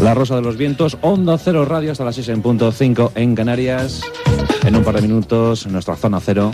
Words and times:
La 0.00 0.14
Rosa 0.14 0.36
de 0.36 0.42
los 0.42 0.56
Vientos, 0.56 0.96
Onda 1.02 1.36
Cero 1.38 1.64
Radio 1.64 1.92
hasta 1.92 2.04
las 2.04 2.14
6 2.14 2.28
en 2.28 2.42
punto 2.42 2.70
5 2.72 3.12
en 3.14 3.34
Canarias. 3.34 4.02
En 4.64 4.76
un 4.76 4.84
par 4.84 4.94
de 4.96 5.02
minutos, 5.02 5.66
nuestra 5.66 5.96
zona 5.96 6.20
cero. 6.20 6.52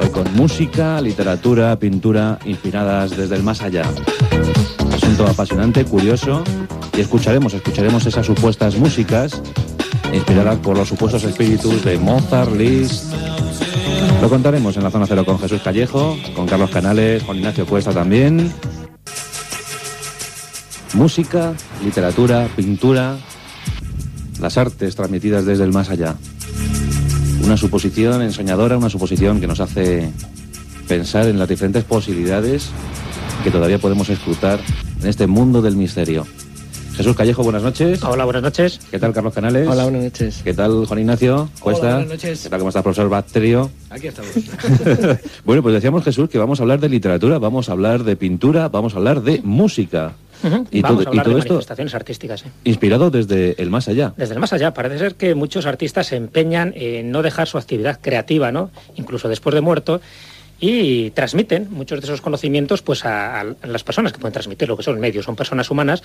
Hoy 0.00 0.08
con 0.08 0.34
música, 0.34 1.00
literatura, 1.00 1.78
pintura 1.78 2.38
inspiradas 2.44 3.16
desde 3.16 3.36
el 3.36 3.42
más 3.42 3.62
allá. 3.62 3.84
Asunto 4.94 5.26
apasionante, 5.26 5.84
curioso. 5.84 6.42
Y 6.96 7.00
escucharemos, 7.00 7.54
escucharemos 7.54 8.06
esas 8.06 8.26
supuestas 8.26 8.76
músicas 8.76 9.40
inspiradas 10.12 10.58
por 10.58 10.76
los 10.76 10.88
supuestos 10.88 11.24
espíritus 11.24 11.84
de 11.84 11.98
Mozart, 11.98 12.52
Liszt. 12.56 13.12
Lo 14.20 14.28
contaremos 14.28 14.76
en 14.76 14.84
la 14.84 14.90
zona 14.90 15.06
cero 15.06 15.24
con 15.24 15.38
Jesús 15.38 15.62
Callejo, 15.62 16.16
con 16.34 16.46
Carlos 16.46 16.70
Canales, 16.70 17.22
Juan 17.22 17.38
Ignacio 17.38 17.66
Cuesta 17.66 17.92
también. 17.92 18.52
Música, 20.94 21.54
literatura, 21.82 22.48
pintura, 22.54 23.16
las 24.40 24.58
artes 24.58 24.94
transmitidas 24.94 25.46
desde 25.46 25.64
el 25.64 25.72
más 25.72 25.88
allá. 25.88 26.16
Una 27.42 27.56
suposición 27.56 28.20
ensoñadora, 28.20 28.76
una 28.76 28.90
suposición 28.90 29.40
que 29.40 29.46
nos 29.46 29.60
hace 29.60 30.10
pensar 30.88 31.28
en 31.28 31.38
las 31.38 31.48
diferentes 31.48 31.84
posibilidades 31.84 32.68
que 33.42 33.50
todavía 33.50 33.78
podemos 33.78 34.10
escrutar 34.10 34.60
en 35.00 35.08
este 35.08 35.26
mundo 35.26 35.62
del 35.62 35.76
misterio. 35.76 36.26
Jesús 36.96 37.16
Callejo, 37.16 37.42
buenas 37.42 37.62
noches. 37.62 38.04
Hola, 38.04 38.24
buenas 38.24 38.42
noches. 38.42 38.78
¿Qué 38.90 38.98
tal, 38.98 39.14
Carlos 39.14 39.32
Canales? 39.32 39.66
Hola, 39.66 39.84
buenas 39.84 40.04
noches. 40.04 40.42
¿Qué 40.44 40.52
tal, 40.52 40.84
Juan 40.86 41.00
Ignacio 41.00 41.48
Cuesta? 41.60 41.86
Hola, 41.86 41.94
buenas 41.96 42.12
noches. 42.12 42.42
¿Qué 42.42 42.50
tal, 42.50 42.58
cómo 42.58 42.68
está, 42.68 42.82
profesor 42.82 43.08
Bacterio? 43.08 43.70
Aquí 43.88 44.08
estamos. 44.08 44.30
bueno, 45.44 45.62
pues 45.62 45.74
decíamos, 45.74 46.04
Jesús, 46.04 46.28
que 46.28 46.38
vamos 46.38 46.60
a 46.60 46.64
hablar 46.64 46.80
de 46.80 46.90
literatura, 46.90 47.38
vamos 47.38 47.70
a 47.70 47.72
hablar 47.72 48.04
de 48.04 48.16
pintura, 48.16 48.68
vamos 48.68 48.94
a 48.94 48.98
hablar 48.98 49.22
de 49.22 49.40
música. 49.42 50.12
Y, 50.70 50.82
Vamos 50.82 51.06
a 51.06 51.08
hablar 51.08 51.28
de 51.28 51.34
manifestaciones 51.34 51.94
artísticas. 51.94 52.44
¿eh? 52.44 52.50
Inspirado 52.64 53.10
desde 53.10 53.62
el 53.62 53.70
más 53.70 53.86
allá. 53.88 54.12
Desde 54.16 54.34
el 54.34 54.40
más 54.40 54.52
allá. 54.52 54.74
Parece 54.74 54.98
ser 54.98 55.14
que 55.14 55.34
muchos 55.36 55.66
artistas 55.66 56.08
se 56.08 56.16
empeñan 56.16 56.72
en 56.74 57.12
no 57.12 57.22
dejar 57.22 57.46
su 57.46 57.58
actividad 57.58 58.00
creativa, 58.00 58.50
¿no? 58.50 58.70
Incluso 58.96 59.28
después 59.28 59.54
de 59.54 59.60
muerto 59.60 60.00
y 60.62 61.10
transmiten 61.10 61.66
muchos 61.70 62.00
de 62.00 62.06
esos 62.06 62.20
conocimientos 62.20 62.82
pues 62.82 63.04
a, 63.04 63.44
las 63.64 63.82
personas 63.82 64.12
que 64.12 64.20
pueden 64.20 64.32
transmitir 64.32 64.68
lo 64.68 64.76
que 64.76 64.84
son 64.84 65.00
medios, 65.00 65.24
son 65.24 65.34
personas 65.34 65.68
humanas 65.72 66.04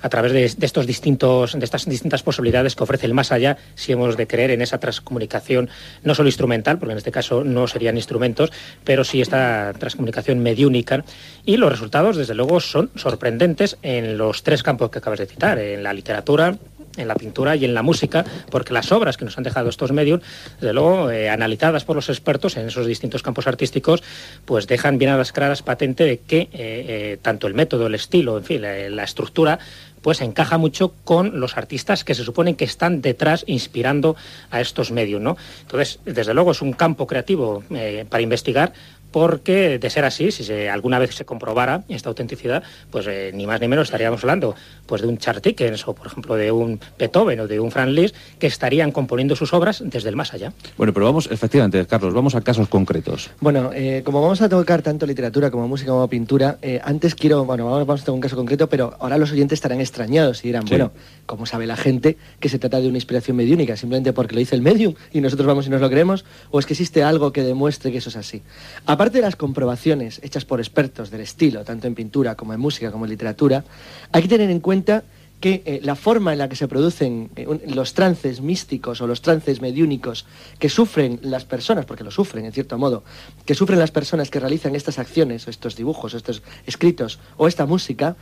a 0.00 0.08
través 0.08 0.32
de, 0.32 0.44
estos 0.66 0.88
distintos, 0.88 1.56
de 1.56 1.64
estas 1.64 1.88
distintas 1.88 2.24
posibilidades 2.24 2.74
que 2.74 2.82
ofrece 2.82 3.06
el 3.06 3.14
más 3.14 3.30
allá, 3.30 3.58
si 3.76 3.92
hemos 3.92 4.16
de 4.16 4.26
creer 4.26 4.50
en 4.50 4.60
esa 4.60 4.78
transcomunicación 4.78 5.70
no 6.02 6.16
solo 6.16 6.28
instrumental, 6.28 6.80
porque 6.80 6.92
en 6.92 6.98
este 6.98 7.12
caso 7.12 7.44
no 7.44 7.68
serían 7.68 7.96
instrumentos, 7.96 8.50
pero 8.82 9.04
sí 9.04 9.20
esta 9.20 9.72
transcomunicación 9.78 10.40
mediúnica. 10.40 11.04
Y 11.44 11.56
los 11.56 11.70
resultados, 11.70 12.16
desde 12.16 12.34
luego, 12.34 12.58
son 12.58 12.90
sorprendentes 12.96 13.78
en 13.82 14.18
los 14.18 14.42
tres 14.42 14.64
campos 14.64 14.90
que 14.90 14.98
acabas 14.98 15.20
de 15.20 15.26
citar, 15.26 15.60
en 15.60 15.84
la 15.84 15.92
literatura, 15.92 16.56
en 16.96 17.08
la 17.08 17.14
pintura 17.14 17.56
y 17.56 17.64
en 17.64 17.74
la 17.74 17.82
música, 17.82 18.24
porque 18.50 18.72
las 18.72 18.92
obras 18.92 19.16
que 19.16 19.24
nos 19.24 19.36
han 19.38 19.44
dejado 19.44 19.68
estos 19.68 19.92
medios, 19.92 20.20
desde 20.60 20.72
luego, 20.72 21.10
eh, 21.10 21.28
analizadas 21.28 21.84
por 21.84 21.96
los 21.96 22.08
expertos 22.08 22.56
en 22.56 22.66
esos 22.66 22.86
distintos 22.86 23.22
campos 23.22 23.46
artísticos, 23.46 24.02
pues 24.44 24.66
dejan 24.66 24.98
bien 24.98 25.10
a 25.10 25.16
las 25.16 25.32
claras 25.32 25.62
patente 25.62 26.04
de 26.04 26.18
que 26.18 26.40
eh, 26.40 26.48
eh, 26.52 27.18
tanto 27.22 27.46
el 27.46 27.54
método, 27.54 27.86
el 27.86 27.94
estilo, 27.94 28.38
en 28.38 28.44
fin, 28.44 28.62
la, 28.62 29.02
estructura, 29.02 29.58
pues 30.00 30.20
encaja 30.20 30.58
mucho 30.58 30.94
con 31.04 31.40
los 31.40 31.56
artistas 31.56 32.04
que 32.04 32.14
se 32.14 32.24
suponen 32.24 32.56
que 32.56 32.64
están 32.64 33.02
detrás 33.02 33.44
inspirando 33.46 34.16
a 34.50 34.60
estos 34.60 34.90
medios, 34.90 35.20
¿no? 35.20 35.36
Entonces, 35.62 36.00
desde 36.04 36.34
luego 36.34 36.52
es 36.52 36.62
un 36.62 36.72
campo 36.72 37.06
creativo 37.06 37.62
para 38.08 38.22
investigar, 38.22 38.72
porque 39.12 39.78
de 39.78 39.90
ser 39.90 40.04
así, 40.04 40.32
si 40.32 40.42
se, 40.42 40.68
alguna 40.68 40.98
vez 40.98 41.14
se 41.14 41.24
comprobara 41.24 41.84
esta 41.88 42.08
autenticidad, 42.08 42.62
pues 42.90 43.06
eh, 43.06 43.30
ni 43.34 43.46
más 43.46 43.60
ni 43.60 43.68
menos 43.68 43.88
estaríamos 43.88 44.22
hablando 44.24 44.54
pues 44.86 45.02
de 45.02 45.08
un 45.08 45.18
Charles 45.18 45.42
Dickens 45.42 45.86
o 45.86 45.94
por 45.94 46.06
ejemplo 46.06 46.34
de 46.34 46.50
un 46.50 46.80
Beethoven 46.98 47.40
o 47.40 47.46
de 47.46 47.60
un 47.60 47.70
Franz 47.70 47.90
Liszt 47.90 48.16
que 48.38 48.46
estarían 48.46 48.90
componiendo 48.90 49.36
sus 49.36 49.52
obras 49.52 49.82
desde 49.84 50.08
el 50.08 50.16
más 50.16 50.32
allá. 50.34 50.52
Bueno, 50.76 50.92
pero 50.92 51.06
vamos, 51.06 51.28
efectivamente, 51.30 51.84
Carlos, 51.86 52.14
vamos 52.14 52.34
a 52.34 52.40
casos 52.40 52.68
concretos. 52.68 53.30
Bueno, 53.40 53.70
eh, 53.74 54.02
como 54.04 54.22
vamos 54.22 54.40
a 54.42 54.48
tocar 54.48 54.82
tanto 54.82 55.06
literatura 55.06 55.50
como 55.50 55.68
música 55.68 55.90
como 55.90 56.08
pintura, 56.08 56.58
eh, 56.62 56.80
antes 56.82 57.14
quiero, 57.14 57.44
bueno, 57.44 57.66
vamos, 57.66 58.00
a 58.00 58.04
tener 58.04 58.14
un 58.14 58.20
caso 58.20 58.36
concreto, 58.36 58.68
pero 58.68 58.96
ahora 58.98 59.18
los 59.18 59.30
oyentes 59.32 59.58
estarán 59.58 59.80
extrañados 59.80 60.44
y 60.44 60.48
dirán, 60.48 60.64
bueno, 60.68 60.92
¿cómo 61.26 61.46
sabe 61.46 61.66
la 61.66 61.76
gente 61.76 62.16
que 62.40 62.48
se 62.48 62.58
trata 62.58 62.80
de 62.80 62.88
una 62.88 62.96
inspiración 62.96 63.36
mediúnica? 63.36 63.76
¿Simplemente 63.76 64.12
porque 64.12 64.34
lo 64.34 64.38
dice 64.38 64.54
el 64.54 64.62
medium 64.62 64.94
y 65.12 65.20
nosotros 65.20 65.46
vamos 65.46 65.66
y 65.66 65.70
nos 65.70 65.80
lo 65.80 65.90
creemos? 65.90 66.24
¿O 66.50 66.58
es 66.58 66.66
que 66.66 66.72
existe 66.72 67.02
algo 67.02 67.32
que 67.32 67.42
demuestre 67.42 67.92
que 67.92 67.98
eso 67.98 68.08
es 68.08 68.16
así? 68.16 68.42
Aparte 68.86 69.01
de 69.10 69.20
las 69.20 69.36
comprobaciones 69.36 70.20
hechas 70.22 70.44
por 70.44 70.60
expertos 70.60 71.10
del 71.10 71.22
estilo, 71.22 71.64
tanto 71.64 71.86
en 71.86 71.94
pintura 71.94 72.34
como 72.34 72.54
en 72.54 72.60
música 72.60 72.92
como 72.92 73.04
en 73.04 73.10
literatura, 73.10 73.64
hay 74.12 74.22
que 74.22 74.28
tener 74.28 74.50
en 74.50 74.60
cuenta 74.60 75.04
que 75.40 75.62
eh, 75.66 75.80
la 75.82 75.96
forma 75.96 76.32
en 76.32 76.38
la 76.38 76.48
que 76.48 76.54
se 76.54 76.68
producen 76.68 77.30
eh, 77.34 77.46
los 77.66 77.94
trances 77.94 78.40
místicos 78.40 79.00
o 79.00 79.08
los 79.08 79.22
trances 79.22 79.60
mediúnicos 79.60 80.24
que 80.60 80.68
sufren 80.68 81.18
las 81.22 81.44
personas, 81.44 81.84
porque 81.84 82.04
lo 82.04 82.12
sufren 82.12 82.44
en 82.44 82.52
cierto 82.52 82.78
modo, 82.78 83.02
que 83.44 83.56
sufren 83.56 83.80
las 83.80 83.90
personas 83.90 84.30
que 84.30 84.38
realizan 84.38 84.76
estas 84.76 85.00
acciones, 85.00 85.46
o 85.46 85.50
estos 85.50 85.74
dibujos, 85.74 86.14
o 86.14 86.16
estos 86.16 86.42
escritos 86.64 87.18
o 87.36 87.48
esta 87.48 87.66
música, 87.66 88.14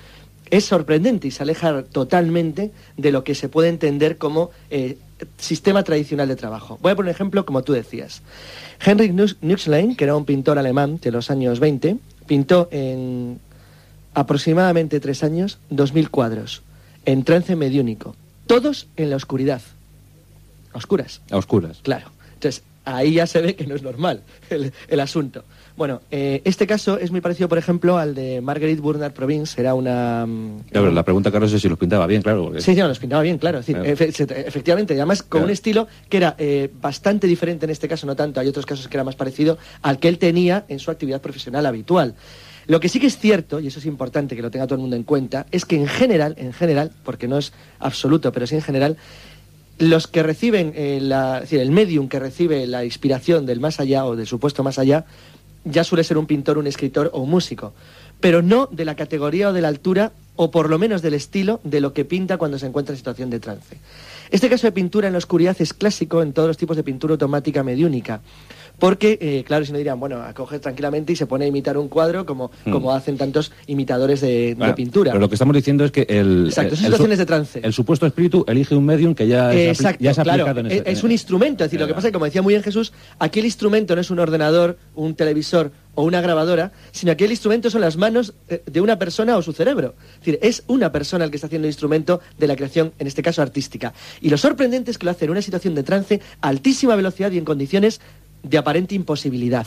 es 0.50 0.64
sorprendente 0.64 1.28
y 1.28 1.30
se 1.30 1.42
aleja 1.42 1.82
totalmente 1.84 2.72
de 2.96 3.12
lo 3.12 3.22
que 3.22 3.34
se 3.34 3.48
puede 3.48 3.68
entender 3.68 4.16
como 4.16 4.50
eh, 4.70 4.96
sistema 5.36 5.84
tradicional 5.84 6.26
de 6.26 6.36
trabajo. 6.36 6.78
Voy 6.80 6.92
a 6.92 6.96
poner 6.96 7.10
un 7.10 7.14
ejemplo 7.14 7.44
como 7.44 7.62
tú 7.62 7.72
decías. 7.72 8.22
Heinrich 8.84 9.12
Nuxlein, 9.42 9.94
que 9.94 10.04
era 10.04 10.16
un 10.16 10.24
pintor 10.24 10.58
alemán 10.58 10.98
de 11.02 11.10
los 11.10 11.30
años 11.30 11.60
20, 11.60 11.98
pintó 12.26 12.68
en 12.70 13.38
aproximadamente 14.14 15.00
tres 15.00 15.22
años 15.22 15.58
2.000 15.70 16.08
cuadros 16.08 16.62
en 17.04 17.24
trance 17.24 17.56
mediúnico, 17.56 18.14
todos 18.46 18.88
en 18.96 19.10
la 19.10 19.16
oscuridad. 19.16 19.60
A 20.72 20.78
oscuras. 20.78 21.20
A 21.30 21.36
oscuras. 21.36 21.78
Claro. 21.82 22.10
Entonces, 22.34 22.62
ahí 22.84 23.14
ya 23.14 23.26
se 23.26 23.40
ve 23.40 23.54
que 23.54 23.66
no 23.66 23.74
es 23.74 23.82
normal 23.82 24.22
el 24.50 25.00
asunto. 25.00 25.44
Bueno, 25.80 26.02
eh, 26.10 26.42
este 26.44 26.66
caso 26.66 26.98
es 26.98 27.10
muy 27.10 27.22
parecido, 27.22 27.48
por 27.48 27.56
ejemplo, 27.56 27.96
al 27.96 28.14
de 28.14 28.42
Marguerite 28.42 28.82
Burnard 28.82 29.12
Province. 29.12 29.58
Era 29.58 29.72
una... 29.72 30.26
Mm, 30.26 30.64
claro, 30.70 30.90
la 30.90 31.02
pregunta, 31.02 31.30
Carlos, 31.32 31.52
es 31.54 31.62
si 31.62 31.70
los 31.70 31.78
pintaba 31.78 32.06
bien, 32.06 32.20
claro. 32.20 32.52
Sí, 32.58 32.74
sí, 32.74 32.80
los 32.80 32.98
pintaba 32.98 33.22
bien, 33.22 33.38
claro. 33.38 33.60
efectivamente, 33.66 34.92
además 34.92 35.22
con 35.22 35.44
un 35.44 35.48
estilo 35.48 35.88
que 36.10 36.18
era 36.18 36.34
eh, 36.36 36.70
bastante 36.82 37.26
diferente 37.26 37.64
en 37.64 37.70
este 37.70 37.88
caso, 37.88 38.06
no 38.06 38.14
tanto, 38.14 38.40
hay 38.40 38.48
otros 38.48 38.66
casos 38.66 38.88
que 38.88 38.96
era 38.98 39.04
más 39.04 39.16
parecido 39.16 39.56
al 39.80 39.98
que 39.98 40.08
él 40.08 40.18
tenía 40.18 40.66
en 40.68 40.80
su 40.80 40.90
actividad 40.90 41.22
profesional 41.22 41.64
habitual. 41.64 42.14
Lo 42.66 42.78
que 42.78 42.88
sí 42.88 43.00
que 43.00 43.06
es 43.06 43.18
cierto, 43.18 43.58
y 43.58 43.66
eso 43.66 43.78
es 43.78 43.86
importante 43.86 44.36
que 44.36 44.42
lo 44.42 44.50
tenga 44.50 44.66
todo 44.66 44.74
el 44.76 44.82
mundo 44.82 44.96
en 44.96 45.02
cuenta, 45.02 45.46
es 45.50 45.64
que 45.64 45.76
en 45.76 45.88
general, 45.88 46.34
en 46.38 46.52
general, 46.52 46.92
porque 47.04 47.26
no 47.26 47.38
es 47.38 47.52
absoluto, 47.78 48.32
pero 48.32 48.46
sí 48.46 48.54
en 48.54 48.62
general, 48.62 48.96
los 49.80 50.06
que 50.06 50.22
reciben, 50.22 50.74
eh, 50.76 50.98
la, 51.00 51.36
es 51.36 51.42
decir, 51.44 51.60
el 51.60 51.70
medium 51.70 52.08
que 52.08 52.20
recibe 52.20 52.66
la 52.66 52.84
inspiración 52.84 53.46
del 53.46 53.60
más 53.60 53.80
allá 53.80 54.04
o 54.04 54.14
del 54.14 54.26
supuesto 54.26 54.62
más 54.62 54.78
allá, 54.78 55.06
ya 55.64 55.84
suele 55.84 56.04
ser 56.04 56.18
un 56.18 56.26
pintor, 56.26 56.58
un 56.58 56.66
escritor 56.66 57.10
o 57.14 57.20
un 57.22 57.30
músico, 57.30 57.72
pero 58.20 58.42
no 58.42 58.68
de 58.70 58.84
la 58.84 58.94
categoría 58.94 59.48
o 59.48 59.52
de 59.54 59.62
la 59.62 59.68
altura 59.68 60.12
o 60.36 60.50
por 60.50 60.68
lo 60.68 60.78
menos 60.78 61.00
del 61.00 61.14
estilo 61.14 61.60
de 61.64 61.80
lo 61.80 61.94
que 61.94 62.04
pinta 62.04 62.36
cuando 62.36 62.58
se 62.58 62.66
encuentra 62.66 62.92
en 62.92 62.98
situación 62.98 63.30
de 63.30 63.40
trance. 63.40 63.78
Este 64.30 64.50
caso 64.50 64.66
de 64.66 64.72
pintura 64.72 65.06
en 65.06 65.14
la 65.14 65.18
oscuridad 65.18 65.56
es 65.58 65.72
clásico 65.72 66.22
en 66.22 66.34
todos 66.34 66.48
los 66.48 66.58
tipos 66.58 66.76
de 66.76 66.82
pintura 66.82 67.12
automática 67.12 67.64
mediúnica. 67.64 68.20
Porque, 68.80 69.18
eh, 69.20 69.44
claro, 69.46 69.64
si 69.64 69.72
no 69.72 69.78
dirían, 69.78 70.00
bueno, 70.00 70.22
acoge 70.22 70.58
tranquilamente 70.58 71.12
y 71.12 71.16
se 71.16 71.26
pone 71.26 71.44
a 71.44 71.48
imitar 71.48 71.76
un 71.78 71.88
cuadro 71.88 72.26
como, 72.26 72.50
hmm. 72.64 72.72
como 72.72 72.92
hacen 72.92 73.16
tantos 73.18 73.52
imitadores 73.66 74.22
de, 74.22 74.56
pintura. 74.74 75.12
Pero 75.12 75.20
lo 75.20 75.28
que 75.28 75.34
estamos 75.34 75.54
diciendo 75.54 75.84
es 75.84 75.92
que 75.92 76.06
el. 76.08 76.46
Exacto, 76.46 76.74
son 76.74 76.84
situaciones 76.86 77.18
de 77.18 77.26
trance. 77.26 77.60
El 77.62 77.72
supuesto 77.72 78.06
espíritu 78.06 78.44
elige 78.48 78.74
un 78.74 78.86
medium 78.86 79.14
que 79.14 79.28
ya, 79.28 79.52
es, 79.54 79.78
ya 79.98 80.10
aplicado 80.10 80.60
en 80.60 80.66
ese, 80.66 80.82
Es 80.86 81.04
un 81.04 81.12
instrumento, 81.12 81.62
es 81.62 81.70
decir, 81.70 81.78
lo 81.78 81.86
que 81.86 81.94
pasa 81.94 82.08
es 82.08 82.10
que, 82.10 82.14
como 82.14 82.24
decía 82.24 82.42
muy 82.42 82.54
bien 82.54 82.62
Jesús, 82.62 82.92
aquí 83.18 83.40
el 83.40 83.44
instrumento 83.44 83.94
no 83.94 84.00
es 84.00 84.10
un 84.10 84.18
ordenador, 84.18 84.78
un 84.94 85.14
televisor 85.14 85.70
o 85.94 86.04
una 86.04 86.20
grabadora, 86.20 86.72
sino 86.92 87.16
que 87.16 87.24
el 87.24 87.30
instrumento 87.30 87.70
son 87.70 87.80
las 87.80 87.96
manos 87.96 88.34
eh, 88.48 88.62
de 88.64 88.80
una 88.80 88.98
persona 88.98 89.36
o 89.36 89.42
su 89.42 89.52
cerebro. 89.52 89.94
Es 90.14 90.18
decir, 90.20 90.38
es 90.42 90.62
una 90.66 90.92
persona 90.92 91.24
el 91.24 91.30
que 91.30 91.36
está 91.36 91.48
haciendo 91.48 91.66
el 91.66 91.70
instrumento 91.70 92.20
de 92.38 92.46
la 92.46 92.56
creación, 92.56 92.92
en 92.98 93.06
este 93.06 93.22
caso 93.22 93.42
artística. 93.42 93.92
Y 94.20 94.30
lo 94.30 94.38
sorprendente 94.38 94.90
es 94.90 94.98
que 94.98 95.04
lo 95.04 95.10
hace 95.10 95.24
en 95.24 95.32
una 95.32 95.42
situación 95.42 95.74
de 95.74 95.82
trance 95.82 96.20
a 96.40 96.48
altísima 96.48 96.96
velocidad 96.96 97.30
y 97.32 97.38
en 97.38 97.44
condiciones 97.44 98.00
de 98.42 98.58
aparente 98.58 98.94
imposibilidad 98.94 99.66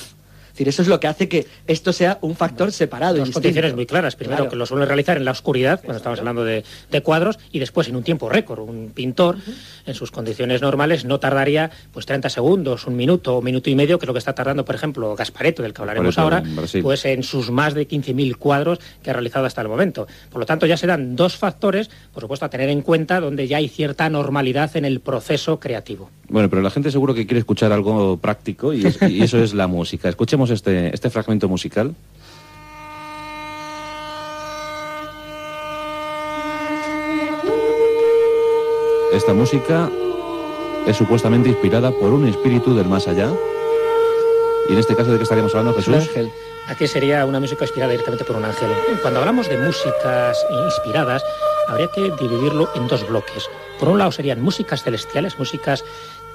decir, 0.53 0.69
eso 0.69 0.81
es 0.81 0.87
lo 0.87 0.99
que 0.99 1.07
hace 1.07 1.27
que 1.27 1.47
esto 1.67 1.93
sea 1.93 2.19
un 2.21 2.35
factor 2.35 2.71
separado. 2.71 3.17
Dos 3.17 3.31
condiciones 3.31 3.75
muy 3.75 3.85
claras. 3.85 4.15
Primero, 4.15 4.49
que 4.49 4.55
lo 4.55 4.65
suele 4.65 4.85
realizar 4.85 5.17
en 5.17 5.25
la 5.25 5.31
oscuridad, 5.31 5.79
cuando 5.81 5.97
estamos 5.97 6.19
hablando 6.19 6.43
de, 6.45 6.63
cuadros, 7.03 7.39
y 7.51 7.59
después 7.59 7.87
en 7.87 7.95
un 7.95 8.03
tiempo 8.03 8.29
récord. 8.29 8.59
Un 8.59 8.91
pintor, 8.93 9.37
en 9.85 9.93
sus 9.93 10.11
condiciones 10.11 10.61
normales, 10.61 11.05
no 11.05 11.19
tardaría 11.19 11.71
pues 11.91 12.05
30 12.05 12.29
segundos, 12.29 12.87
un 12.87 12.95
minuto, 12.95 13.39
un 13.39 13.45
minuto 13.45 13.69
y 13.69 13.75
medio, 13.75 13.99
que 13.99 14.05
es 14.05 14.07
lo 14.07 14.13
que 14.13 14.19
está 14.19 14.33
tardando, 14.33 14.63
por 14.63 14.75
ejemplo, 14.75 15.15
Gaspareto, 15.15 15.63
del 15.63 15.73
que 15.73 15.81
hablaremos 15.81 16.17
ahora, 16.17 16.43
pues 16.81 17.05
en 17.05 17.23
sus 17.23 17.51
más 17.51 17.73
de 17.73 17.87
15.000 17.87 18.37
cuadros 18.37 18.79
que 19.01 19.09
ha 19.09 19.13
realizado 19.13 19.45
hasta 19.45 19.61
el 19.61 19.67
momento. 19.67 20.07
Por 20.29 20.39
lo 20.39 20.45
tanto, 20.45 20.65
ya 20.65 20.77
se 20.77 20.87
dan 20.87 21.15
dos 21.15 21.35
factores, 21.35 21.89
por 22.13 22.21
supuesto, 22.21 22.45
a 22.45 22.49
tener 22.49 22.69
en 22.69 22.81
cuenta 22.81 23.19
donde 23.19 23.47
ya 23.47 23.57
hay 23.57 23.67
cierta 23.67 24.09
normalidad 24.09 24.75
en 24.77 24.85
el 24.85 24.99
proceso 24.99 25.59
creativo. 25.59 26.09
Bueno, 26.29 26.49
pero 26.49 26.61
la 26.61 26.69
gente 26.69 26.91
seguro 26.91 27.13
que 27.13 27.25
quiere 27.25 27.39
escuchar 27.39 27.71
algo 27.71 28.17
práctico 28.17 28.73
y, 28.73 28.85
y 29.07 29.23
eso 29.23 29.43
es 29.43 29.53
la 29.53 29.67
música. 29.67 30.09
Escuchemos 30.09 30.42
este, 30.49 30.93
este 30.93 31.09
fragmento 31.09 31.47
musical. 31.47 31.95
Esta 39.13 39.33
música 39.33 39.89
es 40.87 40.97
supuestamente 40.97 41.47
inspirada 41.49 41.91
por 41.91 42.13
un 42.13 42.27
espíritu 42.27 42.75
del 42.75 42.87
más 42.87 43.07
allá. 43.07 43.29
Y 44.67 44.73
en 44.73 44.79
este 44.79 44.95
caso, 44.95 45.11
¿de 45.11 45.17
qué 45.17 45.23
estaríamos 45.23 45.53
hablando, 45.53 45.75
Jesús? 45.75 45.93
Un 45.93 46.01
ángel. 46.01 46.31
Aquí 46.67 46.87
sería 46.87 47.25
una 47.25 47.39
música 47.39 47.65
inspirada 47.65 47.91
directamente 47.91 48.23
por 48.25 48.37
un 48.37 48.45
ángel. 48.45 48.69
Cuando 49.01 49.19
hablamos 49.19 49.49
de 49.49 49.57
músicas 49.57 50.45
inspiradas, 50.65 51.23
habría 51.67 51.87
que 51.87 52.11
dividirlo 52.19 52.69
en 52.75 52.87
dos 52.87 53.07
bloques. 53.07 53.49
Por 53.79 53.89
un 53.89 53.99
lado 53.99 54.11
serían 54.11 54.41
músicas 54.41 54.83
celestiales, 54.83 55.37
músicas 55.37 55.83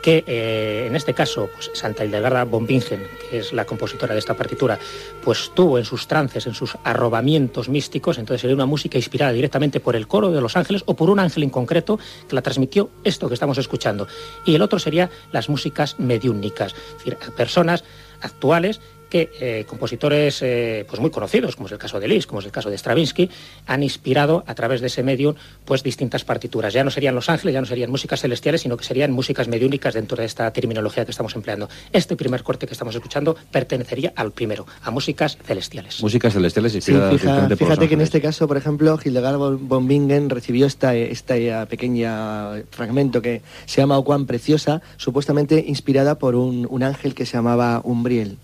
que 0.03 0.25
eh, 0.27 0.87
en 0.87 0.97
este 0.97 1.15
caso 1.15 1.49
pues, 1.53 1.71
Santa 1.75 2.05
Hildegarda 2.05 2.45
von 2.45 2.67
Bingen, 2.67 3.07
que 3.31 3.39
es 3.39 3.53
la 3.53 3.65
compositora 3.65 4.15
de 4.15 4.21
esta 4.21 4.35
partitura, 4.35 4.79
pues 5.23 5.51
tuvo 5.55 5.79
en 5.79 5.85
sus 5.85 6.07
trances, 6.07 6.47
en 6.47 6.55
sus 6.55 6.77
arrobamientos 6.85 7.69
místicos, 7.69 8.19
entonces 8.19 8.43
sería 8.43 8.55
una 8.55 8.67
música 8.67 8.99
inspirada 8.99 9.33
directamente 9.33 9.81
por 9.81 9.97
el 9.97 10.07
coro 10.07 10.31
de 10.31 10.41
los 10.41 10.57
ángeles 10.57 10.83
o 10.87 10.95
por 10.95 11.11
un 11.11 11.21
ángel 11.21 11.43
en 11.43 11.51
concreto 11.51 11.99
que 12.29 12.35
la 12.35 12.43
transmitió 12.43 12.91
esto 13.05 13.29
que 13.29 13.35
estamos 13.35 13.59
escuchando. 13.59 14.07
Y 14.45 14.55
el 14.55 14.63
otro 14.63 14.79
sería 14.79 15.11
las 15.33 15.49
músicas 15.49 15.99
mediúnicas, 15.99 16.75
es 16.75 17.05
decir, 17.05 17.19
personas 17.37 17.85
actuales 18.21 18.81
que 19.09 19.31
eh, 19.41 19.65
compositores 19.67 20.43
eh, 20.43 20.85
pues 20.89 21.01
muy 21.01 21.11
conocidos, 21.11 21.57
como 21.57 21.67
es 21.67 21.73
el 21.73 21.79
caso 21.79 22.01
de 22.01 22.09
Liszt, 22.09 22.29
como 22.29 22.41
es 22.41 22.47
el 22.47 22.53
caso 22.53 22.71
de 22.71 22.79
Stravinsky, 22.79 23.31
han 23.67 23.83
inspirado 23.83 24.45
a 24.47 24.55
través 24.55 24.81
de 24.81 24.89
ese 24.89 25.03
medium 25.03 25.35
pues 25.65 25.83
distintas 25.83 26.25
partituras. 26.25 26.73
Ya 26.73 26.85
no 26.85 26.91
serían 26.91 27.15
los 27.15 27.29
ángeles, 27.29 27.55
ya 27.55 27.61
no 27.61 27.67
serían 27.67 27.91
músicas 27.91 28.21
celestiales, 28.21 28.63
sino 28.63 28.77
que 28.77 28.85
serían 28.85 29.13
músicas 29.13 29.49
mediúnicas 29.49 29.95
dentro 29.95 30.17
de 30.17 30.25
esta 30.25 30.51
terminología 30.53 31.05
que 31.05 31.11
estamos 31.11 31.35
empleando. 31.35 31.69
Este 31.93 32.17
primer 32.17 32.43
corte 32.43 32.67
que 32.67 32.73
estamos 32.73 32.95
escuchando 32.95 33.37
pertenecería 33.51 34.13
al 34.17 34.33
primero, 34.33 34.67
a 34.83 34.91
músicas 34.91 35.39
celestiales. 35.45 36.03
Músicas 36.03 36.33
celestiales 36.33 36.73
sí, 36.73 36.81
fíjate 36.81 37.89
que 37.89 37.95
en 37.95 38.01
este 38.01 38.21
caso, 38.21 38.47
por 38.47 38.57
ejemplo, 38.57 38.99
Hildegard 39.03 39.39
von 39.39 39.89
Bingen 39.89 40.31
recibió 40.31 40.67
esta, 40.67 40.95
esta 40.95 41.67
pequeña 41.67 42.63
fragmento 42.71 43.23
que 43.23 43.43
se 43.67 43.81
llama 43.81 43.99
O 43.99 44.05
cuán 44.05 44.27
preciosa, 44.27 44.83
supuestamente 44.97 45.65
inspirada 45.67 46.19
por 46.19 46.35
un, 46.35 46.67
un 46.71 46.83
ángel 46.83 47.15
que 47.15 47.27
se 47.27 47.35
llamaba 47.35 47.81
Umbriel. 47.85 48.39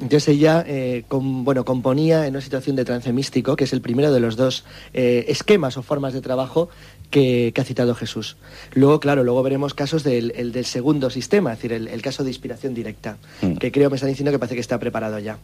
Entonces 0.00 0.28
ella 0.28 0.64
eh, 0.66 1.04
bueno, 1.10 1.64
componía 1.64 2.26
en 2.26 2.34
una 2.34 2.40
situación 2.40 2.76
de 2.76 2.84
trance 2.84 3.12
místico, 3.12 3.56
que 3.56 3.64
es 3.64 3.72
el 3.72 3.80
primero 3.80 4.12
de 4.12 4.20
los 4.20 4.36
dos 4.36 4.64
eh, 4.94 5.24
esquemas 5.28 5.76
o 5.76 5.82
formas 5.82 6.12
de 6.12 6.20
trabajo 6.20 6.68
que, 7.10 7.52
ha 7.58 7.64
citado 7.64 7.94
Jesús. 7.94 8.36
Luego, 8.74 9.00
claro, 9.00 9.24
luego 9.24 9.42
veremos 9.42 9.74
casos 9.74 10.04
del, 10.04 10.52
del 10.52 10.64
segundo 10.64 11.10
sistema, 11.10 11.52
es 11.52 11.58
decir, 11.58 11.72
el, 11.72 12.02
caso 12.02 12.22
de 12.22 12.30
inspiración 12.30 12.74
directa, 12.74 13.16
mm. 13.42 13.56
que 13.56 13.72
creo 13.72 13.90
me 13.90 13.96
están 13.96 14.10
diciendo 14.10 14.30
que 14.30 14.38
parece 14.38 14.54
que 14.54 14.60
está 14.60 14.78
preparado 14.78 15.18
ya. 15.18 15.38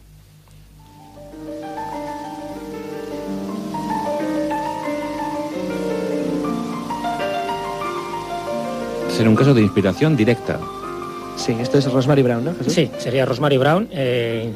Será 9.09 9.29
un 9.29 9.35
caso 9.35 9.53
de 9.53 9.61
inspiración 9.61 10.15
directa. 10.15 10.59
Sí, 11.35 11.55
esto 11.59 11.77
es 11.77 11.91
Rosemary 11.91 12.23
Brown, 12.23 12.45
¿no? 12.45 12.53
Sí, 12.67 12.89
sería 12.97 13.25
Rosemary 13.25 13.57
Brown. 13.57 13.87
Eh, 13.91 14.51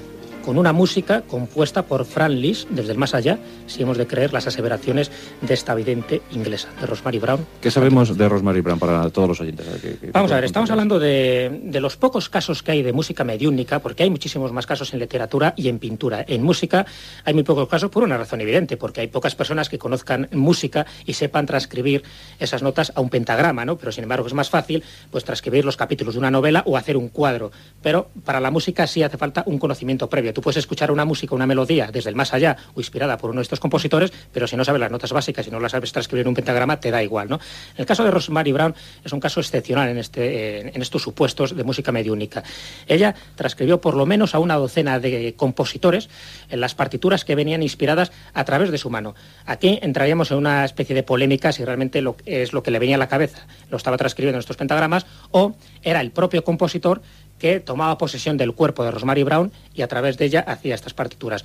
con 0.49 0.57
una 0.57 0.73
música 0.73 1.21
compuesta 1.27 1.83
por 1.83 2.05
Fran 2.05 2.41
Lis 2.41 2.65
desde 2.71 2.93
el 2.93 2.97
más 2.97 3.13
allá, 3.13 3.37
si 3.67 3.83
hemos 3.83 3.99
de 3.99 4.07
creer 4.07 4.33
las 4.33 4.47
aseveraciones 4.47 5.11
de 5.41 5.53
esta 5.53 5.75
vidente 5.75 6.23
inglesa, 6.31 6.69
de 6.81 6.87
Rosemary 6.87 7.19
Brown. 7.19 7.45
¿Qué 7.61 7.69
sabemos 7.69 8.17
de 8.17 8.27
Rosemary 8.27 8.61
Brown 8.61 8.79
para 8.79 9.11
todos 9.11 9.27
los 9.27 9.41
oyentes? 9.41 9.67
Vamos 10.11 10.31
a 10.31 10.35
ver, 10.37 10.45
estamos 10.45 10.71
hablando 10.71 10.97
de, 10.97 11.69
los 11.79 11.97
pocos 11.97 12.29
casos 12.29 12.63
que 12.63 12.71
hay 12.71 12.81
de 12.81 12.93
música 12.93 13.23
mediúnica, 13.23 13.77
porque 13.77 14.01
hay 14.01 14.09
muchísimos 14.09 14.51
más 14.51 14.65
casos 14.65 14.91
en 14.91 14.99
literatura 15.01 15.53
y 15.55 15.67
en 15.67 15.77
pintura. 15.77 16.25
En 16.27 16.41
música 16.41 16.83
hay 17.25 17.35
muy 17.35 17.43
pocos 17.43 17.69
casos 17.69 17.91
por 17.91 18.01
una 18.01 18.17
razón 18.17 18.41
evidente, 18.41 18.75
porque 18.75 19.01
hay 19.01 19.07
pocas 19.07 19.35
personas 19.35 19.69
que 19.69 19.77
conozcan 19.77 20.29
música 20.31 20.87
y 21.05 21.13
sepan 21.13 21.45
transcribir 21.45 22.01
esas 22.39 22.63
notas 22.63 22.91
a 22.95 23.01
un 23.01 23.11
pentagrama, 23.11 23.65
¿no? 23.65 23.77
Pero 23.77 23.91
sin 23.91 24.01
embargo 24.01 24.25
es 24.25 24.33
más 24.33 24.49
fácil 24.49 24.83
pues 25.11 25.23
transcribir 25.23 25.63
los 25.63 25.77
capítulos 25.77 26.15
de 26.15 26.19
una 26.21 26.31
novela 26.31 26.63
o 26.65 26.75
hacer 26.75 26.97
un 26.97 27.09
cuadro. 27.09 27.51
Pero 27.83 28.09
para 28.25 28.39
la 28.39 28.49
música 28.49 28.87
sí 28.87 29.03
hace 29.03 29.19
falta 29.19 29.43
un 29.45 29.59
conocimiento 29.59 30.09
previo 30.09 30.33
Tú 30.39 30.43
puedes 30.43 30.55
escuchar 30.55 30.89
una 30.89 31.03
música, 31.03 31.35
una 31.35 31.45
melodía 31.45 31.89
desde 31.91 32.09
el 32.09 32.15
más 32.15 32.33
allá 32.33 32.55
o 32.73 32.79
inspirada 32.79 33.17
por 33.17 33.29
uno 33.29 33.39
de 33.39 33.43
estos 33.43 33.59
compositores, 33.59 34.13
pero 34.31 34.47
si 34.47 34.55
no 34.55 34.63
sabes 34.63 34.79
las 34.79 34.89
notas 34.89 35.11
básicas 35.11 35.45
y 35.45 35.51
no 35.51 35.59
las 35.59 35.73
sabes 35.73 35.91
transcribir 35.91 36.21
en 36.21 36.29
un 36.29 36.33
pentagrama, 36.33 36.79
te 36.79 36.91
da 36.91 37.03
igual. 37.03 37.27
¿no? 37.27 37.41
El 37.75 37.85
caso 37.85 38.05
de 38.05 38.11
Rosemary 38.11 38.53
Brown 38.53 38.73
es 39.03 39.11
un 39.11 39.19
caso 39.19 39.41
excepcional 39.41 39.89
en, 39.89 39.97
este, 39.97 40.73
en 40.73 40.81
estos 40.81 41.01
supuestos 41.01 41.57
de 41.57 41.61
música 41.65 41.91
mediúnica. 41.91 42.41
Ella 42.87 43.13
transcribió 43.35 43.81
por 43.81 43.97
lo 43.97 44.05
menos 44.05 44.33
a 44.33 44.39
una 44.39 44.55
docena 44.55 44.97
de 45.01 45.33
compositores 45.35 46.09
en 46.49 46.61
las 46.61 46.73
partituras 46.73 47.25
que 47.25 47.35
venían 47.35 47.61
inspiradas 47.61 48.13
a 48.33 48.45
través 48.45 48.71
de 48.71 48.77
su 48.77 48.89
mano. 48.89 49.15
Aquí 49.45 49.77
entraríamos 49.81 50.31
en 50.31 50.37
una 50.37 50.63
especie 50.63 50.95
de 50.95 51.03
polémica 51.03 51.51
si 51.51 51.65
realmente 51.65 52.01
lo, 52.01 52.15
es 52.25 52.53
lo 52.53 52.63
que 52.63 52.71
le 52.71 52.79
venía 52.79 52.95
a 52.95 52.99
la 52.99 53.09
cabeza. 53.09 53.45
Lo 53.69 53.75
estaba 53.75 53.97
transcribiendo 53.97 54.37
en 54.37 54.39
estos 54.39 54.55
pentagramas 54.55 55.05
o 55.31 55.57
era 55.83 55.99
el 55.99 56.11
propio 56.11 56.45
compositor 56.45 57.01
que 57.39 57.59
tomaba 57.59 57.97
posesión 57.97 58.37
del 58.37 58.53
cuerpo 58.53 58.83
de 58.83 58.91
Rosemary 58.91 59.23
Brown 59.23 59.51
y 59.73 59.81
a 59.81 59.87
través 59.87 60.17
de 60.17 60.25
ella 60.25 60.41
hacía 60.41 60.75
estas 60.75 60.93
partituras. 60.93 61.43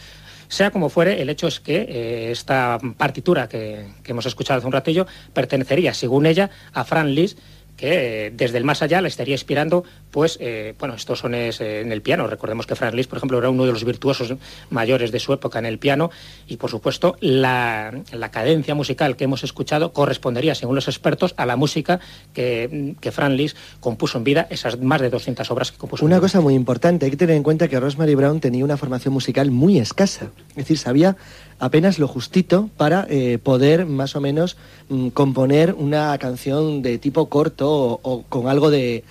Sea 0.49 0.70
como 0.70 0.91
fuere, 0.91 1.23
el 1.23 1.31
hecho 1.31 1.46
es 1.49 1.61
que 1.61 1.76
eh, 1.76 2.31
esta 2.31 2.79
partitura 2.99 3.49
que, 3.49 3.87
que, 4.02 4.12
hemos 4.12 4.26
escuchado 4.26 4.58
hace 4.58 4.67
un 4.67 4.73
ratillo 4.73 5.06
pertenecería, 5.32 5.94
según 5.94 6.26
ella, 6.26 6.50
a 6.73 6.85
Fran 6.85 7.14
Liszt, 7.14 7.38
que 7.84 8.26
eh, 8.26 8.31
desde 8.34 8.56
el 8.56 8.64
más 8.64 8.81
allá 8.81 9.02
le 9.02 9.08
estaría 9.08 9.34
inspirando, 9.34 9.84
pues, 10.10 10.38
eh, 10.40 10.75
bueno, 10.78 10.94
estos 10.94 11.19
sones 11.19 11.60
eh, 11.60 11.82
en 11.82 11.92
el 11.92 12.00
piano. 12.00 12.26
Recordemos 12.26 12.66
que 12.66 12.75
Franz 12.75 12.94
Liszt, 12.94 13.10
por 13.10 13.19
ejemplo, 13.19 13.36
era 13.36 13.50
uno 13.50 13.66
de 13.66 13.72
los 13.72 13.84
virtuosos 13.84 14.34
mayores 14.70 15.12
de 15.12 15.20
su 15.20 15.34
época 15.34 15.58
en 15.58 15.66
el 15.66 15.78
piano 15.78 16.10
y, 16.46 16.56
por 16.56 16.70
supuesto, 16.70 17.16
la, 17.20 17.92
cadencia 18.32 18.75
musical 18.75 19.16
que 19.16 19.25
hemos 19.25 19.44
escuchado 19.44 19.92
correspondería, 19.92 20.54
según 20.54 20.75
los 20.75 20.88
expertos, 20.88 21.34
a 21.36 21.44
la 21.44 21.56
música 21.56 22.00
que, 22.32 22.94
que 23.00 23.12
Franz 23.12 23.34
Liszt 23.34 23.56
compuso 23.81 24.16
en 24.16 24.25
vida, 24.25 24.46
esas 24.48 24.80
más 24.80 25.02
de 25.02 25.10
200 25.10 25.50
obras 25.50 25.70
que 25.70 25.76
compuso. 25.76 26.06
Una 26.06 26.20
cosa 26.20 26.40
muy 26.40 26.54
importante, 26.54 27.04
hay 27.04 27.10
que 27.10 27.19
tener 27.19 27.37
en 27.37 27.42
cuenta 27.42 27.69
que 27.69 27.78
Rosemary 27.78 28.14
Brown 28.14 28.40
tenía 28.40 28.64
una 28.64 28.78
formación 28.78 29.12
musical 29.12 29.50
muy 29.50 29.78
escasa, 29.78 30.30
es 30.50 30.56
decir, 30.56 30.78
sabía 30.78 31.16
apenas 31.58 31.98
lo 31.98 32.08
justito 32.08 32.70
para 32.76 33.06
eh, 33.08 33.38
poder 33.42 33.86
más 33.86 34.16
o 34.16 34.20
menos 34.20 34.56
mm, 34.88 35.08
componer 35.08 35.74
una 35.74 36.16
canción 36.18 36.82
de 36.82 36.98
tipo 36.98 37.26
corto 37.28 38.00
o, 38.02 38.22
con 38.28 38.48
algo 38.48 38.70
de, 38.70 39.04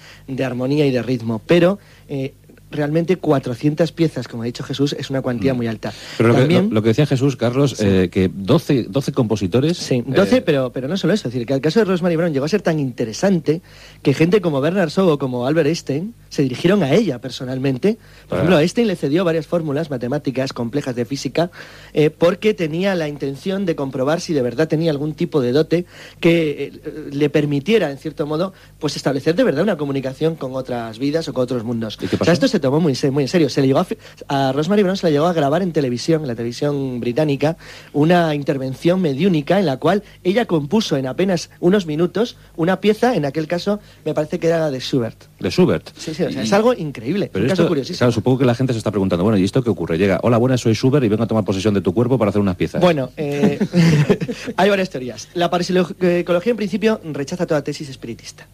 armonía 0.44 0.86
y 0.86 0.92
de 0.92 1.02
ritmo. 1.02 1.42
Pero 1.46 1.80
eh, 2.08 2.34
realmente 2.74 3.18
400 3.18 3.92
piezas, 3.92 4.28
como 4.28 4.44
ha 4.44 4.46
dicho 4.46 4.64
Jesús, 4.64 4.94
es 4.98 5.10
una 5.10 5.22
cuantía 5.22 5.54
mm. 5.54 5.58
muy 5.58 5.68
alta. 5.68 5.94
Pero 6.18 6.30
lo, 6.30 6.48
que, 6.48 6.62
lo, 6.62 6.82
que, 6.82 6.90
decía 6.90 7.06
Jesús, 7.06 7.36
Carlos, 7.36 7.76
eh, 7.80 8.10
que 8.12 8.30
12, 8.34 8.88
12 8.90 9.12
compositores... 9.12 9.78
Sí, 9.78 10.04
12, 10.06 10.42
pero, 10.42 10.72
pero 10.72 10.88
no 10.88 10.98
solo 10.98 11.14
eso. 11.14 11.28
Es 11.28 11.34
decir, 11.34 11.48
que 11.48 11.54
el 11.54 11.62
caso 11.62 11.80
de 11.80 11.86
Rosemary 11.86 12.16
Brown 12.16 12.34
llegó 12.34 12.46
a 12.46 12.50
ser 12.50 12.62
tan 12.62 12.80
interesante 12.80 13.62
que 14.02 14.14
gente 14.14 14.42
como 14.42 14.62
Bernard 14.62 14.90
Shaw 14.90 15.08
o 15.08 15.18
como 15.18 15.48
Albert 15.48 15.68
Einstein 15.68 16.14
se 16.30 16.42
dirigieron 16.42 16.84
a 16.84 16.94
ella 16.94 17.20
personalmente. 17.22 17.98
Por 18.28 18.40
ejemplo, 18.40 18.58
a 18.58 18.62
Einstein 18.62 18.88
le 18.88 18.96
cedió 18.96 19.24
varias 19.24 19.46
fórmulas 19.46 19.92
matemáticas 19.92 20.52
complejas 20.52 20.96
de 20.96 21.06
física 21.06 21.52
eh, 21.94 22.10
porque 22.10 22.54
tenía 22.54 22.96
la 22.96 23.08
intención 23.08 23.66
de 23.66 23.76
comprobar 23.76 24.20
si 24.20 24.34
de 24.34 24.42
verdad 24.42 24.68
tenía 24.68 24.92
algún 24.92 25.14
tipo 25.14 25.42
de 25.42 25.52
dote 25.52 25.86
que 26.20 26.72
eh, 26.84 27.10
le 27.12 27.30
permitiera, 27.30 27.92
en 27.92 27.98
cierto 27.98 28.26
modo, 28.26 28.54
pues 28.80 28.96
establecer 28.96 29.36
de 29.36 29.44
verdad 29.44 29.64
una 29.64 29.78
comunicación 29.78 30.36
con 30.36 30.56
otras 30.56 30.98
vidas 30.98 31.28
o 31.28 31.34
con 31.34 31.44
otros 31.44 31.64
mundos. 31.64 32.00
O 32.20 32.24
sea, 32.24 32.34
esto 32.34 32.48
se 32.48 32.60
tomó 32.64 32.80
muy, 32.80 32.98
muy 33.12 33.24
en 33.24 33.30
serio. 33.30 33.50
Se 33.50 33.62
le 33.62 33.68
llegó 33.68 33.86
a, 34.30 34.52
Rosemary 34.54 34.84
Brown 34.84 34.98
se 34.98 35.08
le 35.08 35.12
llegó 35.12 35.28
a 35.28 35.34
grabar 35.34 35.62
en 35.62 35.74
televisión, 35.74 36.22
en 36.22 36.30
la 36.30 36.36
televisión 36.36 37.02
británica, 37.02 37.58
una 37.92 38.34
intervención 38.34 39.02
mediúnica 39.02 39.60
en 39.60 39.66
la 39.66 39.78
cual 39.78 40.02
ella 40.24 40.46
compuso 40.46 40.96
en 40.96 41.06
apenas 41.06 41.50
unos 41.60 41.86
minutos 41.86 42.38
una 42.56 42.80
pieza, 42.80 43.16
en 43.16 43.26
aquel 43.26 43.48
caso 43.48 43.82
me 44.06 44.14
parece 44.14 44.40
que 44.40 44.48
era 44.48 44.72
de 44.72 44.80
Schubert. 44.80 45.26
De 45.40 45.50
Schubert. 45.52 45.90
Sí, 45.98 46.14
sí, 46.14 46.24
es 46.24 46.54
algo 46.54 46.74
increíble, 46.74 47.30
Pero 47.32 47.44
un 47.44 47.50
caso 47.50 47.68
curiosísimo. 47.68 48.12
supongo 48.12 48.40
que 48.40 48.46
la 48.46 48.56
gente 48.56 48.72
se 48.72 48.78
está 48.78 48.92
preguntando, 48.92 49.24
bueno, 49.24 49.38
¿y 49.38 49.44
esto 49.44 49.62
qué 49.62 49.70
ocurre? 49.70 49.98
Llega, 49.98 50.20
hola, 50.24 50.38
buenas, 50.38 50.62
soy 50.62 50.74
Schubert 50.74 51.06
y 51.06 51.10
vengo 51.10 51.24
a 51.24 51.28
tomar 51.28 51.44
posesión 51.44 51.74
de 51.74 51.82
tu 51.82 51.94
cuerpo 51.94 52.18
para 52.18 52.30
hacer 52.30 52.42
unas 52.42 52.56
piezas. 52.56 52.82
Bueno, 52.82 53.10
eh, 53.18 53.60
hay 54.56 54.70
varias 54.70 54.90
teorías. 54.90 55.28
La 55.34 55.50
parapsicología, 55.50 56.52
en 56.52 56.58
principio, 56.58 57.02
rechaza 57.04 57.46
toda 57.46 57.62
tesis 57.62 57.90
espiritista. 57.90 58.48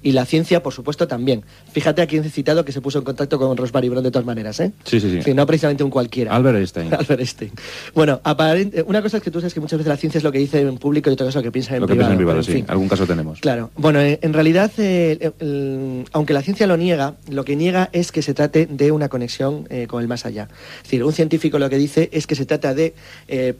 Y 0.00 0.12
la 0.12 0.24
ciencia, 0.26 0.62
por 0.62 0.72
supuesto, 0.72 1.08
también. 1.08 1.42
Fíjate 1.72 2.02
a 2.02 2.06
quién 2.06 2.24
he 2.24 2.30
citado 2.30 2.64
que 2.64 2.70
se 2.70 2.80
puso 2.80 2.98
en 2.98 3.04
contacto 3.04 3.31
con 3.38 3.56
Rosmary 3.56 3.88
Brown 3.88 4.04
de 4.04 4.10
todas 4.10 4.26
maneras, 4.26 4.60
¿eh? 4.60 4.72
Sí, 4.84 5.00
sí, 5.00 5.20
sí. 5.22 5.34
no 5.34 5.46
precisamente 5.46 5.84
un 5.84 5.90
cualquiera. 5.90 6.34
Albert 6.34 6.58
Einstein. 6.58 6.94
Albert 6.98 7.20
Einstein. 7.20 7.52
Bueno, 7.94 8.20
una 8.86 9.02
cosa 9.02 9.16
es 9.18 9.22
que 9.22 9.30
tú 9.30 9.40
sabes 9.40 9.54
que 9.54 9.60
muchas 9.60 9.78
veces 9.78 9.88
la 9.88 9.96
ciencia 9.96 10.18
es 10.18 10.24
lo 10.24 10.32
que 10.32 10.38
dice 10.38 10.60
en 10.60 10.78
público 10.78 11.10
y 11.10 11.12
otra 11.14 11.26
cosa 11.26 11.38
es 11.38 11.44
lo 11.44 11.48
que 11.48 11.52
piensa 11.52 11.76
en 11.76 11.84
privado. 11.84 11.88
Lo 11.88 11.94
que 11.94 11.94
piensa 11.94 12.12
en 12.12 12.16
privado, 12.16 12.42
sí. 12.42 12.64
Algún 12.68 12.88
caso 12.88 13.06
tenemos. 13.06 13.40
Claro. 13.40 13.70
Bueno, 13.76 14.00
eh, 14.00 14.18
en 14.22 14.32
realidad, 14.32 14.70
eh, 14.78 15.32
aunque 16.12 16.32
la 16.32 16.42
ciencia 16.42 16.66
lo 16.66 16.76
niega, 16.76 17.14
lo 17.28 17.44
que 17.44 17.56
niega 17.56 17.88
es 17.92 18.12
que 18.12 18.22
se 18.22 18.34
trate 18.34 18.66
de 18.66 18.92
una 18.92 19.08
conexión 19.08 19.66
eh, 19.70 19.86
con 19.86 20.02
el 20.02 20.08
más 20.08 20.26
allá. 20.26 20.48
Es 20.78 20.84
decir, 20.84 21.04
un 21.04 21.12
científico 21.12 21.58
lo 21.58 21.68
que 21.70 21.78
dice 21.78 22.08
es 22.12 22.26
que 22.26 22.34
se 22.34 22.46
trata 22.46 22.74
de, 22.74 22.94
eh, 23.28 23.54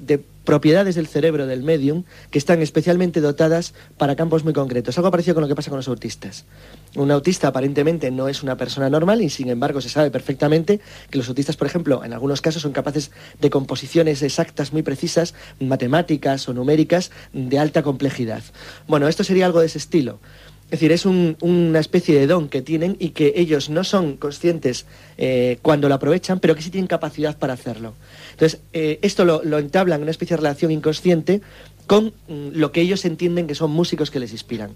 de 0.00 0.20
propiedades 0.46 0.94
del 0.94 1.08
cerebro 1.08 1.46
del 1.46 1.62
medium 1.62 2.04
que 2.30 2.38
están 2.38 2.62
especialmente 2.62 3.20
dotadas 3.20 3.74
para 3.98 4.16
campos 4.16 4.44
muy 4.44 4.54
concretos. 4.54 4.96
Algo 4.96 5.10
parecido 5.10 5.34
con 5.34 5.42
lo 5.42 5.48
que 5.48 5.54
pasa 5.54 5.68
con 5.68 5.76
los 5.76 5.88
autistas. 5.88 6.46
Un 6.94 7.10
autista 7.10 7.48
aparentemente 7.48 8.10
no 8.10 8.28
es 8.28 8.42
una 8.42 8.56
persona 8.56 8.88
normal 8.88 9.20
y 9.20 9.28
sin 9.28 9.50
embargo 9.50 9.82
se 9.82 9.90
sabe 9.90 10.10
perfectamente 10.10 10.80
que 11.10 11.18
los 11.18 11.28
autistas, 11.28 11.56
por 11.56 11.66
ejemplo, 11.66 12.02
en 12.02 12.14
algunos 12.14 12.40
casos 12.40 12.62
son 12.62 12.72
capaces 12.72 13.10
de 13.40 13.50
composiciones 13.50 14.22
exactas 14.22 14.72
muy 14.72 14.82
precisas, 14.82 15.34
matemáticas 15.60 16.48
o 16.48 16.54
numéricas 16.54 17.10
de 17.34 17.58
alta 17.58 17.82
complejidad. 17.82 18.42
Bueno, 18.86 19.08
esto 19.08 19.24
sería 19.24 19.44
algo 19.44 19.60
de 19.60 19.66
ese 19.66 19.78
estilo. 19.78 20.20
Es 20.66 20.80
decir, 20.80 20.90
es 20.90 21.06
una 21.06 21.78
especie 21.78 22.18
de 22.18 22.26
don 22.26 22.48
que 22.48 22.60
tienen 22.60 22.96
y 22.98 23.10
que 23.10 23.34
ellos 23.36 23.70
no 23.70 23.84
son 23.84 24.16
conscientes 24.16 24.84
eh, 25.16 25.58
cuando 25.62 25.88
lo 25.88 25.94
aprovechan, 25.94 26.40
pero 26.40 26.56
que 26.56 26.62
sí 26.62 26.70
tienen 26.70 26.88
capacidad 26.88 27.38
para 27.38 27.52
hacerlo. 27.52 27.94
Entonces, 28.32 28.60
eh, 28.72 28.98
esto 29.02 29.24
lo, 29.24 29.44
lo 29.44 29.58
entablan 29.58 29.98
en 29.98 30.02
una 30.02 30.10
especie 30.10 30.36
de 30.36 30.42
relación 30.42 30.72
inconsciente 30.72 31.40
con 31.86 32.06
mm, 32.06 32.48
lo 32.52 32.72
que 32.72 32.80
ellos 32.80 33.04
entienden 33.04 33.46
que 33.46 33.54
son 33.54 33.70
músicos 33.70 34.10
que 34.10 34.18
les 34.18 34.32
inspiran. 34.32 34.72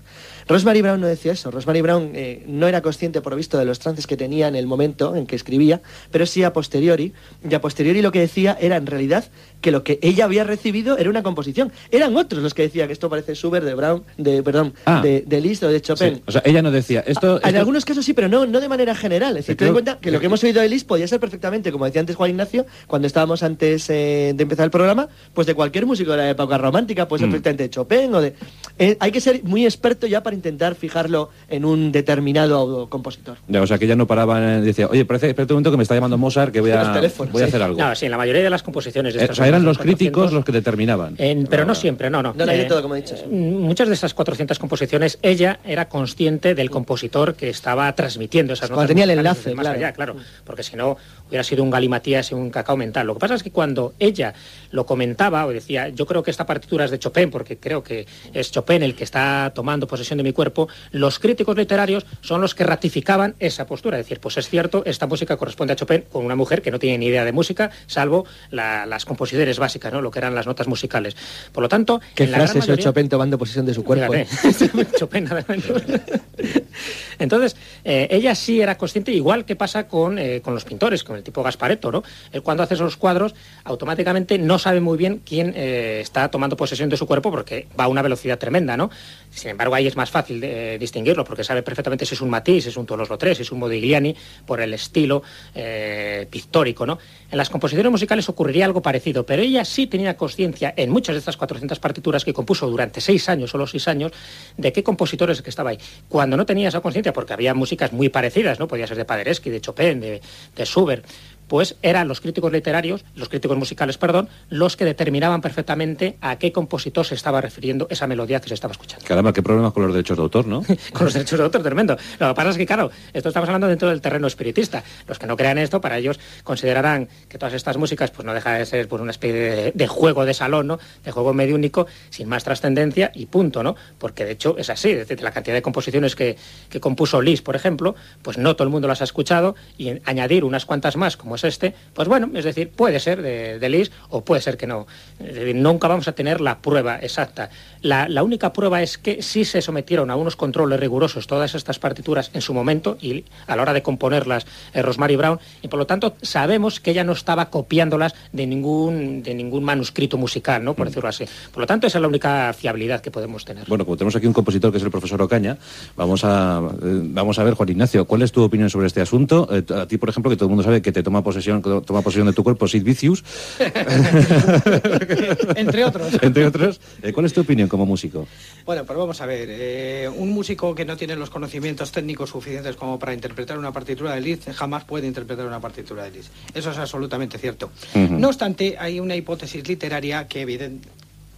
Rosemary 0.51 0.83
Brown 0.83 1.01
no 1.01 1.07
decía 1.07 1.33
eso. 1.33 1.51
Rosemary 1.51 1.81
Brown 1.81 2.11
eh, 2.15 2.43
no 2.47 2.67
era 2.69 2.83
consciente, 2.83 3.21
por 3.21 3.35
visto, 3.37 3.57
de 3.59 3.65
los 3.65 3.79
trances 3.79 4.07
que 4.07 4.17
tenía 4.17 4.49
en 4.49 4.57
el 4.57 4.67
momento 4.67 5.17
en 5.17 5.27
que 5.27 5.37
escribía, 5.37 5.81
pero 6.11 6.27
sí 6.27 6.43
a 6.43 6.53
posteriori. 6.53 7.13
Y 7.49 7.55
a 7.55 7.61
posteriori 7.61 8.03
lo 8.03 8.13
que 8.13 8.21
decía 8.21 8.57
era, 8.61 8.77
en 8.77 8.87
realidad, 8.87 9.25
que 9.61 9.71
lo 9.71 9.85
que 9.85 9.99
ella 10.03 10.25
había 10.25 10.45
recibido 10.45 10.99
era 10.99 11.09
una 11.09 11.23
composición. 11.23 11.73
Eran 11.91 12.17
otros 12.17 12.43
los 12.43 12.53
que 12.55 12.63
decían 12.63 12.87
que 12.89 12.93
esto 12.93 13.09
parece 13.09 13.35
Schubert, 13.35 13.65
de 13.65 13.75
Brown, 13.75 14.03
de, 14.19 14.43
perdón, 14.43 14.75
Ah. 14.85 15.01
de, 15.03 15.23
de 15.27 15.41
Liszt 15.41 15.63
o 15.63 15.69
de 15.69 15.81
Chopin. 15.81 16.23
O 16.27 16.33
sea, 16.33 16.43
ella 16.45 16.63
no 16.63 16.71
decía 16.71 17.05
esto. 17.07 17.37
En 17.43 17.47
esto- 17.49 17.59
algunos 17.59 17.85
casos 17.85 18.05
sí, 18.05 18.13
pero 18.15 18.29
no, 18.29 18.47
no 18.47 18.61
de 18.61 18.69
manera 18.69 18.95
general. 18.95 19.37
Es 19.37 19.47
decir, 19.47 19.57
ten 19.57 19.69
en 19.69 19.75
cuenta 19.75 19.99
que 20.01 20.11
lo 20.11 20.19
que 20.21 20.27
hemos 20.27 20.43
oído 20.43 20.61
de 20.61 20.69
Liszt 20.69 20.87
podía 20.87 21.07
ser 21.07 21.21
perfectamente, 21.21 21.71
como 21.73 21.85
decía 21.85 22.01
antes 22.01 22.17
Juan 22.17 22.31
Ignacio, 22.31 22.67
cuando 22.87 23.07
estábamos 23.07 23.43
antes 23.43 23.89
eh, 23.91 24.33
de 24.35 24.43
empezar 24.43 24.65
el 24.65 24.71
programa, 24.71 25.09
pues 25.35 25.47
de 25.47 25.55
cualquier 25.55 25.87
músico 25.87 26.11
de 26.13 26.17
la 26.17 26.31
época 26.31 26.59
romántica, 26.59 27.07
puede 27.07 27.21
ser 27.21 27.29
Mm. 27.29 27.33
perfectamente 27.33 27.63
de 27.65 27.71
Chopin 27.71 28.15
o 28.15 28.21
de... 28.21 28.35
Eh, 28.79 28.97
hay 28.99 29.13
que 29.13 29.21
ser 29.21 29.45
muy 29.45 29.65
experto 29.65 30.07
ya 30.07 30.23
para 30.23 30.35
intentar 30.41 30.75
fijarlo 30.75 31.31
en 31.49 31.65
un 31.65 31.93
determinado 31.93 32.89
compositor. 32.89 33.37
Ya, 33.49 33.63
o 33.63 33.67
sea, 33.67 33.79
que 33.79 33.85
ella 33.85 33.97
no 33.97 34.07
paraba 34.07 34.59
y 34.59 34.63
decía, 34.63 34.87
oye, 34.89 35.05
parece, 35.05 35.29
espérate 35.31 35.53
un 35.53 35.57
momento 35.57 35.71
que 35.71 35.77
me 35.77 35.83
está 35.83 35.95
llamando 35.95 36.17
Mozart, 36.19 36.53
que 36.53 36.61
voy 36.61 36.71
a, 36.71 36.93
voy 36.93 37.05
a 37.07 37.11
sí. 37.11 37.43
hacer 37.45 37.63
algo. 37.63 37.79
No, 37.79 37.95
sí, 37.95 38.07
en 38.07 38.11
la 38.11 38.17
mayoría 38.19 38.43
de 38.43 38.51
las 38.51 38.63
composiciones 38.63 39.15
de 39.15 39.25
Eh, 39.25 39.29
o 39.31 39.35
sea, 39.35 39.47
eran 39.47 39.65
los 39.65 39.77
400, 39.77 39.83
críticos 39.99 40.33
los 40.33 40.45
que 40.45 40.53
determinaban. 40.53 41.15
En- 41.19 41.47
pero 41.47 41.65
no 41.65 41.75
siempre, 41.75 42.11
no, 42.11 42.23
no. 42.23 42.33
No, 42.35 42.45
no, 42.47 42.51
hay 42.53 42.59
de 42.59 42.65
Eh, 42.65 42.69
todo, 42.69 42.83
como 42.83 42.97
he 42.97 43.03
dicho, 43.03 43.17
sí. 43.17 43.25
Muchas 43.31 43.89
de 43.89 43.95
esas 43.95 44.15
400 44.15 44.59
composiciones, 44.59 45.19
ella 45.23 45.61
era 45.65 45.89
consciente 45.89 46.55
del 46.55 46.71
compositor 46.71 47.35
que 47.35 47.49
estaba 47.51 47.93
transmitiendo 47.95 48.53
esas 48.55 48.69
Cuando 48.71 48.83
notas 48.83 48.89
tenía 48.89 49.05
el 49.05 49.11
enlace, 49.11 49.55
más 49.55 49.65
claro. 49.65 49.79
allá, 49.79 49.93
claro, 49.93 50.17
porque 50.45 50.63
si 50.63 50.77
no 50.77 50.97
hubiera 51.31 51.43
sido 51.45 51.63
un 51.63 51.71
galimatías 51.71 52.31
y 52.31 52.35
un 52.35 52.51
cacao 52.51 52.77
mental. 52.77 53.07
Lo 53.07 53.15
que 53.15 53.21
pasa 53.21 53.35
es 53.35 53.43
que 53.43 53.51
cuando 53.51 53.95
ella 53.99 54.35
lo 54.71 54.85
comentaba 54.85 55.47
o 55.47 55.51
decía, 55.53 55.89
yo 55.89 56.05
creo 56.05 56.23
que 56.23 56.31
esta 56.31 56.45
partitura 56.45 56.85
es 56.85 56.91
de 56.91 56.99
Chopin, 56.99 57.31
porque 57.31 57.57
creo 57.57 57.83
que 57.83 58.07
es 58.35 58.51
Chopin 58.51 58.83
el 58.83 58.95
que 58.95 59.05
está 59.05 59.53
tomando 59.55 59.87
posesión 59.87 60.17
de 60.19 60.25
mi 60.25 60.33
cuerpo, 60.33 60.69
los 60.91 61.19
críticos 61.19 61.57
literarios 61.57 62.05
son 62.21 62.41
los 62.41 62.55
que 62.55 62.65
ratificaban 62.65 63.35
esa 63.39 63.67
postura, 63.67 63.99
es 63.99 64.05
decir, 64.07 64.21
pues 64.21 64.37
es 64.37 64.49
cierto, 64.49 64.83
esta 64.85 65.07
música 65.07 65.37
corresponde 65.37 65.73
a 65.73 65.77
Chopin 65.77 66.05
con 66.11 66.25
una 66.25 66.35
mujer 66.37 66.61
que 66.63 66.71
no 66.71 66.79
tiene 66.79 66.99
ni 66.99 67.07
idea 67.07 67.25
de 67.25 67.33
música, 67.33 67.71
salvo 67.87 68.27
la- 68.51 68.85
las 68.87 69.05
composiciones 69.05 69.59
básicas, 69.59 69.93
¿no? 69.93 70.03
lo 70.03 70.11
que 70.11 70.19
eran 70.19 70.35
las 70.35 70.47
notas 70.47 70.67
musicales. 70.67 71.17
Por 71.53 71.63
lo 71.63 71.69
tanto, 71.69 72.01
Qué 72.15 72.25
en 72.25 72.33
la 72.33 72.39
frase 72.39 72.59
mayoría- 72.59 72.85
Chopin 72.85 73.09
tomando 73.09 73.39
posesión 73.39 73.65
de 73.67 73.75
su 73.75 73.85
cuerpo. 73.85 74.13
Fíjate, 74.13 74.87
Chopin. 74.99 75.29
Entonces, 77.19 77.57
eh, 77.85 78.09
ella 78.11 78.35
sí 78.35 78.61
era 78.61 78.79
consciente, 78.79 79.13
igual 79.13 79.45
que 79.45 79.55
pasa 79.57 79.87
con, 79.87 80.19
eh, 80.19 80.41
con 80.43 80.55
los 80.55 80.65
pintores, 80.65 81.05
con 81.05 81.17
el 81.21 81.25
tipo 81.25 81.43
Gasparetto, 81.43 81.93
¿no? 81.93 82.03
Él 82.33 82.43
cuando 82.43 82.63
hace 82.63 82.75
esos 82.75 82.97
cuadros, 82.97 83.35
automáticamente 83.65 84.39
no 84.39 84.59
sabe 84.59 84.81
muy 84.81 84.99
bien 84.99 85.23
quién 85.25 85.53
eh, 85.55 86.01
está 86.01 86.29
tomando 86.29 86.57
posesión 86.57 86.89
de 86.89 86.97
su 86.97 87.07
cuerpo 87.07 87.31
porque 87.31 87.69
va 87.79 87.85
a 87.85 87.89
una 87.89 88.03
velocidad 88.03 88.39
tremenda, 88.39 88.77
¿no? 88.77 88.91
Sin 89.31 89.51
embargo, 89.51 89.75
ahí 89.75 89.87
es 89.87 89.97
más 89.97 90.11
fácil 90.11 90.43
eh, 90.43 90.77
distinguirlo 90.79 91.25
porque 91.25 91.45
sabe 91.45 91.63
perfectamente 91.63 92.05
si 92.05 92.15
es 92.15 92.21
un 92.21 92.31
Matisse, 92.31 92.65
si 92.65 92.69
es 92.71 92.77
un 92.77 92.87
Toulouse-Lautrec, 92.87 93.37
si 93.37 93.43
es 93.43 93.53
un 93.53 93.61
Modigliani, 93.61 94.15
por 94.45 94.61
el 94.61 94.75
estilo 94.75 95.23
eh, 95.55 96.27
pictórico, 96.29 96.85
¿no? 96.85 96.99
En 97.31 97.39
las 97.39 97.49
composiciones 97.49 97.91
musicales 97.93 98.29
ocurriría 98.29 98.65
algo 98.65 98.83
parecido, 98.83 99.25
pero 99.25 99.43
ella 99.43 99.65
sí 99.65 99.87
tenía 99.87 100.17
conciencia 100.17 100.75
en 100.77 100.91
muchas 100.91 101.15
de 101.15 101.21
estas 101.21 101.37
400 101.37 101.79
partituras 101.79 102.25
que 102.25 102.33
compuso 102.33 102.69
durante 102.69 103.01
seis 103.01 103.29
años, 103.29 103.51
solo 103.51 103.67
seis 103.67 103.87
años, 103.89 104.13
de 104.57 104.73
qué 104.73 104.83
compositores 104.83 105.41
que 105.43 105.51
estaba 105.51 105.71
ahí. 105.71 105.79
Cuando 106.09 106.37
no 106.37 106.45
tenía 106.45 106.69
esa 106.69 106.81
conciencia, 106.81 107.13
porque 107.13 107.33
había 107.33 107.55
músicas 107.55 107.93
muy 107.93 108.09
parecidas, 108.09 108.59
¿no? 108.59 108.67
Podía 108.67 108.87
ser 108.87 108.97
de 108.97 109.05
Paderewski, 109.05 109.51
de 109.51 109.61
Chopin, 109.61 110.01
de, 110.01 110.21
de 110.57 110.65
Schubert, 110.65 111.07
pues 111.51 111.75
eran 111.83 112.07
los 112.07 112.21
críticos 112.21 112.53
literarios, 112.53 113.05
los 113.17 113.29
críticos 113.29 113.59
musicales, 113.59 113.99
perdón, 113.99 114.29
los 114.51 114.77
que 114.77 114.85
determinaban 114.85 115.41
perfectamente 115.41 116.17
a 116.21 116.39
qué 116.39 116.53
compositor 116.53 117.05
se 117.05 117.17
estaba 117.17 117.41
refiriendo 117.41 117.89
esa 117.91 118.07
melodía 118.07 118.41
que 118.41 118.47
se 118.47 118.55
estaba 118.55 118.71
escuchando. 118.71 119.05
Caramba, 119.05 119.33
qué 119.33 119.43
problemas 119.43 119.73
con 119.73 119.83
los 119.83 119.93
derechos 119.93 120.17
de 120.17 120.23
autor, 120.23 120.47
¿no? 120.47 120.63
con 120.93 121.07
los 121.07 121.13
derechos 121.13 121.41
de 121.41 121.45
autor, 121.45 121.65
tremendo. 121.65 121.97
Lo 122.21 122.29
que 122.29 122.35
pasa 122.35 122.51
es 122.51 122.57
que, 122.57 122.67
claro, 122.67 122.93
esto 123.13 123.31
estamos 123.31 123.49
hablando 123.49 123.67
dentro 123.67 123.89
del 123.89 124.01
terreno 124.01 124.29
espiritista. 124.29 124.85
Los 125.09 125.19
que 125.19 125.27
no 125.27 125.37
crean 125.37 125.59
esto, 125.59 125.81
para 125.81 125.99
ellos 125.99 126.21
considerarán 126.45 127.09
que 127.29 127.37
todas 127.37 127.55
estas 127.55 127.77
músicas 127.79 128.13
pues 128.13 128.25
no 128.25 128.33
deja 128.33 128.53
de 128.53 128.65
ser 128.65 128.87
pues, 128.87 129.03
una 129.03 129.11
especie 129.11 129.41
de, 129.41 129.73
de 129.75 129.87
juego 129.89 130.25
de 130.25 130.35
salón, 130.35 130.69
¿no? 130.69 130.79
De 131.05 131.11
juego 131.11 131.35
mediúnico, 131.35 131.89
sin 132.11 132.29
más 132.29 132.45
trascendencia 132.45 133.11
y 133.13 133.27
punto, 133.27 133.65
¿no? 133.65 133.75
Porque 133.99 134.25
de 134.25 134.31
hecho 134.31 134.55
es 134.57 134.71
así. 134.71 134.91
Es 134.91 135.09
decir, 135.09 135.21
la 135.21 135.33
cantidad 135.33 135.57
de 135.57 135.63
composiciones 135.63 136.15
que, 136.15 136.37
que 136.69 136.79
compuso 136.79 137.21
Liszt, 137.21 137.43
por 137.43 137.57
ejemplo, 137.57 137.97
pues 138.23 138.39
no 138.39 138.55
todo 138.55 138.69
el 138.69 138.71
mundo 138.71 138.87
las 138.87 139.01
ha 139.01 139.05
escuchado 139.05 139.57
y 139.77 139.95
añadir 140.05 140.45
unas 140.45 140.65
cuantas 140.65 140.97
más, 140.97 141.17
como 141.17 141.40
es 141.47 141.55
este, 141.55 141.75
pues 141.95 142.09
bueno, 142.09 142.31
es 142.35 142.45
decir, 142.45 142.71
puede 142.71 143.01
ser 143.01 143.23
de, 143.23 143.59
de 143.59 143.69
Liszt 143.69 143.93
o 144.09 144.25
puede 144.25 144.41
ser 144.41 144.57
que 144.57 144.67
no. 144.67 144.87
Es 145.19 145.35
decir, 145.35 145.55
nunca 145.55 145.89
vamos 145.89 146.09
a 146.09 146.13
tener 146.13 146.41
la 146.41 146.59
prueba 146.59 146.99
exacta. 146.99 147.51
La, 147.83 148.09
la 148.09 148.23
única 148.23 148.53
prueba 148.53 148.83
es 148.83 148.99
que 148.99 149.23
sí 149.23 149.45
se 149.45 149.63
sometieron 149.63 150.11
a 150.11 150.17
unos 150.17 150.37
controles 150.37 150.81
rigurosos 150.81 151.27
todas 151.27 151.55
estas 151.55 151.79
partituras 151.79 152.31
en 152.35 152.41
su 152.41 152.55
momento 152.55 152.97
y 153.01 153.25
a 153.47 153.57
la 153.57 153.63
hora 153.63 153.73
de 153.73 153.83
componerlas 153.83 154.47
eh, 154.73 154.83
Rosemary 154.83 155.17
Brown 155.17 155.39
y 155.63 155.69
por 155.69 155.79
lo 155.79 155.87
tanto 155.87 156.15
sabemos 156.23 156.81
que 156.81 156.93
ella 156.93 157.05
no 157.05 157.13
estaba 157.13 157.51
copiándolas 157.51 158.15
de 158.33 158.47
ningún 158.47 159.23
de 159.23 159.35
ningún 159.35 159.65
manuscrito 159.65 160.17
musical, 160.17 160.65
¿no? 160.65 160.75
Por 160.75 160.87
decirlo 160.87 161.09
así. 161.09 161.25
Por 161.53 161.63
lo 161.63 161.67
tanto, 161.67 161.87
esa 161.87 161.99
es 161.99 162.03
la 162.03 162.09
única 162.09 162.53
fiabilidad 162.53 163.01
que 163.01 163.11
podemos 163.11 163.45
tener. 163.45 163.65
Bueno, 163.67 163.85
como 163.85 163.97
tenemos 163.97 164.17
aquí 164.17 164.27
un 164.27 164.33
compositor 164.33 164.71
que 164.71 164.79
es 164.79 164.85
el 164.85 164.91
profesor 164.91 165.21
Ocaña, 165.23 165.59
vamos 165.97 166.25
a, 166.25 166.61
eh, 166.83 167.01
vamos 167.03 167.39
a 167.39 167.45
ver, 167.45 167.55
Juan 167.55 167.69
Ignacio, 167.69 168.05
¿cuál 168.05 168.23
es 168.23 168.33
tu 168.33 168.43
opinión 168.43 168.71
sobre 168.71 168.87
este 168.87 169.01
asunto? 169.01 169.49
Eh, 169.51 169.65
a 169.75 169.87
ti, 169.87 169.99
por 169.99 170.09
ejemplo, 170.09 170.31
que 170.31 170.37
todo 170.37 170.47
el 170.47 170.51
mundo 170.51 170.63
sabe 170.63 170.83
que 170.83 170.93
te 170.93 171.03
toma 171.03 171.23
posesión, 171.31 171.63
toma 171.63 172.03
posesión 172.03 172.27
de 172.27 172.33
tu 172.33 172.43
cuerpo 172.43 172.67
Sid 172.67 172.83
Vicious, 172.83 173.23
Entre 175.57 175.85
otros. 175.85 176.19
entre 176.23 176.45
otros, 176.45 176.81
eh, 177.03 177.13
¿cuál 177.13 177.27
es 177.27 177.33
tu 177.33 177.43
opinión 177.43 177.69
como 177.69 177.87
músico? 177.87 178.27
Bueno, 178.67 178.85
pues 178.85 178.99
vamos 178.99 179.21
a 179.21 179.27
ver. 179.27 179.49
eh, 179.51 180.11
un 180.15 180.31
músico 180.31 180.75
que 180.75 180.85
no 180.85 180.97
tiene 180.97 181.15
los 181.15 181.31
conocimientos 181.31 181.93
técnicos 181.93 182.31
suficientes 182.31 182.75
como 182.75 182.99
para 182.99 183.15
interpretar 183.15 183.57
una 183.59 183.73
partitura 183.73 184.15
de 184.15 184.21
Liszt 184.21 184.51
jamás 184.51 184.83
puede 184.85 185.07
interpretar 185.07 185.47
una 185.47 185.61
partitura 185.61 186.03
de 186.05 186.11
Liszt. 186.11 186.31
Eso 186.53 186.73
es 186.73 186.79
absolutamente 186.79 187.39
cierto. 187.39 187.71
No 187.95 188.29
obstante, 188.29 188.77
hay 188.79 188.99
una 188.99 189.15
hipótesis 189.15 189.67
literaria 189.69 190.27
que 190.27 190.41
evidente... 190.41 190.89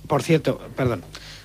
Por 0.06 0.22
cierto, 0.22 0.58
perdón. 0.74 1.02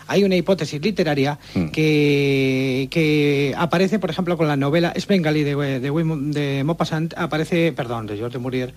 Hay 0.07 0.23
una 0.23 0.35
hipótesis 0.35 0.81
literaria 0.81 1.37
Mm. 1.53 1.67
que, 1.69 2.87
que 2.91 3.53
aparece, 3.57 3.99
por 3.99 4.09
ejemplo, 4.09 4.37
con 4.37 4.47
la 4.47 4.55
novela 4.55 4.93
Spengali 4.97 5.43
de, 5.43 5.55
de, 5.55 5.79
de 5.89 6.63
Maupassant, 6.63 7.13
aparece, 7.17 7.71
perdón, 7.73 8.07
de 8.07 8.17
George 8.17 8.37
de 8.37 8.41
Murier, 8.41 8.73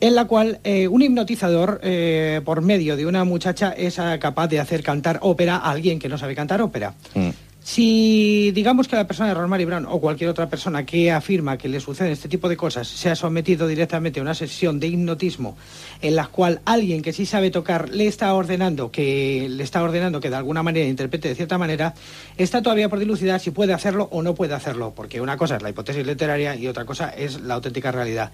en 0.00 0.14
la 0.14 0.24
cual 0.24 0.58
eh, 0.64 0.88
un 0.88 1.02
hipnotizador, 1.02 1.80
eh, 1.82 2.40
por 2.44 2.60
medio 2.60 2.96
de 2.96 3.06
una 3.06 3.24
muchacha, 3.24 3.72
es 3.72 3.96
capaz 4.20 4.48
de 4.48 4.58
hacer 4.60 4.82
cantar 4.82 5.18
ópera 5.22 5.56
a 5.56 5.70
alguien 5.70 5.98
que 5.98 6.08
no 6.08 6.18
sabe 6.18 6.34
cantar 6.34 6.60
ópera. 6.62 6.94
Mm. 7.14 7.28
Si 7.64 8.50
digamos 8.52 8.88
que 8.88 8.96
la 8.96 9.06
persona 9.06 9.28
de 9.28 9.34
Rosemary 9.34 9.64
Brown 9.64 9.86
o 9.88 10.00
cualquier 10.00 10.30
otra 10.30 10.48
persona 10.48 10.84
que 10.84 11.12
afirma 11.12 11.56
que 11.56 11.68
le 11.68 11.80
suceden 11.80 12.12
este 12.12 12.28
tipo 12.28 12.48
de 12.48 12.56
cosas 12.56 12.88
se 12.88 13.08
ha 13.08 13.14
sometido 13.14 13.68
directamente 13.68 14.18
a 14.18 14.22
una 14.22 14.34
sesión 14.34 14.80
de 14.80 14.88
hipnotismo 14.88 15.56
en 16.00 16.16
la 16.16 16.26
cual 16.26 16.60
alguien 16.64 17.02
que 17.02 17.12
sí 17.12 17.24
sabe 17.24 17.50
tocar 17.50 17.88
le 17.90 18.08
está 18.08 18.34
ordenando 18.34 18.90
que 18.90 19.46
le 19.48 19.62
está 19.62 19.82
ordenando 19.82 20.20
que 20.20 20.28
de 20.28 20.36
alguna 20.36 20.62
manera 20.62 20.86
interprete 20.86 21.28
de 21.28 21.34
cierta 21.34 21.58
manera, 21.58 21.94
está 22.36 22.62
todavía 22.62 22.88
por 22.88 22.98
dilucidar 22.98 23.40
si 23.40 23.50
puede 23.50 23.72
hacerlo 23.72 24.08
o 24.10 24.22
no 24.22 24.34
puede 24.34 24.54
hacerlo, 24.54 24.92
porque 24.94 25.20
una 25.20 25.36
cosa 25.36 25.56
es 25.56 25.62
la 25.62 25.70
hipótesis 25.70 26.06
literaria 26.06 26.54
y 26.56 26.66
otra 26.66 26.84
cosa 26.84 27.10
es 27.10 27.40
la 27.40 27.54
auténtica 27.54 27.92
realidad. 27.92 28.32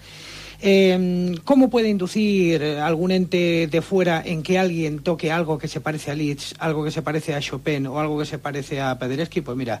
Eh, 0.61 1.35
¿Cómo 1.45 1.69
puede 1.69 1.87
inducir 1.87 2.61
eh, 2.61 2.79
algún 2.81 3.11
ente 3.11 3.67
de 3.67 3.81
fuera 3.81 4.21
en 4.25 4.43
que 4.43 4.59
alguien 4.59 4.99
toque 4.99 5.31
algo 5.31 5.57
que 5.57 5.69
se 5.69 5.79
parece 5.79 6.11
a 6.11 6.15
Liszt, 6.15 6.55
algo 6.59 6.83
que 6.83 6.91
se 6.91 7.01
parece 7.01 7.33
a 7.33 7.39
Chopin 7.39 7.87
o 7.87 7.99
algo 7.99 8.19
que 8.19 8.25
se 8.25 8.39
parece 8.39 8.81
a 8.81 8.99
Paderewski? 8.99 9.41
Pues 9.41 9.55
mira, 9.55 9.79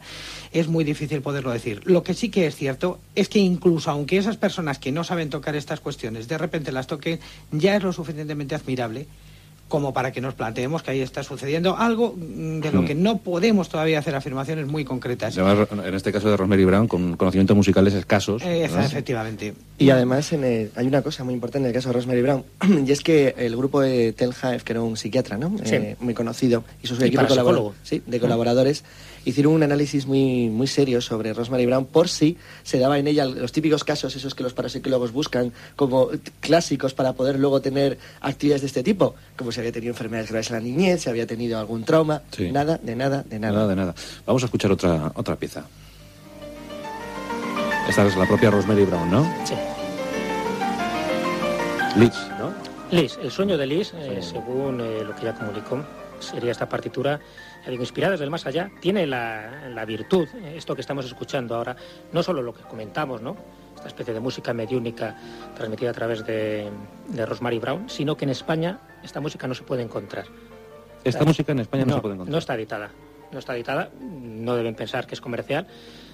es 0.53 0.67
muy 0.69 0.85
difícil 0.85 1.21
poderlo 1.21 1.51
decir. 1.51 1.81
Lo 1.83 2.03
que 2.03 2.13
sí 2.13 2.29
que 2.29 2.47
es 2.47 2.55
cierto 2.55 2.99
es 3.15 3.27
que 3.27 3.39
incluso 3.39 3.91
aunque 3.91 4.17
esas 4.17 4.37
personas 4.37 4.79
que 4.79 4.93
no 4.93 5.03
saben 5.03 5.29
tocar 5.29 5.55
estas 5.55 5.81
cuestiones 5.81 6.27
de 6.27 6.37
repente 6.37 6.71
las 6.71 6.87
toquen, 6.87 7.19
ya 7.51 7.75
es 7.75 7.83
lo 7.83 7.91
suficientemente 7.91 8.55
admirable 8.55 9.07
como 9.69 9.93
para 9.93 10.11
que 10.11 10.19
nos 10.19 10.33
planteemos 10.33 10.83
que 10.83 10.91
ahí 10.91 10.99
está 10.99 11.23
sucediendo 11.23 11.77
algo 11.77 12.13
mm, 12.17 12.59
de 12.59 12.71
lo 12.73 12.81
Mm. 12.81 12.85
que 12.85 12.95
no 12.95 13.17
podemos 13.19 13.69
todavía 13.69 13.99
hacer 13.99 14.15
afirmaciones 14.15 14.67
muy 14.67 14.83
concretas. 14.83 15.37
Además, 15.37 15.67
en 15.85 15.93
este 15.95 16.11
caso 16.11 16.29
de 16.29 16.35
Rosemary 16.35 16.65
Brown, 16.65 16.87
con 16.87 17.15
conocimientos 17.15 17.55
musicales 17.55 17.93
escasos. 17.93 18.41
Eh, 18.43 18.65
efectivamente. 18.65 19.53
Y 19.77 19.91
además 19.91 20.33
en 20.33 20.43
el- 20.43 20.71
hay 20.75 20.87
una 20.87 21.01
cosa 21.01 21.23
muy 21.23 21.33
importante 21.33 21.67
en 21.67 21.69
el 21.69 21.73
caso 21.73 21.89
de 21.89 21.93
Rosemary 21.93 22.21
Brown, 22.21 22.43
y 22.85 22.91
es 22.91 23.01
que 23.01 23.35
el 23.37 23.55
grupo 23.55 23.79
de 23.79 24.11
Tel 24.13 24.33
Haef, 24.41 24.63
que 24.63 24.73
era 24.73 24.81
un 24.81 24.97
psiquiatra 24.97 25.37
¿no? 25.37 25.55
Sí. 25.63 25.75
Eh, 25.75 25.95
muy 25.99 26.13
conocido, 26.13 26.63
y 26.83 26.87
sus 26.87 26.99
Y 26.99 27.05
equipos 27.05 27.23
de, 27.23 27.29
parapsicólogo. 27.29 27.75
sí, 27.83 28.01
de 28.05 28.19
colaboradores, 28.19 28.83
hicieron 29.29 29.53
un 29.53 29.63
análisis 29.63 30.05
muy, 30.05 30.49
muy 30.49 30.67
serio 30.67 31.01
sobre 31.01 31.33
Rosemary 31.33 31.65
Brown 31.65 31.85
por 31.85 32.09
si 32.09 32.37
se 32.63 32.79
daba 32.79 32.99
en 32.99 33.07
ella 33.07 33.25
los 33.25 33.51
típicos 33.51 33.83
casos, 33.83 34.15
esos 34.15 34.35
que 34.35 34.43
los 34.43 34.53
parapsicólogos 34.53 35.11
buscan 35.11 35.51
como 35.75 36.09
clásicos 36.39 36.93
para 36.93 37.13
poder 37.13 37.39
luego 37.39 37.61
tener 37.61 37.97
actividades 38.21 38.61
de 38.61 38.67
este 38.67 38.83
tipo, 38.83 39.15
como 39.37 39.51
si 39.51 39.59
había 39.59 39.71
tenido 39.71 39.91
enfermedades 39.91 40.29
graves 40.29 40.49
en 40.49 40.55
la 40.55 40.61
niñez, 40.61 41.01
si 41.03 41.09
había 41.09 41.25
tenido 41.27 41.57
algún 41.59 41.83
trauma, 41.83 42.21
Sí. 42.31 42.51
nada, 42.51 42.77
de 42.81 42.95
nada, 42.95 43.23
de 43.23 43.39
nada. 43.39 43.53
Nada 43.53 43.67
de 43.67 43.75
nada. 43.75 43.95
Vamos 44.25 44.43
a 44.43 44.45
escuchar 44.45 44.71
otra, 44.71 45.11
otra 45.15 45.35
pieza. 45.35 45.63
Esta 47.87 48.05
es 48.05 48.15
la 48.15 48.27
propia 48.27 48.51
Rosemary 48.51 48.85
Brown, 48.85 49.09
¿no? 49.09 49.23
Sí. 49.45 49.55
Liz, 51.97 52.13
¿no? 52.37 52.53
Liz, 52.91 53.17
el 53.21 53.31
sueño 53.31 53.57
de 53.57 53.65
Liz, 53.67 53.93
eh, 53.95 54.19
según 54.21 54.79
eh, 54.81 55.03
lo 55.03 55.15
que 55.15 55.21
ella 55.21 55.33
comunicó, 55.35 55.83
sería 56.19 56.51
esta 56.51 56.69
partitura, 56.69 57.19
ya 57.63 57.71
digo, 57.71 57.83
inspirada 57.83 58.11
desde 58.11 58.25
el 58.25 58.31
más 58.31 58.45
allá, 58.45 58.71
tiene 58.79 59.05
la, 59.05 59.69
la 59.69 59.85
virtud, 59.85 60.27
esto 60.55 60.75
que 60.75 60.81
estamos 60.81 61.05
escuchando 61.05 61.55
ahora, 61.55 61.75
no 62.11 62.23
solo 62.23 62.41
lo 62.41 62.53
que 62.53 62.63
comentamos, 62.63 63.21
¿no? 63.21 63.35
Esta 63.75 63.87
especie 63.87 64.13
de 64.13 64.19
música 64.19 64.53
mediúnica 64.53 65.15
transmitida 65.55 65.91
a 65.91 65.93
través 65.93 66.25
de, 66.25 66.69
de 67.07 67.25
Rosemary 67.25 67.59
Brown, 67.59 67.89
sino 67.89 68.17
que 68.17 68.25
en 68.25 68.31
España 68.31 68.79
esta 69.03 69.21
música 69.21 69.47
no 69.47 69.53
se 69.53 69.63
puede 69.63 69.83
encontrar. 69.83 70.25
Esta 71.03 71.23
música 71.23 71.51
en 71.51 71.59
España 71.59 71.85
no, 71.85 71.95
se 71.95 72.01
puede 72.01 72.15
encontrar. 72.15 72.31
No 72.31 72.37
está 72.37 72.55
editada. 72.55 72.91
No 73.31 73.39
está 73.39 73.55
editada. 73.55 73.89
No 74.01 74.55
deben 74.55 74.75
pensar 74.75 75.07
que 75.07 75.15
es 75.15 75.21
comercial. 75.21 75.67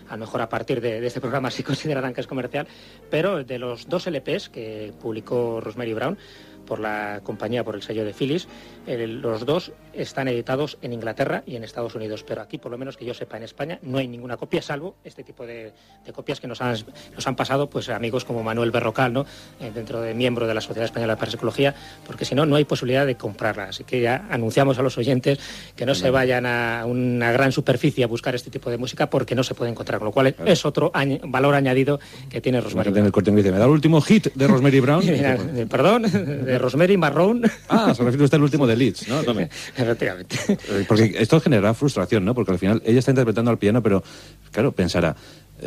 A 0.09 0.13
lo 0.13 0.19
mejor 0.19 0.41
a 0.41 0.49
partir 0.49 0.79
de, 0.81 1.01
de 1.01 1.07
este 1.07 1.19
programa 1.19 1.49
sí 1.49 1.63
considerarán 1.63 2.13
que 2.13 2.21
es 2.21 2.27
comercial. 2.27 2.67
Pero 3.09 3.43
de 3.43 3.57
los 3.57 3.87
dos 3.89 4.05
LPs 4.07 4.49
que 4.49 4.93
publicó 5.01 5.59
Rosemary 5.59 5.93
Brown 5.93 6.17
por 6.65 6.79
la 6.79 7.21
compañía, 7.23 7.63
por 7.63 7.75
el 7.75 7.81
sello 7.83 8.03
de 8.05 8.13
Phyllis, 8.13 8.47
el- 8.87 9.21
los 9.21 9.45
dos 9.45 9.71
están 9.93 10.27
editados 10.27 10.77
en 10.81 10.93
Inglaterra 10.93 11.43
y 11.45 11.55
en 11.55 11.63
Estados 11.63 11.95
Unidos. 11.95 12.23
Pero 12.27 12.41
aquí, 12.41 12.57
por 12.57 12.71
lo 12.71 12.77
menos 12.77 12.97
que 12.97 13.05
yo 13.05 13.13
sepa, 13.13 13.37
en 13.37 13.43
España 13.43 13.79
no 13.83 13.97
hay 13.97 14.07
ninguna 14.07 14.37
copia, 14.37 14.61
salvo 14.61 14.95
este 15.03 15.23
tipo 15.23 15.45
de, 15.45 15.71
de 16.05 16.13
copias 16.13 16.39
que 16.39 16.47
nos 16.47 16.61
han, 16.61 16.75
nos 17.13 17.27
han 17.27 17.35
pasado 17.35 17.69
pues 17.69 17.89
amigos 17.89 18.25
como 18.25 18.43
Manuel 18.43 18.71
Berrocal, 18.71 19.13
¿no? 19.13 19.25
Eh, 19.59 19.71
dentro 19.73 20.01
de 20.01 20.13
miembro 20.13 20.47
de 20.47 20.53
la 20.53 20.61
Sociedad 20.61 20.85
Española 20.85 21.13
de 21.13 21.17
Parapsicología, 21.17 21.73
porque 22.05 22.25
si 22.25 22.35
no, 22.35 22.45
no 22.45 22.55
hay 22.55 22.65
posibilidad 22.65 23.05
de 23.05 23.15
comprarla. 23.15 23.65
Así 23.65 23.83
que 23.83 24.01
ya 24.01 24.27
anunciamos 24.29 24.77
a 24.79 24.81
los 24.81 24.97
oyentes 24.97 25.39
que 25.75 25.85
no 25.85 25.95
se 25.95 26.09
vayan 26.09 26.45
a 26.45 26.83
una 26.85 27.31
gran 27.31 27.51
superficie 27.51 28.03
a 28.03 28.07
buscar 28.07 28.35
este 28.35 28.49
tipo 28.49 28.69
de 28.69 28.77
música 28.77 29.09
porque 29.09 29.35
no 29.35 29.43
se 29.43 29.53
puede 29.55 29.71
encontrar, 29.71 29.99
con 29.99 30.05
lo 30.07 30.11
cual 30.11 30.35
es 30.45 30.65
otro 30.65 30.91
añ- 30.93 31.19
valor 31.25 31.55
añadido 31.55 31.99
que 32.29 32.41
tiene 32.41 32.59
Rosemary. 32.61 32.89
el 32.99 33.11
corte 33.11 33.31
me 33.31 33.41
da 33.43 33.65
el 33.65 33.71
último 33.71 34.01
hit 34.01 34.27
de 34.33 34.47
Rosemary 34.47 34.79
Brown. 34.79 35.05
Mira, 35.05 35.35
eh, 35.55 35.65
perdón, 35.69 36.03
de 36.55 36.59
Rosemary 36.59 36.97
Marrón. 36.97 37.43
ah, 37.69 37.93
se 37.95 38.03
refiere 38.03 38.23
usted 38.23 38.37
al 38.37 38.43
último 38.43 38.65
de 38.65 38.75
Leeds, 38.75 39.07
¿no? 39.07 39.23
Tome. 39.23 39.49
Efectivamente. 39.75 40.37
Eh, 40.47 40.85
Porque 40.87 41.13
esto 41.17 41.39
generará 41.39 41.73
frustración, 41.73 42.23
¿no? 42.25 42.33
Porque 42.33 42.51
al 42.51 42.59
final 42.59 42.81
ella 42.85 42.99
está 42.99 43.11
interpretando 43.11 43.51
al 43.51 43.57
piano, 43.57 43.83
pero 43.83 44.03
claro, 44.51 44.71
pensará, 44.71 45.15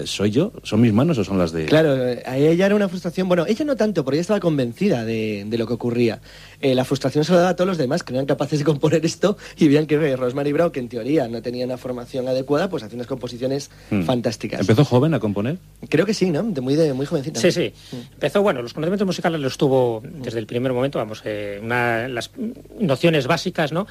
¿soy 0.04 0.30
yo? 0.30 0.52
¿Son 0.62 0.80
mis 0.80 0.92
manos 0.92 1.18
o 1.18 1.25
son 1.25 1.38
las 1.38 1.52
de...? 1.52 1.66
Claro, 1.66 1.97
eh, 2.09 2.23
a 2.26 2.37
ella 2.37 2.66
era 2.66 2.75
una 2.76 2.88
frustración. 2.88 3.26
Bueno, 3.28 3.45
ella 3.47 3.64
no 3.64 3.75
tanto, 3.76 4.04
porque 4.04 4.16
ella 4.16 4.23
estaba 4.23 4.40
convencida 4.40 5.04
de, 5.04 5.45
de 5.49 5.59
lo 5.59 5.66
que 5.66 5.73
ocurría. 5.75 6.21
Eh, 6.61 6.75
la 6.75 6.85
frustración 6.85 7.25
se 7.25 7.33
la 7.33 7.38
daba 7.38 7.50
a 7.50 7.57
todos 7.57 7.68
los 7.68 7.78
demás 7.78 8.02
que 8.02 8.12
no 8.12 8.18
eran 8.18 8.26
capaces 8.26 8.59
de 8.59 8.64
componer 8.64 9.04
esto 9.07 9.37
y 9.57 9.66
veían 9.68 9.87
que 9.87 9.95
eh, 9.95 10.16
Rosemary 10.16 10.52
Brown, 10.52 10.71
que 10.71 10.80
en 10.80 10.88
teoría 10.88 11.28
no 11.28 11.40
tenía 11.42 11.64
una 11.64 11.76
formación 11.78 12.26
adecuada, 12.28 12.68
pues 12.68 12.83
hacía 12.83 12.97
unas 12.97 13.07
composiciones 13.07 13.71
Hmm. 13.90 14.02
fantásticas. 14.02 14.61
¿Empezó 14.61 14.85
joven 14.85 15.14
a 15.14 15.21
componer? 15.21 15.59
Creo 15.88 16.04
que 16.04 16.14
sí, 16.14 16.30
¿no? 16.30 16.42
De 16.42 16.61
muy, 16.61 16.75
de, 16.76 16.92
muy 16.92 17.07
jovencita. 17.07 17.40
Sí, 17.40 17.50
sí. 17.52 17.73
Empezó, 18.14 18.42
bueno, 18.42 18.61
los 18.62 18.75
conocimientos 18.75 19.07
musicales 19.07 19.40
los 19.40 19.57
tuvo 19.57 20.02
desde 20.04 20.38
el 20.38 20.47
primer 20.47 20.73
momento, 20.73 20.99
vamos, 20.99 21.23
eh, 21.25 21.61
una- 21.62 22.09
las 22.09 22.30
nociones 22.78 23.26
básicas, 23.26 23.73
¿no? 23.73 23.87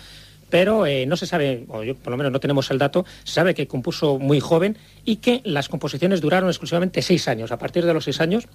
Pero 0.50 0.86
eh, 0.86 1.06
no 1.06 1.18
se 1.18 1.26
sabe, 1.26 1.66
o 1.68 1.82
por 1.96 2.12
lo 2.12 2.18
menos 2.18 2.32
no 2.32 2.40
tenemos 2.40 2.72
el 2.72 2.78
dato, 2.78 3.06
se 3.24 3.34
sabe 3.34 3.54
que 3.54 3.68
compuso 3.68 4.18
muy 4.20 4.40
joven 4.40 4.78
y 5.04 5.18
que 5.18 5.42
las 5.44 5.70
composiciones 5.70 6.22
duraron 6.22 6.50
exclusivamente 6.50 7.02
seis 7.02 7.28
años. 7.28 7.52
A 7.52 7.58
partir 7.58 7.86
de 7.86 7.94
los 7.94 8.06
seis 8.06 8.22
años, 8.22 8.48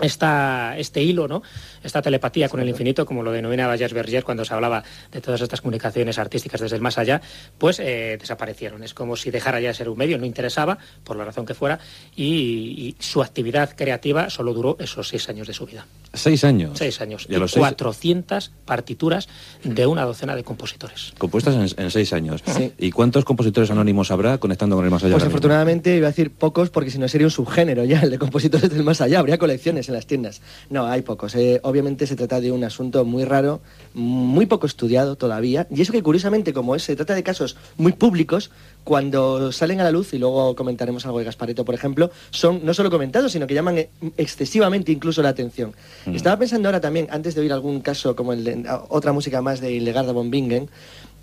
esta, 0.00 0.76
este 0.78 1.02
hilo, 1.02 1.26
¿no? 1.28 1.42
esta 1.82 2.02
telepatía 2.02 2.48
con 2.48 2.60
el 2.60 2.68
infinito, 2.68 3.06
como 3.06 3.22
lo 3.22 3.32
denominaba 3.32 3.76
Jacques 3.76 3.94
Berger 3.94 4.24
cuando 4.24 4.44
se 4.44 4.52
hablaba 4.52 4.82
de 5.12 5.20
todas 5.20 5.40
estas 5.40 5.60
comunicaciones 5.60 6.18
artísticas 6.18 6.60
desde 6.60 6.76
el 6.76 6.82
más 6.82 6.98
allá, 6.98 7.20
pues 7.58 7.78
eh, 7.80 8.16
desaparecieron. 8.20 8.82
Es 8.82 8.92
como 8.92 9.16
si 9.16 9.30
dejara 9.30 9.60
ya 9.60 9.68
de 9.68 9.74
ser 9.74 9.88
un 9.88 9.96
medio, 9.96 10.18
no 10.18 10.26
interesaba, 10.26 10.78
por 11.04 11.16
la 11.16 11.24
razón 11.24 11.46
que 11.46 11.54
fuera, 11.54 11.78
y, 12.16 12.24
y 12.24 12.96
su 12.98 13.22
actividad 13.22 13.74
creativa 13.76 14.28
solo 14.30 14.52
duró 14.52 14.76
esos 14.80 15.08
seis 15.08 15.28
años 15.28 15.46
de 15.46 15.52
su 15.54 15.64
vida. 15.66 15.86
Seis 16.12 16.44
años. 16.44 16.72
Seis 16.78 17.00
años. 17.00 17.26
Y 17.28 17.34
a 17.34 17.36
Y 17.36 17.40
los 17.40 17.52
seis- 17.52 17.60
400 17.60 18.50
partituras 18.64 19.28
de 19.62 19.86
una 19.86 20.04
docena 20.04 20.34
de 20.34 20.42
compositores. 20.44 21.12
Compuestas 21.18 21.54
en, 21.76 21.84
en 21.84 21.90
seis 21.90 22.12
años. 22.12 22.42
Sí. 22.46 22.72
¿Y 22.78 22.90
cuántos 22.90 23.24
compositores 23.24 23.70
anónimos 23.70 24.10
habrá 24.10 24.38
conectando 24.38 24.76
con 24.76 24.84
el 24.84 24.90
más 24.90 25.04
allá? 25.04 25.12
Pues 25.14 25.24
afortunadamente 25.24 25.96
iba 25.96 26.08
a 26.08 26.10
decir 26.10 26.32
pocos 26.32 26.70
porque 26.70 26.90
si 26.90 26.98
no 26.98 27.06
sería 27.08 27.26
un 27.26 27.30
subgénero 27.30 27.84
ya 27.84 28.00
el 28.00 28.10
de 28.10 28.18
compositores 28.18 28.70
del 28.70 28.82
más 28.82 29.00
allá, 29.00 29.18
habría 29.20 29.38
colecciones 29.38 29.85
en 29.88 29.94
las 29.94 30.06
tiendas. 30.06 30.40
No, 30.70 30.86
hay 30.86 31.02
pocos. 31.02 31.34
eh. 31.34 31.60
Obviamente 31.62 32.06
se 32.06 32.16
trata 32.16 32.40
de 32.40 32.52
un 32.52 32.64
asunto 32.64 33.04
muy 33.04 33.24
raro, 33.24 33.60
muy 33.94 34.46
poco 34.46 34.66
estudiado 34.66 35.16
todavía, 35.16 35.66
y 35.70 35.82
eso 35.82 35.92
que 35.92 36.02
curiosamente 36.02 36.52
como 36.52 36.74
es, 36.74 36.82
se 36.82 36.96
trata 36.96 37.14
de 37.14 37.22
casos 37.22 37.56
muy 37.76 37.92
públicos, 37.92 38.50
cuando 38.84 39.50
salen 39.50 39.80
a 39.80 39.84
la 39.84 39.90
luz, 39.90 40.14
y 40.14 40.18
luego 40.18 40.54
comentaremos 40.54 41.06
algo 41.06 41.18
de 41.18 41.24
Gaspareto, 41.24 41.64
por 41.64 41.74
ejemplo, 41.74 42.10
son 42.30 42.64
no 42.64 42.72
solo 42.72 42.90
comentados, 42.90 43.32
sino 43.32 43.46
que 43.46 43.54
llaman 43.54 43.78
eh, 43.78 43.90
excesivamente 44.16 44.92
incluso 44.92 45.22
la 45.22 45.30
atención. 45.30 45.74
Mm. 46.04 46.14
Estaba 46.14 46.38
pensando 46.38 46.68
ahora 46.68 46.80
también, 46.80 47.08
antes 47.10 47.34
de 47.34 47.40
oír 47.40 47.52
algún 47.52 47.80
caso 47.80 48.14
como 48.14 48.32
el 48.32 48.44
de 48.44 48.64
otra 48.88 49.12
música 49.12 49.42
más 49.42 49.60
de 49.60 49.72
Hildegarda 49.72 50.12
von 50.12 50.30
Bingen, 50.30 50.68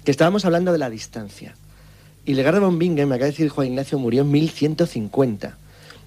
que 0.03 0.11
estábamos 0.11 0.43
hablando 0.45 0.71
de 0.71 0.77
la 0.77 0.89
distancia. 0.89 1.55
Hildegarda 2.25 2.59
von 2.59 2.79
Bingen, 2.79 3.07
me 3.07 3.15
acaba 3.15 3.25
de 3.25 3.31
decir 3.31 3.49
Juan 3.49 3.67
Ignacio, 3.67 3.97
murió 3.99 4.21
en 4.23 4.31
1150. 4.31 5.57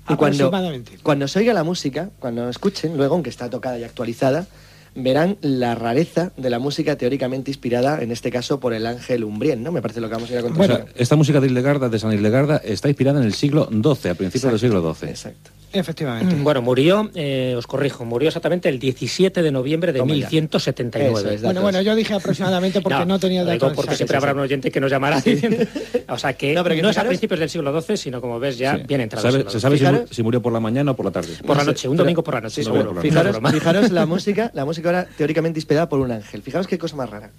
Y 0.08 0.14
cuando, 0.14 0.46
Aproximadamente. 0.46 0.98
cuando 1.02 1.28
se 1.28 1.38
oiga 1.40 1.52
la 1.52 1.64
música, 1.64 2.10
cuando 2.18 2.48
escuchen, 2.48 2.96
luego, 2.96 3.14
aunque 3.14 3.30
está 3.30 3.50
tocada 3.50 3.78
y 3.78 3.84
actualizada, 3.84 4.46
verán 4.94 5.36
la 5.42 5.74
rareza 5.74 6.32
de 6.36 6.48
la 6.50 6.58
música 6.58 6.96
teóricamente 6.96 7.50
inspirada, 7.50 8.02
en 8.02 8.10
este 8.10 8.30
caso, 8.30 8.60
por 8.60 8.72
el 8.72 8.86
ángel 8.86 9.24
Umbrien, 9.24 9.62
¿no? 9.62 9.70
Me 9.72 9.82
parece 9.82 10.00
lo 10.00 10.08
que 10.08 10.14
vamos 10.14 10.30
a 10.30 10.32
ir 10.32 10.38
a 10.38 10.42
contar. 10.42 10.66
sea, 10.66 10.86
esta 10.96 11.16
música 11.16 11.40
de 11.40 11.48
Hildegarda, 11.48 11.88
de 11.88 11.98
San 11.98 12.12
Hildegarda, 12.12 12.56
está 12.58 12.88
inspirada 12.88 13.20
en 13.20 13.26
el 13.26 13.34
siglo 13.34 13.68
XII, 13.70 14.10
a 14.10 14.14
principios 14.14 14.52
del 14.52 14.60
siglo 14.60 14.94
XII. 14.94 15.10
Exacto. 15.10 15.50
Efectivamente. 15.72 16.34
Bueno, 16.36 16.62
murió, 16.62 17.10
eh, 17.14 17.54
os 17.56 17.66
corrijo, 17.66 18.04
murió 18.04 18.28
exactamente 18.28 18.68
el 18.68 18.78
17 18.78 19.42
de 19.42 19.50
noviembre 19.50 19.92
de 19.92 19.98
Toma 19.98 20.14
ya. 20.14 20.28
1179. 20.30 21.18
Eso 21.18 21.30
es, 21.30 21.42
Bueno, 21.42 21.60
bueno, 21.60 21.82
yo 21.82 21.94
dije 21.94 22.14
aproximadamente 22.14 22.80
porque 22.80 23.04
no, 23.06 23.18
tenía 23.18 23.44
datos. 23.44 23.60
digo 23.70 23.74
porque 23.74 23.94
siempre 23.96 24.16
habrá 24.16 24.32
un 24.32 24.40
oyente 24.40 24.70
que 24.70 24.80
nos 24.80 24.90
llamará 24.90 25.20
diciendo. 25.20 25.64
O 26.08 26.16
sea 26.18 26.32
que 26.34 26.54
No, 26.54 26.60
no, 26.60 26.64
pero 26.68 26.80
que 26.82 26.88
es 26.90 26.98
a 26.98 27.04
principios 27.04 27.40
del 27.40 27.50
siglo 27.50 27.82
XII, 27.82 27.96
sino 27.96 28.20
como 28.20 28.38
ves 28.38 28.56
ya 28.58 28.76
Sí. 28.76 28.84
bien 28.86 29.00
entrado. 29.00 29.28
¿Sabe- 29.30 29.50
¿Se 29.50 29.58
sabe 29.60 29.76
si, 29.76 29.84
Fijaros- 29.84 30.08
si 30.10 30.22
murió 30.22 30.40
por 30.40 30.52
la 30.52 30.60
mañana 30.60 30.92
o 30.92 30.96
por 30.96 31.04
la 31.04 31.10
tarde? 31.12 31.34
Por 31.44 31.56
la 31.56 31.64
No 31.64 31.70
noche, 31.72 31.88
un 31.88 31.96
pero- 31.96 32.04
domingo 32.04 32.22
por 32.22 32.34
la 32.34 32.40
noche, 32.42 32.62
seguro. 32.62 32.94
Fijaros, 33.00 33.36
fijaros 33.52 33.90
la 33.90 34.06
música, 34.06 34.50
la 34.54 34.64
música 34.64 34.88
ahora 34.88 35.06
teóricamente 35.16 35.58
inspirada 35.58 35.88
por 35.88 35.98
un 36.00 36.12
ángel. 36.12 36.42
Fijaros 36.42 36.66
qué 36.68 36.78
cosa 36.78 36.94
más 36.96 37.10
rara. 37.10 37.30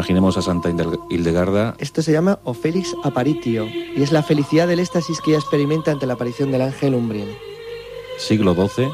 Imaginemos 0.00 0.38
a 0.38 0.40
Santa 0.40 0.70
Hildeg- 0.70 0.98
Hildegarda. 1.10 1.74
Esto 1.78 2.00
se 2.00 2.10
llama 2.10 2.38
Ofelix 2.44 2.96
Aparitio 3.04 3.66
y 3.68 4.02
es 4.02 4.12
la 4.12 4.22
felicidad 4.22 4.66
del 4.66 4.80
éxtasis 4.80 5.20
que 5.20 5.32
ella 5.32 5.40
experimenta 5.40 5.90
ante 5.90 6.06
la 6.06 6.14
aparición 6.14 6.50
del 6.50 6.62
ángel 6.62 6.94
Umbrien. 6.94 7.28
siglo 8.16 8.54
XII, 8.54 8.88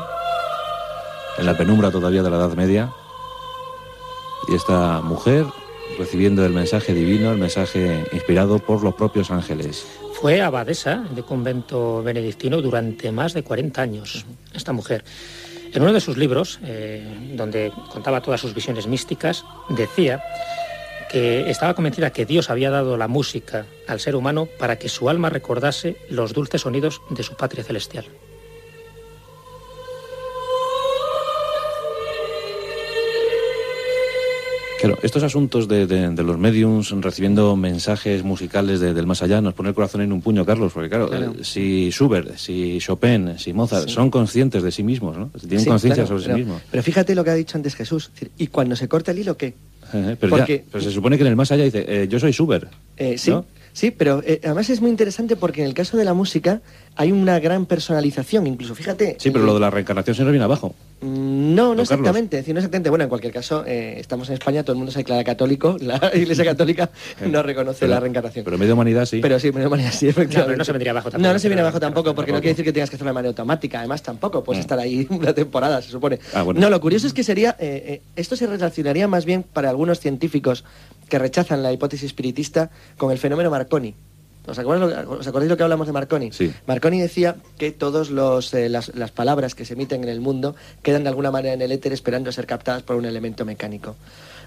en 1.38 1.46
la 1.46 1.56
penumbra 1.56 1.92
todavía 1.92 2.24
de 2.24 2.30
la 2.30 2.38
Edad 2.38 2.54
Media, 2.56 2.92
y 4.48 4.56
esta 4.56 5.00
mujer 5.00 5.46
recibiendo 5.96 6.44
el 6.44 6.52
mensaje 6.52 6.92
divino, 6.92 7.30
el 7.30 7.38
mensaje 7.38 8.04
inspirado 8.12 8.58
por 8.58 8.82
los 8.82 8.94
propios 8.96 9.30
ángeles. 9.30 9.86
Fue 10.20 10.42
abadesa 10.42 11.04
de 11.14 11.22
convento 11.22 12.02
benedictino 12.02 12.60
durante 12.60 13.12
más 13.12 13.32
de 13.32 13.44
40 13.44 13.80
años, 13.80 14.26
esta 14.52 14.72
mujer. 14.72 15.04
En 15.72 15.82
uno 15.82 15.92
de 15.92 16.00
sus 16.00 16.16
libros, 16.16 16.58
eh, 16.64 17.32
donde 17.36 17.70
contaba 17.92 18.20
todas 18.22 18.40
sus 18.40 18.54
visiones 18.54 18.88
místicas, 18.88 19.44
decía 19.68 20.20
que 21.10 21.50
estaba 21.50 21.74
convencida 21.74 22.10
que 22.12 22.26
Dios 22.26 22.50
había 22.50 22.70
dado 22.70 22.96
la 22.96 23.08
música 23.08 23.66
al 23.86 24.00
ser 24.00 24.16
humano 24.16 24.48
para 24.58 24.78
que 24.78 24.88
su 24.88 25.08
alma 25.08 25.30
recordase 25.30 25.96
los 26.10 26.32
dulces 26.32 26.62
sonidos 26.62 27.00
de 27.10 27.22
su 27.22 27.34
patria 27.36 27.64
celestial. 27.64 28.06
Claro, 34.78 34.98
estos 35.02 35.22
asuntos 35.22 35.68
de, 35.68 35.86
de- 35.86 36.10
de 36.10 36.22
los 36.22 36.36
mediums 36.36 36.90
recibiendo 37.00 37.56
mensajes 37.56 38.22
musicales 38.22 38.78
de- 38.78 38.92
del 38.92 39.06
más 39.06 39.22
allá 39.22 39.40
nos 39.40 39.54
pone 39.54 39.70
el 39.70 39.74
corazón 39.74 40.02
en 40.02 40.12
un 40.12 40.20
puño, 40.20 40.44
Carlos, 40.44 40.70
porque 40.74 40.90
claro, 40.90 41.08
Claro. 41.08 41.32
eh, 41.38 41.44
si 41.44 41.88
Schubert, 41.90 42.36
si 42.36 42.76
Chopin, 42.78 43.38
si 43.38 43.54
Mozart 43.54 43.88
Sí. 43.88 43.94
son 43.94 44.10
conscientes 44.10 44.62
de 44.62 44.70
sí 44.70 44.82
mismos, 44.82 45.16
¿no? 45.16 45.28
Tienen 45.40 45.60
Sí, 45.60 45.66
conciencia 45.70 46.04
claro, 46.04 46.08
sobre 46.18 46.24
pero, 46.24 46.36
sí 46.36 46.42
mismos. 46.44 46.62
Pero 46.70 46.82
fíjate 46.82 47.14
lo 47.14 47.24
que 47.24 47.30
ha 47.30 47.34
dicho 47.34 47.56
antes 47.56 47.74
Jesús. 47.74 48.10
¿Y 48.36 48.48
cuando 48.48 48.76
se 48.76 48.86
corta 48.86 49.12
el 49.12 49.18
hilo 49.20 49.36
qué? 49.38 49.54
Eh, 49.92 50.16
pero, 50.18 50.30
Porque- 50.30 50.58
ya, 50.58 50.64
pero 50.72 50.82
se 50.84 50.90
supone 50.90 51.16
que 51.16 51.22
en 51.22 51.28
el 51.28 51.36
más 51.36 51.50
allá 51.52 51.64
dice, 51.64 51.84
eh, 51.86 52.08
yo 52.08 52.18
soy 52.18 52.32
Schubert. 52.32 52.70
Eh, 52.96 53.16
sí, 53.18 53.30
¿no? 53.30 53.44
Sí, 53.76 53.90
pero 53.90 54.22
eh, 54.24 54.40
además 54.42 54.70
es 54.70 54.80
muy 54.80 54.88
interesante 54.90 55.36
porque 55.36 55.60
en 55.60 55.68
el 55.68 55.74
caso 55.74 55.96
de 55.98 56.04
la 56.04 56.14
música 56.14 56.62
hay 56.96 57.12
una 57.12 57.38
gran 57.40 57.66
personalización, 57.66 58.46
incluso 58.46 58.74
fíjate. 58.74 59.16
Sí, 59.20 59.30
pero 59.30 59.44
lo 59.44 59.52
de 59.52 59.60
la 59.60 59.68
reencarnación 59.70 60.16
se 60.16 60.22
nos 60.22 60.32
viene 60.32 60.44
abajo. 60.44 60.74
Mm, 61.02 61.54
No, 61.54 61.74
no 61.74 61.82
exactamente. 61.82 62.38
Es 62.38 62.42
decir, 62.44 62.54
no 62.54 62.60
exactamente. 62.60 62.88
Bueno, 62.88 63.02
en 63.04 63.10
cualquier 63.10 63.32
caso, 63.34 63.64
eh, 63.66 63.96
estamos 64.00 64.28
en 64.30 64.34
España, 64.34 64.62
todo 64.62 64.72
el 64.72 64.78
mundo 64.78 64.92
se 64.92 65.00
declara 65.00 65.22
católico, 65.24 65.76
la 65.80 66.00
Iglesia 66.14 66.44
Católica 66.52 66.88
no 67.30 67.42
reconoce 67.42 67.80
Pero- 67.80 67.92
la 67.92 68.00
reencarnación. 68.00 68.44
Pero 68.46 68.56
medio 68.56 68.72
humanidad 68.72 69.04
sí. 69.04 69.18
Pero 69.20 69.38
sí, 69.38 69.52
manera 69.52 69.68
manera 69.68 69.92
sí, 69.92 70.08
efectivamente. 70.08 70.38
No, 70.38 70.46
pero 70.46 70.56
no 70.58 70.64
se 70.64 70.72
vendría 70.72 70.90
abajo 70.92 71.10
tampoco. 71.10 71.26
No, 71.28 71.32
no 71.34 71.38
se 71.38 71.48
viene 71.48 71.60
abajo 71.60 71.78
tampoco, 71.80 72.14
porque 72.14 72.32
no 72.32 72.38
quiere 72.38 72.52
decir 72.54 72.64
que 72.64 72.72
tengas 72.72 72.88
que 72.88 72.96
hacerlo 72.96 73.10
de 73.10 73.14
manera 73.14 73.28
automática. 73.28 73.78
Además, 73.80 74.02
tampoco 74.02 74.42
puedes 74.42 74.60
Mm. 74.60 74.64
estar 74.64 74.78
ahí 74.78 75.06
una 75.10 75.34
temporada, 75.34 75.82
se 75.82 75.90
supone. 75.90 76.18
Ah, 76.32 76.42
bueno. 76.42 76.60
No, 76.60 76.70
lo 76.70 76.80
curioso 76.80 77.06
es 77.06 77.12
que 77.12 77.24
sería. 77.24 77.54
eh, 77.58 77.82
eh, 77.86 78.02
esto 78.16 78.34
se 78.36 78.46
relacionaría 78.46 79.06
más 79.06 79.26
bien 79.26 79.42
para 79.42 79.68
algunos 79.68 80.00
científicos 80.00 80.64
que 81.08 81.18
rechazan 81.18 81.62
la 81.62 81.72
hipótesis 81.72 82.06
espiritista 82.06 82.70
con 82.96 83.10
el 83.10 83.18
fenómeno 83.18 83.50
Marconi. 83.50 83.94
¿Os 84.46 84.58
acordáis, 84.58 85.06
lo, 85.06 85.12
os 85.12 85.26
acordáis 85.26 85.50
lo 85.50 85.56
que 85.56 85.62
hablamos 85.62 85.86
de 85.86 85.92
Marconi? 85.92 86.32
Sí. 86.32 86.52
Marconi 86.66 87.00
decía 87.00 87.36
que 87.58 87.72
todas 87.72 88.10
las, 88.10 88.52
las 88.52 89.10
palabras 89.10 89.54
que 89.54 89.64
se 89.64 89.74
emiten 89.74 90.02
en 90.04 90.08
el 90.08 90.20
mundo 90.20 90.54
quedan 90.82 91.04
de 91.04 91.08
alguna 91.08 91.30
manera 91.30 91.54
en 91.54 91.62
el 91.62 91.72
éter 91.72 91.92
esperando 91.92 92.30
ser 92.32 92.46
captadas 92.46 92.82
por 92.82 92.96
un 92.96 93.04
elemento 93.04 93.44
mecánico. 93.44 93.96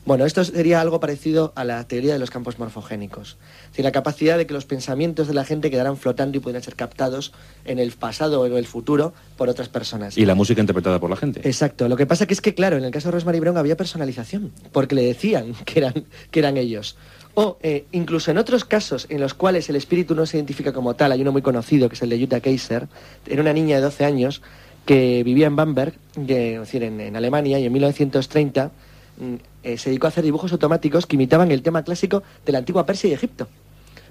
Bueno, 0.06 0.26
esto 0.26 0.44
sería 0.44 0.82
algo 0.82 1.00
parecido 1.00 1.52
a 1.56 1.64
la 1.64 1.86
teoría 1.88 2.14
de 2.14 2.20
los 2.20 2.32
campos 2.32 2.58
morfogénicos. 2.58 3.38
Es 3.66 3.70
decir, 3.72 3.86
la 3.86 3.92
capacidad 3.92 4.38
de 4.38 4.48
que 4.48 4.54
los 4.54 4.66
pensamientos 4.66 5.28
de 5.28 5.34
la 5.34 5.46
gente 5.46 5.70
quedaran 5.70 5.98
flotando 5.98 6.38
y 6.38 6.40
pudieran 6.40 6.64
ser 6.64 6.76
captados 6.76 7.34
en 7.66 7.80
el 7.80 7.92
pasado 7.92 8.42
o 8.42 8.46
en 8.46 8.56
el 8.56 8.66
futuro 8.66 9.14
por 9.38 9.50
otras 9.50 9.70
personas. 9.70 10.18
Y 10.18 10.26
la 10.26 10.36
música 10.36 10.62
interpretada 10.62 11.00
por 11.00 11.10
la 11.10 11.16
gente. 11.16 11.42
Exacto. 11.44 11.88
Lo 11.88 11.98
que 11.98 12.06
pasa 12.06 12.26
que 12.26 12.34
es 12.34 12.42
que, 12.42 12.54
claro, 12.56 12.78
en 12.78 12.86
el 12.86 12.92
caso 12.92 13.10
de 13.10 13.14
Rosemary 13.14 13.40
Brown 13.40 13.58
había 13.58 13.78
personalización, 13.78 14.52
porque 14.72 14.96
le 14.96 15.04
decían 15.04 15.54
que 15.66 15.80
eran, 15.80 16.06
que 16.32 16.40
eran 16.40 16.58
ellos. 16.58 16.96
O 17.42 17.58
eh, 17.64 17.86
incluso 17.94 18.32
en 18.32 18.38
otros 18.38 18.66
casos 18.66 19.06
en 19.10 19.22
los 19.22 19.34
cuales 19.34 19.70
el 19.70 19.78
espíritu 19.78 20.14
no 20.14 20.26
se 20.26 20.36
identifica 20.36 20.74
como 20.74 20.94
tal, 20.96 21.14
hay 21.14 21.22
uno 21.22 21.32
muy 21.32 21.42
conocido 21.42 21.88
que 21.88 21.96
es 21.96 22.02
el 22.02 22.10
de 22.10 22.20
Jutta 22.20 22.42
Kaiser, 22.42 22.90
era 23.26 23.42
una 23.42 23.54
niña 23.54 23.78
de 23.78 23.82
12 23.82 24.04
años 24.04 24.42
que 24.86 25.24
vivía 25.24 25.48
en 25.48 25.56
Bamberg, 25.56 25.94
que- 26.28 26.56
es 26.56 26.60
decir, 26.60 26.84
en, 26.84 27.16
Alemania, 27.16 27.58
y 27.58 27.66
en 27.66 27.72
1930 27.72 28.72
mm, 29.20 29.36
eh, 29.64 29.78
se 29.78 29.90
dedicó 29.90 30.08
a 30.08 30.10
hacer 30.10 30.26
dibujos 30.26 30.52
automáticos 30.52 31.06
que 31.06 31.16
imitaban 31.16 31.50
el 31.52 31.62
tema 31.62 31.82
clásico 31.84 32.24
de 32.46 32.52
la 32.52 32.58
antigua 32.58 32.86
Persia 32.86 33.10
y 33.10 33.14
Egipto 33.14 33.48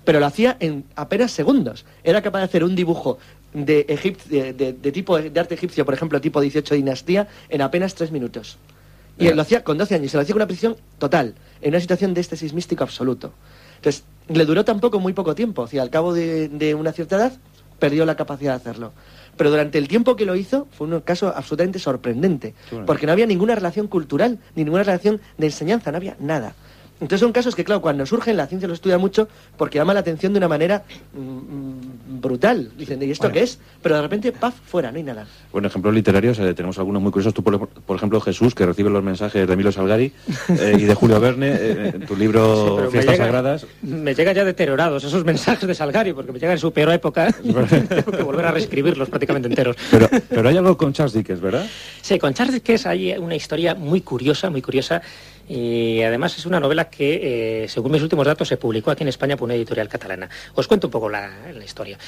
pero 0.05 0.21
lo 0.21 0.27
hacía 0.27 0.57
en 0.61 0.85
apenas 0.97 1.33
segundos. 1.33 1.85
Era 2.03 2.23
capaz 2.23 2.39
de 2.39 2.45
hacer 2.47 2.65
un 2.65 2.75
dibujo 2.75 3.19
de- 3.53 3.85
de 4.83 4.91
tipo 4.93 5.19
de 5.21 5.39
arte 5.39 5.55
egipcio, 5.55 5.85
por 5.85 5.93
ejemplo, 5.93 6.19
tipo 6.19 6.41
18 6.41 6.75
dinastía, 6.75 7.29
en 7.51 7.61
apenas 7.61 7.95
tres 7.95 8.11
minutos. 8.11 8.57
Y 9.19 9.25
Ya. 9.27 9.35
lo 9.35 9.43
hacía 9.43 9.65
con 9.65 9.77
12 9.79 9.97
años, 9.97 10.11
se 10.11 10.17
lo 10.17 10.23
hacía 10.23 10.33
con 10.33 10.39
una 10.41 10.47
precisión 10.47 10.77
total, 10.99 11.35
en 11.61 11.71
una 11.71 11.81
situación 11.81 12.15
de 12.15 12.21
estesis 12.21 12.53
místico 12.53 12.85
absoluto. 12.85 13.33
Entonces, 13.77 14.05
le 14.29 14.45
duró 14.45 14.65
tampoco 14.65 15.01
muy 15.01 15.13
poco 15.13 15.35
tiempo, 15.35 15.63
o 15.63 15.67
sea, 15.67 15.83
al 15.83 15.91
cabo 15.91 16.13
de, 16.15 16.49
de 16.49 16.75
una 16.75 16.93
cierta 16.93 17.17
edad, 17.17 17.33
perdió 17.79 18.05
la 18.07 18.17
capacidad 18.17 18.53
de 18.53 18.57
hacerlo. 18.57 18.93
Pero 19.37 19.51
durante 19.51 19.79
el 19.79 19.87
tiempo 19.87 20.17
que 20.17 20.25
lo 20.25 20.35
hizo, 20.35 20.67
fue 20.73 20.87
un 20.89 21.01
caso 21.01 21.29
absolutamente 21.35 21.79
sorprendente, 21.79 22.55
bueno. 22.71 22.87
porque 22.87 23.07
no 23.07 23.13
había 23.13 23.27
ninguna 23.27 23.55
relación 23.55 23.87
cultural, 23.87 24.39
ni 24.57 24.65
ninguna 24.65 24.83
relación 24.83 25.21
de 25.37 25.47
enseñanza, 25.47 25.91
no 25.93 25.97
había 25.97 26.17
nada. 26.19 26.55
Entonces 27.01 27.21
son 27.21 27.33
casos 27.33 27.55
que, 27.55 27.65
claro, 27.65 27.81
cuando 27.81 28.05
surgen, 28.07 28.37
la 28.37 28.47
ciencia 28.47 28.67
lo 28.67 28.75
estudia 28.75 28.99
mucho 28.99 29.29
porque 29.57 29.79
llama 29.79 29.95
la 29.95 30.01
atención 30.01 30.33
de 30.33 30.39
una 30.39 30.49
manera 30.49 30.83
mm, 31.15 31.21
mm, 31.21 32.21
brutal. 32.21 32.71
Dicen, 32.77 33.01
¿y 33.03 33.11
esto 33.11 33.25
Bueno. 33.25 33.35
qué 33.35 33.43
es? 33.43 33.59
Pero 33.83 33.95
de 33.97 34.03
repente, 34.03 34.33
paf, 34.33 34.55
fuera, 34.67 34.91
no 34.91 34.97
hay 34.97 35.05
nada. 35.05 35.27
Bueno, 35.53 35.69
ejemplos 35.69 35.95
literarios, 35.95 36.39
eh, 36.41 36.55
tenemos 36.55 36.77
algunos 36.79 37.01
muy 37.01 37.13
curiosos. 37.13 37.35
Tú, 37.35 37.43
por, 37.45 37.69
por 37.69 37.97
ejemplo, 37.97 38.21
Jesús, 38.21 38.55
que 38.55 38.67
recibe 38.67 38.91
los 38.91 39.03
mensajes 39.05 39.47
de 39.47 39.53
Emilio 39.53 39.71
Salgari 39.71 40.13
eh, 40.49 40.77
y 40.79 40.85
de 40.85 40.95
Julio 40.95 41.21
Verne, 41.21 41.49
eh, 41.53 41.93
en 41.95 42.01
tu 42.07 42.15
Sí, 42.15 42.21
libro 42.21 42.79
me 42.83 42.91
Fiestas 42.91 43.15
llega- 43.15 43.25
Sagradas. 43.27 43.67
Me 43.83 44.15
llegan 44.15 44.35
ya 44.35 44.45
deteriorados 44.45 45.05
esos 45.05 45.25
mensajes 45.25 45.69
de 45.69 45.75
Salgari, 45.75 46.13
porque 46.13 46.33
me 46.33 46.39
llegan 46.41 46.55
en 46.55 46.59
su 46.61 46.73
peor 46.73 46.93
época 46.93 47.29
y 47.45 47.53
tengo 47.89 48.11
que 48.13 48.23
volver 48.25 48.47
a 48.47 48.51
reescribirlos 48.51 49.09
prácticamente 49.09 49.49
enteros. 49.49 49.77
Pero, 49.91 50.09
pero 50.29 50.49
hay 50.49 50.57
algo 50.57 50.77
con 50.77 50.93
Charles 50.93 51.13
Dickens, 51.13 51.41
¿verdad? 51.41 51.65
Sí, 52.03 52.19
con 52.19 52.35
Charles 52.35 52.55
Dickens 52.55 52.87
hay 52.87 53.13
una 53.17 53.37
historia 53.37 53.75
muy 53.77 54.01
curiosa, 54.01 54.51
muy 54.51 54.63
curiosa, 54.63 55.01
y 55.49 56.03
además 56.03 56.37
es 56.37 56.47
una 56.47 56.61
novela 56.61 56.91
que, 56.91 57.65
eh, 57.65 57.69
según 57.69 57.93
mis 57.93 58.03
últimos 58.03 58.27
datos, 58.27 58.49
se 58.49 58.57
publicó 58.57 58.91
aquí 58.91 59.03
en 59.03 59.09
España 59.09 59.37
por 59.37 59.47
una 59.47 59.55
editorial 59.55 59.89
catalana. 59.89 60.29
Os 60.55 60.69
cuento 60.69 60.89
un 60.89 60.91
poco 60.91 61.09
la, 61.09 61.31
historia. 61.65 61.99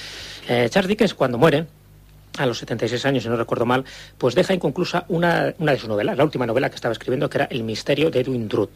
Eh, 0.49 0.69
Charles 0.71 0.89
Dickens, 0.89 1.15
cuando 1.15 1.39
muere, 1.39 1.67
a 2.39 2.47
los 2.47 2.59
76 2.59 3.05
años, 3.07 3.23
si 3.25 3.29
no 3.29 3.37
recuerdo 3.37 3.67
mal, 3.67 3.85
pues 4.17 4.35
deja 4.35 4.55
inconclusa 4.55 5.05
una, 5.09 5.53
de 5.59 5.79
sus 5.79 5.89
novelas, 5.89 6.17
la 6.17 6.25
última 6.25 6.47
novela 6.47 6.69
que 6.69 6.77
estaba 6.77 6.93
escribiendo, 6.93 7.29
que 7.29 7.39
era 7.39 7.49
El 7.51 7.65
misterio 7.65 8.11
de 8.11 8.21
Edwin 8.21 8.49
Drood. 8.49 8.69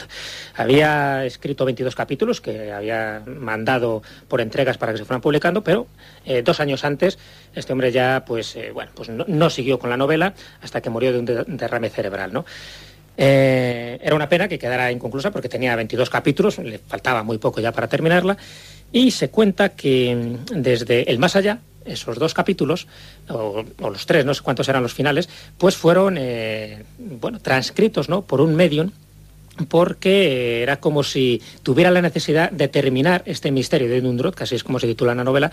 Había 0.56 1.24
escrito 1.24 1.64
22 1.64 1.94
capítulos 1.94 2.40
que 2.40 2.72
había 2.72 3.22
mandado 3.26 4.02
por 4.28 4.40
entregas 4.40 4.76
para 4.76 4.92
que 4.92 4.98
se 4.98 5.04
fueran 5.04 5.20
publicando, 5.20 5.62
pero 5.62 5.86
eh, 6.24 6.42
dos 6.42 6.58
años 6.60 6.84
antes 6.84 7.18
este 7.54 7.72
hombre 7.72 7.92
ya, 7.92 8.24
pues, 8.26 8.58
bueno, 8.72 8.90
pues 8.94 9.08
no, 9.08 9.24
no 9.28 9.50
siguió 9.50 9.78
con 9.78 9.88
la 9.88 9.96
novela 9.96 10.34
hasta 10.60 10.80
que 10.80 10.90
murió 10.90 11.12
de 11.12 11.18
un 11.20 11.24
de- 11.24 11.44
derrame 11.46 11.90
cerebral, 11.90 12.32
¿no? 12.32 12.44
Eh, 13.16 13.98
era 14.02 14.14
una 14.14 14.28
pena 14.28 14.48
que 14.48 14.58
quedara 14.58 14.90
inconclusa 14.90 15.30
porque 15.30 15.48
tenía 15.48 15.76
22 15.76 16.10
capítulos, 16.10 16.58
le 16.58 16.78
faltaba 16.78 17.22
muy 17.22 17.38
poco 17.38 17.60
ya 17.60 17.72
para 17.72 17.88
terminarla, 17.88 18.36
y 18.92 19.10
se 19.10 19.30
cuenta 19.30 19.70
que 19.70 20.14
mm, 20.14 20.62
desde 20.62 21.10
el 21.10 21.18
más 21.18 21.36
allá, 21.36 21.58
esos 21.84 22.18
dos 22.18 22.34
capítulos, 22.34 22.86
o, 23.28 23.64
los 23.78 24.06
tres, 24.06 24.24
no 24.24 24.34
sé 24.34 24.42
cuántos 24.42 24.68
eran 24.68 24.82
los 24.82 24.94
finales, 24.94 25.28
pues 25.58 25.76
fueron 25.76 26.16
eh, 26.18 26.84
bueno, 26.98 27.40
transcritos 27.40 28.08
¿no? 28.08 28.22
por 28.22 28.40
un 28.40 28.54
medium 28.54 28.90
porque 29.68 30.62
era 30.62 30.80
como 30.80 31.02
si 31.02 31.40
tuviera 31.62 31.90
la 31.90 32.02
necesidad 32.02 32.50
de 32.50 32.68
terminar 32.68 33.22
este 33.26 33.50
misterio 33.50 33.88
de 33.88 33.98
Edmund 33.98 34.34
que 34.34 34.44
así 34.44 34.54
es 34.54 34.64
como 34.64 34.78
se 34.78 34.86
titula 34.86 35.14
la 35.14 35.24
novela, 35.24 35.50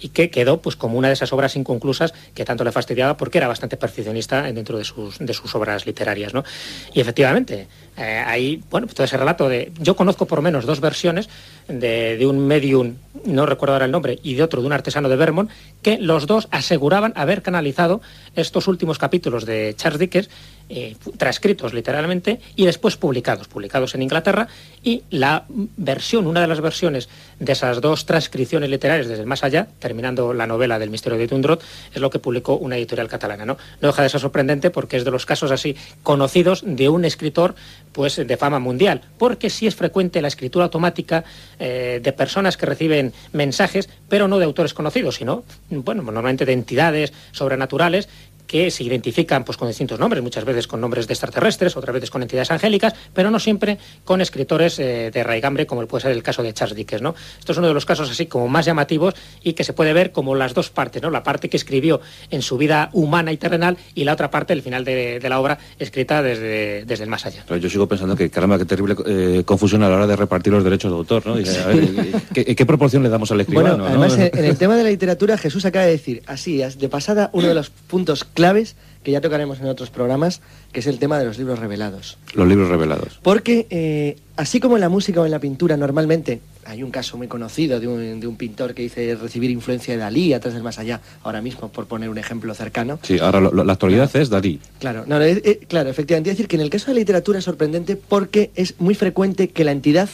y 0.00 0.08
que 0.08 0.30
quedó 0.30 0.60
pues 0.60 0.76
como 0.76 0.98
una 0.98 1.08
de 1.08 1.14
esas 1.14 1.32
obras 1.32 1.56
inconclusas 1.56 2.12
que 2.34 2.44
tanto 2.44 2.64
le 2.64 2.72
fastidiaba 2.72 3.16
porque 3.16 3.38
era 3.38 3.48
bastante 3.48 3.76
perfeccionista 3.76 4.42
dentro 4.52 4.78
de 4.78 4.84
sus, 4.84 5.18
de 5.18 5.32
sus 5.34 5.54
obras 5.54 5.86
literarias. 5.86 6.34
¿no? 6.34 6.44
Y 6.92 7.00
efectivamente, 7.00 7.66
eh, 7.96 8.22
ahí, 8.26 8.62
bueno, 8.70 8.86
pues 8.86 8.94
todo 8.94 9.04
ese 9.04 9.16
relato 9.16 9.48
de... 9.48 9.72
Yo 9.78 9.96
conozco 9.96 10.26
por 10.26 10.42
menos 10.42 10.66
dos 10.66 10.80
versiones 10.80 11.28
de, 11.68 12.16
de 12.16 12.26
un 12.26 12.46
medium, 12.46 12.94
no 13.24 13.46
recuerdo 13.46 13.74
ahora 13.74 13.86
el 13.86 13.92
nombre, 13.92 14.18
y 14.22 14.34
de 14.34 14.42
otro, 14.42 14.60
de 14.60 14.66
un 14.66 14.72
artesano 14.72 15.08
de 15.08 15.16
Vermont, 15.16 15.50
que 15.82 15.98
los 15.98 16.26
dos 16.26 16.48
aseguraban 16.50 17.12
haber 17.16 17.42
canalizado 17.42 18.00
estos 18.34 18.68
últimos 18.68 18.98
capítulos 18.98 19.46
de 19.46 19.74
Charles 19.76 19.98
Dickens, 20.00 20.28
eh, 20.68 20.96
transcritos 21.16 21.74
literalmente, 21.74 22.40
y 22.56 22.66
después 22.66 22.96
publicados, 22.96 23.48
publicados 23.48 23.94
en 23.94 24.02
Inglaterra, 24.02 24.48
y 24.82 25.02
la 25.10 25.44
versión, 25.48 26.26
una 26.26 26.40
de 26.40 26.46
las 26.46 26.60
versiones 26.60 27.08
de 27.38 27.52
esas 27.52 27.80
dos 27.80 28.06
transcripciones 28.06 28.70
literarias 28.70 29.08
desde 29.08 29.24
más 29.24 29.44
allá, 29.44 29.68
terminando 29.78 30.32
la 30.32 30.46
novela 30.46 30.78
del 30.78 30.90
misterio 30.90 31.18
de 31.18 31.28
Tundrot, 31.28 31.62
es 31.92 32.00
lo 32.00 32.10
que 32.10 32.18
publicó 32.18 32.56
una 32.56 32.76
editorial 32.76 33.08
catalana. 33.08 33.44
¿no? 33.44 33.56
no 33.80 33.88
deja 33.88 34.02
de 34.02 34.08
ser 34.08 34.20
sorprendente 34.20 34.70
porque 34.70 34.96
es 34.96 35.04
de 35.04 35.10
los 35.10 35.26
casos 35.26 35.50
así 35.50 35.76
conocidos 36.02 36.62
de 36.66 36.88
un 36.88 37.04
escritor 37.04 37.54
pues 37.92 38.16
de 38.16 38.36
fama 38.36 38.58
mundial, 38.58 39.02
porque 39.18 39.50
sí 39.50 39.66
es 39.66 39.76
frecuente 39.76 40.20
la 40.20 40.28
escritura 40.28 40.64
automática 40.64 41.24
eh, 41.58 42.00
de 42.02 42.12
personas 42.12 42.56
que 42.56 42.66
reciben 42.66 43.12
mensajes, 43.32 43.88
pero 44.08 44.26
no 44.26 44.38
de 44.38 44.44
autores 44.44 44.74
conocidos, 44.74 45.16
sino, 45.16 45.44
bueno, 45.70 46.02
normalmente 46.02 46.44
de 46.44 46.52
entidades 46.52 47.12
sobrenaturales 47.32 48.08
que 48.54 48.70
se 48.70 48.84
identifican 48.84 49.42
pues, 49.42 49.58
con 49.58 49.66
distintos 49.66 49.98
nombres, 49.98 50.22
muchas 50.22 50.44
veces 50.44 50.68
con 50.68 50.80
nombres 50.80 51.08
de 51.08 51.12
extraterrestres, 51.14 51.76
otras 51.76 51.92
veces 51.92 52.08
con 52.08 52.22
entidades 52.22 52.52
angélicas, 52.52 52.94
pero 53.12 53.28
no 53.32 53.40
siempre 53.40 53.78
con 54.04 54.20
escritores 54.20 54.78
eh, 54.78 55.10
de 55.12 55.24
raigambre, 55.24 55.66
como 55.66 55.84
puede 55.88 56.02
ser 56.02 56.12
el 56.12 56.22
caso 56.22 56.40
de 56.40 56.52
Charles 56.54 56.76
Dickens. 56.76 57.02
¿no? 57.02 57.16
Esto 57.36 57.50
es 57.50 57.58
uno 57.58 57.66
de 57.66 57.74
los 57.74 57.84
casos 57.84 58.08
así 58.08 58.26
como 58.26 58.46
más 58.46 58.64
llamativos 58.64 59.14
y 59.42 59.54
que 59.54 59.64
se 59.64 59.72
puede 59.72 59.92
ver 59.92 60.12
como 60.12 60.36
las 60.36 60.54
dos 60.54 60.70
partes, 60.70 61.02
¿no? 61.02 61.10
la 61.10 61.24
parte 61.24 61.48
que 61.48 61.56
escribió 61.56 62.00
en 62.30 62.42
su 62.42 62.56
vida 62.56 62.90
humana 62.92 63.32
y 63.32 63.38
terrenal 63.38 63.76
y 63.92 64.04
la 64.04 64.12
otra 64.12 64.30
parte, 64.30 64.52
el 64.52 64.62
final 64.62 64.84
de, 64.84 65.18
de 65.18 65.28
la 65.28 65.40
obra, 65.40 65.58
escrita 65.80 66.22
desde, 66.22 66.84
desde 66.84 67.02
el 67.02 67.10
más 67.10 67.26
allá. 67.26 67.42
Pero 67.48 67.58
yo 67.58 67.68
sigo 67.68 67.88
pensando 67.88 68.14
que, 68.14 68.30
caramba, 68.30 68.56
qué 68.56 68.66
terrible 68.66 68.94
eh, 69.04 69.42
confusión 69.44 69.82
a 69.82 69.88
la 69.88 69.96
hora 69.96 70.06
de 70.06 70.14
repartir 70.14 70.52
los 70.52 70.62
derechos 70.62 70.92
de 70.92 70.96
autor, 70.96 71.26
¿no? 71.26 71.34
Dice, 71.34 71.58
a 71.60 71.66
ver, 71.66 71.88
¿qué, 72.32 72.54
qué 72.54 72.66
proporción 72.66 73.02
le 73.02 73.08
damos 73.08 73.32
al 73.32 73.40
escribano? 73.40 73.70
Bueno, 73.78 73.82
no? 73.82 73.88
además 73.90 74.16
en, 74.16 74.38
en 74.38 74.44
el 74.50 74.56
tema 74.56 74.76
de 74.76 74.84
la 74.84 74.90
literatura, 74.90 75.36
Jesús 75.38 75.64
acaba 75.64 75.86
de 75.86 75.90
decir, 75.90 76.22
así, 76.26 76.62
as- 76.62 76.78
de 76.78 76.88
pasada, 76.88 77.30
uno 77.32 77.48
de 77.48 77.54
los 77.54 77.70
puntos 77.70 78.22
claves 78.44 78.76
que 79.02 79.10
ya 79.10 79.20
tocaremos 79.22 79.58
en 79.60 79.66
otros 79.66 79.88
programas, 79.90 80.40
que 80.72 80.80
es 80.80 80.86
el 80.86 80.98
tema 80.98 81.18
de 81.18 81.24
los 81.24 81.38
libros 81.38 81.58
revelados. 81.58 82.18
Los 82.34 82.46
libros 82.48 82.68
revelados. 82.68 83.18
Porque, 83.22 83.66
eh, 83.70 84.16
así 84.36 84.60
como 84.60 84.76
en 84.76 84.80
la 84.82 84.88
música 84.90 85.20
o 85.20 85.24
en 85.24 85.30
la 85.30 85.38
pintura, 85.38 85.76
normalmente 85.78 86.40
hay 86.66 86.82
un 86.82 86.90
caso 86.90 87.16
muy 87.18 87.26
conocido 87.28 87.80
de 87.80 87.86
un, 87.88 88.20
de 88.20 88.26
un 88.26 88.36
pintor 88.36 88.74
que 88.74 88.82
dice 88.82 89.14
recibir 89.16 89.50
influencia 89.50 89.94
de 89.94 90.00
Dalí 90.00 90.32
a 90.34 90.40
través 90.40 90.54
del 90.54 90.62
más 90.62 90.78
allá, 90.78 91.00
ahora 91.22 91.40
mismo, 91.42 91.68
por 91.70 91.86
poner 91.86 92.08
un 92.10 92.18
ejemplo 92.18 92.54
cercano. 92.54 92.98
Sí, 93.02 93.18
ahora 93.18 93.40
lo- 93.40 93.50
lo- 93.52 93.64
la 93.64 93.72
actualidad 93.74 94.14
es 94.14 94.28
Dalí. 94.30 94.60
Claro, 94.78 95.04
no, 95.06 95.20
eh, 95.22 95.40
eh, 95.44 95.60
claro, 95.68 95.88
efectivamente. 95.90 96.30
Es 96.30 96.36
decir, 96.36 96.48
que 96.48 96.56
en 96.56 96.62
el 96.62 96.70
caso 96.70 96.86
de 96.86 96.94
la 96.94 97.00
literatura 97.00 97.38
es 97.38 97.44
sorprendente 97.44 97.96
porque 97.96 98.50
es 98.54 98.74
muy 98.78 98.94
frecuente 98.94 99.48
que 99.48 99.64
la 99.64 99.72
entidad 99.72 100.08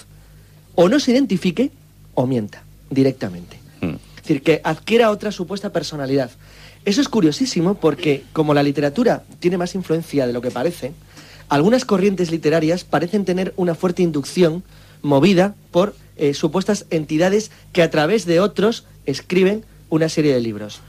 o 0.77 0.89
no 0.89 0.99
se 1.01 1.11
identifique 1.13 1.71
o 2.15 2.27
mienta 2.29 2.63
directamente. 2.91 3.57
Mm. 3.81 3.95
Es 4.17 4.23
decir, 4.23 4.43
que 4.43 4.61
adquiera 4.65 5.11
otra 5.11 5.31
supuesta 5.33 5.73
personalidad. 5.73 6.31
Eso 6.91 7.03
es 7.03 7.09
curiosísimo 7.09 7.75
porque 7.75 8.25
como 8.33 8.53
la 8.53 8.65
literatura 8.65 9.23
tiene 9.39 9.57
más 9.57 9.77
influencia 9.77 10.27
de 10.27 10.33
lo 10.33 10.41
que 10.41 10.51
parece, 10.51 10.93
algunas 11.49 11.85
corrientes 11.85 12.33
literarias 12.33 12.83
parecen 12.83 13.25
tener 13.25 13.55
una 13.57 13.77
fuerte 13.77 14.03
inducción 14.03 14.65
movida 15.01 15.55
por 15.71 15.95
eh, 16.17 16.35
supuestas 16.35 16.87
entidades 16.91 17.53
que 17.73 17.85
a 17.85 17.91
través 17.93 18.27
de 18.27 18.41
otros 18.41 18.87
escriben 19.07 19.65
una 19.89 20.09
serie 20.09 20.35
de 20.35 20.41
libros. 20.41 20.81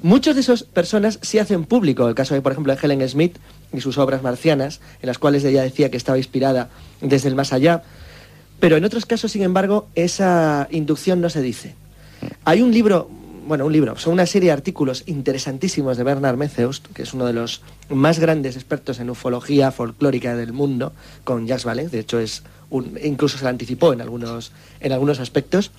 Muchos 0.00 0.34
de 0.34 0.40
esas 0.40 0.62
personas 0.62 1.18
sí 1.20 1.38
hacen 1.38 1.66
público, 1.66 2.08
el 2.08 2.14
caso 2.14 2.32
de, 2.32 2.40
por 2.40 2.52
ejemplo, 2.52 2.74
de 2.74 2.80
Helen 2.82 3.06
Smith 3.06 3.36
y 3.70 3.82
sus 3.82 3.98
obras 3.98 4.22
marcianas, 4.22 4.80
en 5.02 5.08
las 5.08 5.18
cuales 5.18 5.44
ella 5.44 5.62
decía 5.62 5.90
que 5.90 5.98
estaba 5.98 6.16
inspirada 6.16 6.70
desde 7.02 7.28
el 7.28 7.34
más 7.34 7.52
allá, 7.52 7.82
pero 8.60 8.78
en 8.78 8.84
otros 8.86 9.04
casos, 9.04 9.32
sin 9.32 9.42
embargo, 9.42 9.88
esa 9.94 10.68
inducción 10.70 11.20
no 11.20 11.28
se 11.28 11.42
dice. 11.42 11.74
Hay 12.46 12.62
un 12.62 12.72
libro, 12.72 13.10
bueno, 13.50 13.66
un 13.66 13.72
libro, 13.72 13.98
son 13.98 14.12
una 14.12 14.26
serie 14.26 14.50
de 14.50 14.52
artículos 14.52 15.02
interesantísimos 15.06 15.96
de 15.96 16.04
Bernard 16.04 16.36
Metheus, 16.36 16.80
que 16.94 17.02
es 17.02 17.12
uno 17.14 17.26
de 17.26 17.32
los 17.32 17.62
más 17.88 18.20
grandes 18.20 18.54
expertos 18.54 19.00
en 19.00 19.10
ufología 19.10 19.72
folclórica 19.72 20.36
del 20.36 20.52
mundo, 20.52 20.92
con 21.24 21.48
Jacques 21.48 21.66
Vallée, 21.66 21.88
de 21.88 21.98
hecho 21.98 22.20
es 22.20 22.44
un, 22.70 22.96
incluso 23.02 23.38
se 23.38 23.42
la 23.42 23.50
anticipó 23.50 23.92
en 23.92 24.02
algunos, 24.02 24.52
en 24.78 24.92
algunos 24.92 25.18
aspectos, 25.18 25.72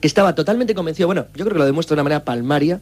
que 0.00 0.06
estaba 0.06 0.36
totalmente 0.36 0.76
convencido, 0.76 1.08
bueno, 1.08 1.26
yo 1.34 1.44
creo 1.44 1.54
que 1.54 1.58
lo 1.58 1.64
demuestra 1.64 1.96
de 1.96 2.02
una 2.02 2.04
manera 2.04 2.24
palmaria, 2.24 2.80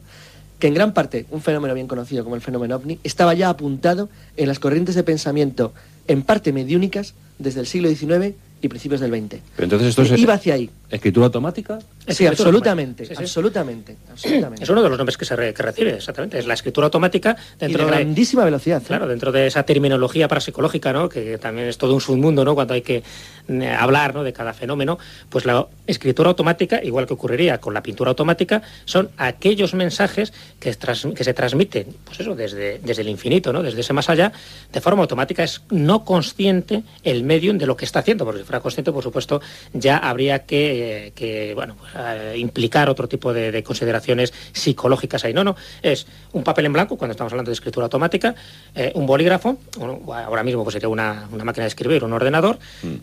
que 0.59 0.67
en 0.67 0.75
gran 0.75 0.93
parte 0.93 1.25
un 1.31 1.41
fenómeno 1.41 1.73
bien 1.73 1.87
conocido 1.87 2.25
como 2.25 2.37
el 2.37 2.43
fenómeno 2.43 2.77
ovni 2.77 2.99
estaba 3.05 3.33
ya 3.33 3.49
apuntado 3.49 4.11
en 4.37 4.49
las 4.49 4.59
corrientes 4.59 4.97
de 4.97 5.03
pensamiento, 5.03 5.73
en 6.09 6.25
parte 6.25 6.53
mediúnicas, 6.53 7.15
desde 7.39 7.61
el 7.61 7.67
siglo 7.67 7.89
XIX 7.89 8.35
y 8.61 8.69
principios 8.69 9.01
del 9.01 9.11
XX. 9.11 9.41
Pero 9.57 9.65
entonces 9.65 9.89
esto 9.89 10.03
es 10.03 10.19
Iba 10.19 10.35
hacia 10.35 10.55
ahí. 10.55 10.69
escritura 10.91 11.27
automática. 11.27 11.79
Es 12.07 12.17
Sí, 12.19 12.27
absolutamente, 12.27 13.03
automática. 13.05 13.07
Sí, 13.09 13.17
sí. 13.17 13.23
absolutamente, 13.23 13.97
absolutamente. 14.11 14.65
Es 14.65 14.69
uno 14.71 14.83
de 14.83 14.89
los 14.91 14.99
nombres 14.99 15.17
que 15.17 15.25
se 15.25 15.37
re- 15.37 15.55
que 15.55 15.63
recibe, 15.63 15.95
exactamente. 15.95 16.39
Es 16.39 16.47
la 16.47 16.55
escritura 16.55 16.87
automática 16.87 17.37
y 17.39 17.59
de 17.61 17.67
dentro 17.69 17.85
de, 17.87 17.91
grandísima 17.93 18.45
velocidad. 18.45 18.83
¿eh? 18.83 18.87
Claro, 18.87 19.07
dentro 19.09 19.33
de 19.33 19.47
esa 19.47 19.63
terminología 19.65 20.29
parapsicológica, 20.29 20.93
¿no? 20.93 21.09
que 21.09 21.39
también 21.39 21.69
es 21.69 21.79
todo 21.79 21.95
un 21.95 22.01
submundo 22.01 22.45
¿no? 22.45 22.55
cuando 22.55 22.75
hay 22.75 22.83
que 22.83 23.03
eh, 23.49 23.69
hablar 23.79 24.15
¿no? 24.15 24.23
de 24.23 24.33
cada 24.33 24.53
fenómeno, 24.53 24.99
pues 25.31 25.45
la 25.47 25.67
escritura 25.87 26.29
automática, 26.31 26.83
igual 26.85 27.07
que 27.07 27.15
ocurriría 27.15 27.59
con 27.59 27.73
la 27.75 27.83
pintura 27.83 28.11
automática, 28.11 28.63
son 28.85 29.11
aquellos 29.17 29.73
mensajes 29.75 30.33
que, 30.61 30.71
tras- 30.79 31.13
que 31.15 31.25
se 31.25 31.33
transmiten 31.35 31.87
pues 32.05 32.21
eso, 32.21 32.35
desde, 32.35 32.79
desde 32.81 33.03
el 33.03 33.09
infinito, 33.09 33.53
¿no? 33.53 33.63
desde 33.63 33.81
ese 33.81 33.93
más 33.95 34.11
allá, 34.11 34.33
de 34.73 34.81
forma 34.81 35.03
automática. 35.03 35.43
Es 35.43 35.63
no 35.71 36.05
consciente 36.05 36.83
el 37.03 37.25
medium 37.25 37.57
de 37.59 37.67
lo 37.67 37.77
que 37.77 37.85
está 37.87 38.01
haciendo, 38.01 38.25
porque 38.25 38.41
si 38.41 38.45
fuera 38.47 38.61
consciente, 38.61 38.93
por 38.93 39.03
supuesto, 39.03 39.41
ya 39.73 39.97
habría 39.99 40.41
que, 40.41 41.07
eh, 41.07 41.13
que, 41.15 41.53
bueno, 41.55 41.77
pues, 41.79 41.94
eh, 41.97 42.35
implicar 42.37 42.89
otro 42.91 43.09
tipo 43.09 43.33
de, 43.33 43.53
de 43.53 43.63
consideraciones 43.63 44.33
psicológicas 44.53 45.25
ahí. 45.25 45.33
No, 45.35 45.45
no, 45.45 45.57
es 45.83 46.07
un 46.33 46.43
papel 46.45 46.67
en 46.67 46.73
blanco, 46.73 46.97
cuando 46.97 47.13
estamos 47.13 47.33
hablando 47.33 47.51
de 47.51 47.55
escritura 47.55 47.85
automática, 47.85 48.35
eh, 48.75 48.93
un 48.95 49.07
bolígrafo, 49.07 49.59
un- 49.79 50.03
ahora 50.13 50.43
mismo 50.43 50.63
pues 50.65 50.73
sería 50.75 50.89
una, 50.89 51.29
una 51.33 51.45
máquina 51.45 51.65
de 51.65 51.69
escribir, 51.69 52.05
un 52.05 52.13
ordenador, 52.13 52.59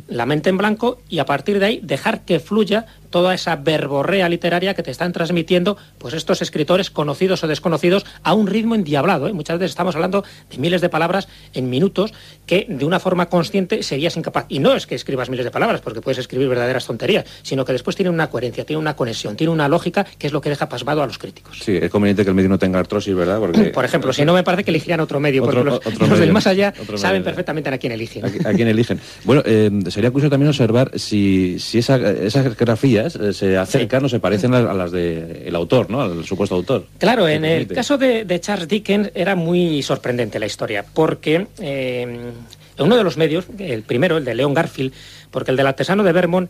la 0.07 0.25
mente 0.25 0.49
en 0.49 0.57
blanco 0.57 1.01
y 1.09 1.19
a 1.19 1.25
partir 1.25 1.59
de 1.59 1.65
ahí 1.65 1.79
dejar 1.83 2.21
que 2.21 2.39
fluya 2.39 2.85
toda 3.11 3.35
esa 3.35 3.55
verborrea 3.57 4.27
literaria 4.27 4.73
que 4.73 4.81
te 4.81 4.89
están 4.89 5.11
transmitiendo 5.13 5.77
pues 5.99 6.13
estos 6.15 6.41
escritores 6.41 6.89
conocidos 6.89 7.43
o 7.43 7.47
desconocidos 7.47 8.05
a 8.23 8.33
un 8.33 8.47
ritmo 8.47 8.73
endiablado. 8.73 9.27
¿eh? 9.27 9.33
Muchas 9.33 9.59
veces 9.59 9.71
estamos 9.71 9.93
hablando 9.95 10.23
de 10.49 10.57
miles 10.57 10.81
de 10.81 10.89
palabras 10.89 11.27
en 11.53 11.69
minutos 11.69 12.13
que 12.47 12.65
de 12.67 12.85
una 12.85 12.99
forma 12.99 13.27
consciente 13.29 13.83
serías 13.83 14.17
incapaz. 14.17 14.45
Y 14.49 14.59
no 14.59 14.73
es 14.73 14.87
que 14.87 14.95
escribas 14.95 15.29
miles 15.29 15.45
de 15.45 15.51
palabras, 15.51 15.81
porque 15.81 16.01
puedes 16.01 16.17
escribir 16.17 16.47
verdaderas 16.47 16.87
tonterías, 16.87 17.25
sino 17.43 17.65
que 17.65 17.73
después 17.73 17.95
tiene 17.95 18.09
una 18.09 18.29
coherencia, 18.29 18.65
tiene 18.65 18.79
una 18.79 18.95
conexión, 18.95 19.35
tiene 19.35 19.51
una 19.53 19.67
lógica 19.67 20.05
que 20.17 20.27
es 20.27 20.33
lo 20.33 20.41
que 20.41 20.49
deja 20.49 20.67
pasmado 20.69 21.03
a 21.03 21.05
los 21.07 21.17
críticos. 21.17 21.59
Sí, 21.61 21.77
es 21.79 21.89
conveniente 21.91 22.23
que 22.23 22.29
el 22.29 22.35
medio 22.35 22.49
no 22.49 22.57
tenga 22.57 22.79
artrosis, 22.79 23.13
¿verdad? 23.13 23.39
Porque, 23.39 23.65
Por 23.65 23.85
ejemplo, 23.85 24.13
si 24.13 24.23
no 24.25 24.33
me 24.33 24.43
parece 24.43 24.63
que 24.63 24.71
elegirían 24.71 25.01
otro 25.01 25.19
medio, 25.19 25.43
Otro- 25.43 25.53
porque 25.55 25.69
los, 25.69 25.75
otro 25.79 25.91
los 25.91 26.09
medio, 26.09 26.21
del 26.21 26.31
más 26.31 26.47
allá 26.47 26.73
saben 26.95 27.21
medio. 27.21 27.23
perfectamente 27.25 27.69
a 27.69 27.77
quién 27.77 27.91
eligen. 27.91 28.25
¿A, 28.25 28.29
qui- 28.29 28.45
a 28.45 28.53
quién 28.53 28.67
eligen? 28.69 28.99
Bueno, 29.25 29.43
eh, 29.45 29.69
sería 29.89 30.11
curioso 30.11 30.29
también 30.29 30.47
observar 30.49 30.91
si, 30.95 31.57
si 31.59 31.79
esa- 31.79 31.97
esas 32.11 32.55
grafías 32.55 33.00
eh, 33.07 33.33
se 33.33 33.57
acercan 33.57 34.05
o 34.05 34.09
se 34.09 34.19
parecen 34.19 34.53
a, 34.53 34.73
las 34.73 34.91
del 34.91 35.55
autor, 35.55 35.89
¿no? 35.89 36.01
Al 36.01 36.25
supuesto 36.25 36.55
autor. 36.55 36.85
Claro, 36.97 37.27
en 37.27 37.45
el 37.45 37.67
caso 37.67 37.97
de, 37.97 38.25
de 38.25 38.39
Charles 38.39 38.67
Dickens 38.67 39.11
era 39.13 39.35
muy 39.35 39.81
sorprendente 39.83 40.39
la 40.39 40.45
historia, 40.45 40.85
porque 40.93 41.47
eh, 41.59 42.01
en 42.01 42.85
uno 42.85 42.97
de 42.97 43.03
los 43.03 43.17
medios, 43.17 43.45
el 43.57 43.83
primero, 43.83 44.17
el 44.17 44.25
de 44.25 44.35
Leon 44.35 44.53
Garfield, 44.53 44.93
porque 45.29 45.51
el 45.51 45.57
del 45.57 45.67
artesano 45.67 46.03
de 46.03 46.11
Vermont, 46.11 46.49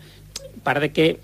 parece 0.63 0.91
que 0.91 1.19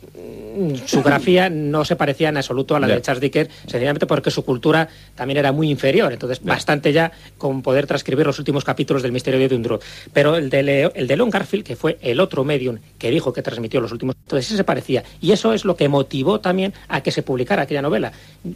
mm, 0.58 0.76
su 0.88 1.04
grafía 1.04 1.50
no 1.50 1.86
se 1.86 1.96
parecía 1.96 2.30
en 2.30 2.38
absoluto 2.38 2.76
a 2.76 2.80
la 2.80 2.88
de 2.88 3.02
Charles 3.02 3.22
Dickens, 3.22 3.50
sencillamente 3.68 4.06
porque 4.08 4.32
su 4.32 4.44
cultura 4.44 4.88
también 5.16 5.38
era 5.38 5.52
muy 5.52 5.70
inferior, 5.70 6.12
entonces 6.12 6.44
bastante 6.44 6.92
ya 6.94 7.12
con 7.38 7.62
poder 7.62 7.86
transcribir 7.88 8.26
los 8.26 8.40
últimos 8.40 8.64
capítulos 8.64 9.04
del 9.04 9.12
Misterio 9.12 9.40
de 9.40 9.48
Dundro. 9.48 9.80
Pero 10.14 10.36
el 10.38 10.50
de, 10.50 10.64
Leo- 10.64 10.92
el 10.96 11.08
de 11.08 11.16
Leon 11.18 11.30
Garfield, 11.30 11.64
que 11.64 11.76
fue 11.76 11.98
el 12.02 12.20
otro 12.20 12.44
medium 12.44 12.78
que 12.98 13.12
dijo 13.12 13.32
que 13.34 13.42
transmitió 13.42 13.80
los 13.82 13.92
últimos, 13.92 14.16
entonces 14.24 14.48
ese 14.48 14.58
se 14.58 14.64
parecía. 14.64 15.04
Y 15.22 15.32
eso 15.32 15.54
es 15.54 15.66
lo 15.66 15.76
que 15.76 15.88
motivó 15.90 16.40
también 16.40 16.74
a 16.88 17.02
que 17.02 17.12
se 17.12 17.22
publicara 17.24 17.64
aquella 17.64 17.82
novela. 17.82 18.12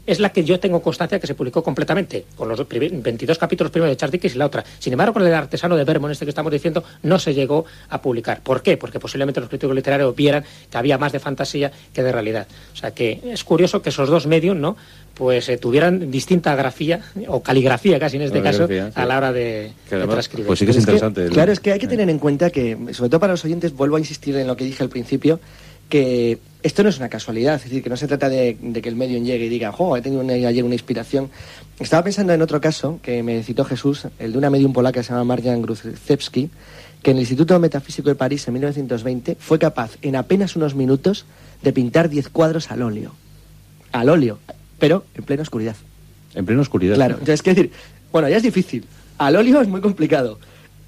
Es 0.08 0.20
la 0.20 0.30
que 0.32 0.44
yo 0.44 0.60
tengo 0.60 0.82
constancia 0.82 1.20
que 1.20 1.28
se 1.28 1.36
publicó 1.36 1.64
completamente, 1.64 2.26
con 2.36 2.50
los 2.50 2.60
pri- 2.66 2.90
22 2.92 3.38
capítulos 3.38 3.72
primero 3.72 3.90
de 3.90 3.98
Charles 3.98 4.14
Dickens 4.14 4.36
y 4.36 4.38
la 4.38 4.46
otra. 4.48 4.64
Sin 4.80 4.94
embargo, 4.94 5.14
con 5.14 5.26
el 5.26 5.34
artesano 5.34 5.76
de 5.76 5.84
Vermont, 5.84 6.12
este 6.12 6.26
que 6.26 6.30
estamos 6.30 6.52
diciendo, 6.52 6.84
no 7.04 7.20
se 7.20 7.34
llegó 7.34 7.66
a 7.90 8.02
publicar. 8.02 8.42
¿Por 8.42 8.62
qué? 8.64 8.78
Porque 8.78 9.00
posiblemente 9.00 9.40
los 9.40 9.50
críticos 9.50 9.76
literarios 9.76 10.16
vieran 10.16 10.44
que 10.72 10.78
había 10.78 10.98
más 10.98 11.12
de 11.12 11.20
fantasía 11.20 11.72
que 11.94 12.02
de 12.02 12.12
realidad. 12.12 12.48
O 12.74 12.76
sea 12.76 12.92
que 12.92 13.20
es 13.26 13.44
curioso 13.44 13.82
que 13.82 13.90
esos 13.90 14.10
dos 14.10 14.26
medios, 14.26 14.56
¿no? 14.56 14.76
Pues 15.14 15.50
eh, 15.50 15.58
tuvieran 15.58 16.10
distinta 16.10 16.56
grafía, 16.56 17.02
o 17.28 17.44
caligrafía 17.44 18.00
casi 18.00 18.16
en 18.16 18.24
este 18.24 18.42
caso, 18.42 18.66
sí. 18.68 18.80
a 18.96 19.06
la 19.06 19.18
hora 19.18 19.34
de, 19.34 19.74
transcribir. 19.90 20.48
pues 20.48 20.58
sí 20.60 20.66
que 20.66 20.72
es 20.72 20.78
Es 20.78 20.86
que, 20.86 20.92
interesante. 20.92 21.26
el- 21.26 21.32
claro, 21.32 21.52
es 21.52 21.60
que 21.60 21.74
hay 21.74 21.80
que 21.80 21.88
tener 21.88 22.10
en 22.10 22.18
cuenta 22.18 22.50
que, 22.50 22.78
sobre 22.94 23.10
todo 23.10 23.20
para 23.20 23.34
los 23.34 23.44
oyentes, 23.44 23.76
vuelvo 23.76 23.98
a 23.98 24.00
insistir 24.00 24.36
en 24.38 24.48
lo 24.48 24.56
que 24.56 24.64
dije 24.64 24.82
al 24.82 24.90
principio, 24.90 25.40
que 25.92 26.40
esto 26.64 26.84
no 26.84 26.90
es 26.90 26.98
una 26.98 27.10
casualidad, 27.10 27.56
es 27.56 27.66
decir, 27.66 27.84
que 27.84 27.90
no 27.90 27.98
se 27.98 28.08
trata 28.08 28.30
de, 28.30 28.58
de 28.62 28.82
que 28.82 28.88
el 28.90 28.96
medium 28.96 29.26
llegue 29.26 29.46
y 29.46 29.50
diga, 29.50 29.72
jo, 29.74 29.98
he 29.98 30.02
tenido 30.02 30.22
una- 30.24 30.34
ayer 30.34 30.64
una 30.64 30.74
inspiración. 30.76 31.30
Estaba 31.80 32.04
pensando 32.04 32.32
en 32.34 32.42
otro 32.42 32.62
caso 32.62 33.00
que 33.04 33.22
me 33.24 33.44
citó 33.44 33.66
Jesús, 33.66 34.08
el 34.20 34.32
de 34.32 34.38
una 34.38 34.50
medium 34.50 34.72
polaca 34.72 35.02
que 35.02 35.04
se 35.04 35.10
llama 35.12 35.26
Marian 35.26 35.62
Gruszewski, 35.62 36.50
que 37.04 37.12
en 37.12 37.18
el 37.18 37.22
Instituto 37.24 37.60
Metafísico 37.60 38.08
de 38.10 38.16
París 38.16 38.48
en 38.48 38.54
1920 38.54 39.36
fue 39.40 39.60
capaz 39.60 39.98
en 40.02 40.16
apenas 40.16 40.56
unos 40.56 40.74
minutos 40.76 41.26
de 41.62 41.74
pintar 41.74 42.10
10 42.10 42.30
cuadros 42.30 42.72
al 42.72 42.84
óleo. 42.84 43.14
Al 43.92 44.08
óleo, 44.10 44.40
pero 44.80 45.04
en 45.16 45.24
plena 45.26 45.42
oscuridad. 45.42 45.76
En 46.36 46.46
plena 46.46 46.62
oscuridad. 46.62 46.96
Claro, 46.96 47.16
entonces, 47.16 47.42
quiero 47.42 47.62
decir, 47.62 47.74
bueno, 48.14 48.30
ya 48.30 48.38
es 48.38 48.44
difícil. 48.44 48.86
Al 49.18 49.36
óleo 49.36 49.62
es 49.62 49.68
muy 49.68 49.82
complicado. 49.82 50.40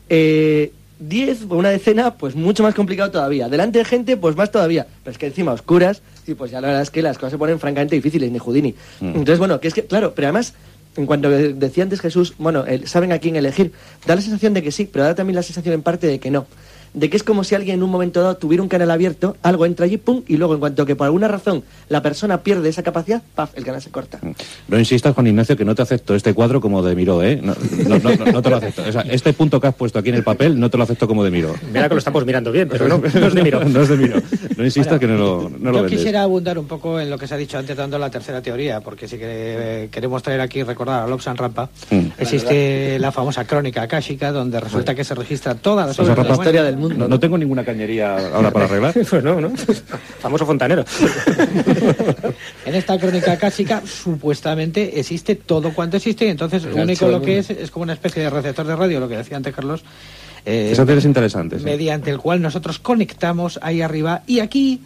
Eh, 0.09 0.71
diez 1.07 1.39
o 1.49 1.55
una 1.57 1.69
decena, 1.69 2.15
pues 2.15 2.35
mucho 2.35 2.63
más 2.63 2.73
complicado 2.75 3.11
todavía. 3.11 3.49
Delante 3.49 3.79
de 3.79 3.85
gente, 3.85 4.17
pues 4.17 4.35
más 4.35 4.51
todavía. 4.51 4.87
Pero 5.03 5.11
es 5.11 5.17
que 5.17 5.27
encima 5.27 5.51
oscuras, 5.53 6.01
y 6.27 6.33
pues 6.33 6.51
ya 6.51 6.61
la 6.61 6.67
verdad 6.67 6.83
es 6.83 6.89
que 6.91 7.01
las 7.01 7.17
cosas 7.17 7.31
se 7.31 7.37
ponen 7.37 7.59
francamente 7.59 7.95
difíciles, 7.95 8.31
ni 8.31 8.39
Houdini. 8.39 8.73
Mm. 8.99 9.07
Entonces, 9.07 9.39
bueno, 9.39 9.59
que 9.59 9.67
es 9.67 9.73
que, 9.73 9.85
claro, 9.85 10.13
pero 10.15 10.27
además, 10.27 10.53
en 10.95 11.05
cuanto 11.05 11.29
decía 11.29 11.83
antes 11.83 11.99
Jesús, 12.01 12.33
bueno, 12.37 12.65
el- 12.65 12.87
saben 12.87 13.11
a 13.11 13.19
quién 13.19 13.35
elegir. 13.35 13.71
Da 14.05 14.15
la 14.15 14.21
sensación 14.21 14.53
de 14.53 14.61
que 14.63 14.71
sí, 14.71 14.87
pero 14.91 15.05
da 15.05 15.15
también 15.15 15.35
la 15.35 15.43
sensación 15.43 15.73
en 15.75 15.81
parte 15.81 16.07
de 16.07 16.19
que 16.19 16.29
no. 16.31 16.45
De 16.93 17.09
que 17.09 17.17
es 17.17 17.23
como 17.23 17.43
si 17.43 17.55
alguien 17.55 17.77
en 17.77 17.83
un 17.83 17.89
momento 17.89 18.21
dado 18.21 18.37
tuviera 18.37 18.61
un 18.61 18.69
canal 18.69 18.91
abierto, 18.91 19.35
algo 19.41 19.65
entra 19.65 19.85
allí, 19.85 19.97
pum, 19.97 20.21
y 20.27 20.37
luego 20.37 20.53
en 20.53 20.59
cuanto 20.59 20.85
que 20.85 20.95
por 20.95 21.05
alguna 21.05 21.27
razón 21.27 21.63
la 21.89 22.01
persona 22.03 22.41
pierde 22.41 22.69
esa 22.69 22.83
capacidad, 22.83 23.21
paf, 23.33 23.49
el 23.57 23.63
canal 23.65 23.81
se 23.81 23.89
corta. 23.89 24.19
No 24.67 24.77
insistas, 24.77 25.13
Juan 25.15 25.25
Ignacio, 25.27 25.57
que 25.57 25.65
no 25.65 25.73
te 25.73 25.81
acepto 25.81 26.13
este 26.13 26.33
cuadro 26.35 26.61
como 26.61 26.83
de 26.83 26.95
Miró, 26.95 27.23
¿eh? 27.23 27.39
No, 27.41 27.55
no, 27.87 27.97
no, 27.97 28.15
no- 28.15 28.31
no 28.31 28.41
te 28.43 28.49
lo 28.51 28.57
acepto. 28.57 28.83
O 28.87 28.91
sea, 28.91 29.01
este 29.09 29.33
punto 29.33 29.59
que 29.59 29.67
has 29.67 29.73
puesto 29.75 29.97
aquí 29.97 30.09
en 30.09 30.15
el 30.15 30.23
papel 30.23 30.59
no 30.59 30.69
te 30.69 30.77
lo 30.77 30.83
acepto 30.83 31.07
como 31.07 31.23
de 31.23 31.31
Miró. 31.31 31.55
Mira 31.73 31.87
que 31.89 31.95
lo 31.95 31.99
estamos 31.99 32.25
mirando 32.27 32.51
bien, 32.51 32.69
pero 32.69 32.87
no, 32.87 32.99
no 32.99 33.07
es 33.27 33.33
de 33.33 33.41
miro. 33.43 33.63
no 33.67 33.81
es 33.81 33.89
de 33.89 33.97
Miró. 33.97 34.21
No 34.55 34.63
insistas 34.63 34.99
que 34.99 35.07
no 35.07 35.17
lo, 35.17 35.49
no 35.49 35.71
lo 35.71 35.77
Yo 35.77 35.83
vendes. 35.83 35.97
quisiera 35.97 36.21
abundar 36.21 36.59
un 36.59 36.67
poco 36.67 36.99
en 36.99 37.09
lo 37.09 37.17
que 37.17 37.27
se 37.27 37.33
ha 37.33 37.37
dicho 37.37 37.57
antes 37.57 37.75
dando 37.75 37.97
la 37.97 38.11
tercera 38.11 38.39
teoría, 38.43 38.81
porque 38.81 39.07
si 39.07 39.17
que, 39.17 39.23
eh, 39.25 39.89
queremos 39.91 40.21
traer 40.21 40.41
aquí 40.41 40.59
y 40.59 40.63
recordar 40.63 41.03
a 41.03 41.07
Lobsan 41.07 41.37
Rampa, 41.37 41.69
Mm. 41.89 42.07
existe 42.19 42.99
la 42.99 43.11
famosa 43.11 43.45
crónica 43.45 43.81
akáshica 43.81 44.31
donde 44.31 44.59
resulta 44.59 44.93
que 44.93 45.03
se 45.03 45.15
registra 45.15 45.53
Rampa. 45.53 45.85
la 46.23 46.31
historia 46.33 46.61
del 46.63 46.75
mundo. 46.77 46.82
No, 46.89 47.07
no 47.07 47.19
tengo 47.19 47.37
ninguna 47.37 47.63
cañería 47.63 48.17
ahora 48.33 48.51
para 48.51 48.65
arreglar. 48.65 48.93
Pues 49.09 49.23
no, 49.23 49.39
¿no? 49.41 49.51
Famoso 50.19 50.45
fontanero. 50.45 50.83
En 52.65 52.75
esta 52.75 52.97
crónica 52.97 53.33
akáshica 53.33 53.81
supuestamente 53.85 54.99
existe 54.99 55.35
todo 55.35 55.73
cuanto 55.73 55.97
existe 55.97 56.25
y 56.25 56.29
entonces 56.29 56.63
lo 56.63 56.75
único 56.81 57.07
lo 57.07 57.21
que 57.21 57.39
es 57.39 57.49
es 57.49 57.71
como 57.71 57.83
una 57.83 57.93
especie 57.93 58.23
de 58.23 58.29
receptor 58.29 58.65
de 58.65 58.75
radio, 58.75 58.99
lo 58.99 59.07
que 59.09 59.17
decía 59.17 59.37
antes 59.37 59.53
Carlos. 59.53 59.83
eh, 60.45 60.69
Eso 60.71 60.83
es 60.83 61.05
interesante. 61.05 61.59
sí. 61.59 61.65
mediante 61.65 62.09
el 62.11 62.17
cual 62.19 62.41
nosotros 62.41 62.79
conectamos 62.79 63.59
ahí 63.61 63.81
arriba 63.81 64.23
y 64.27 64.39
aquí 64.39 64.81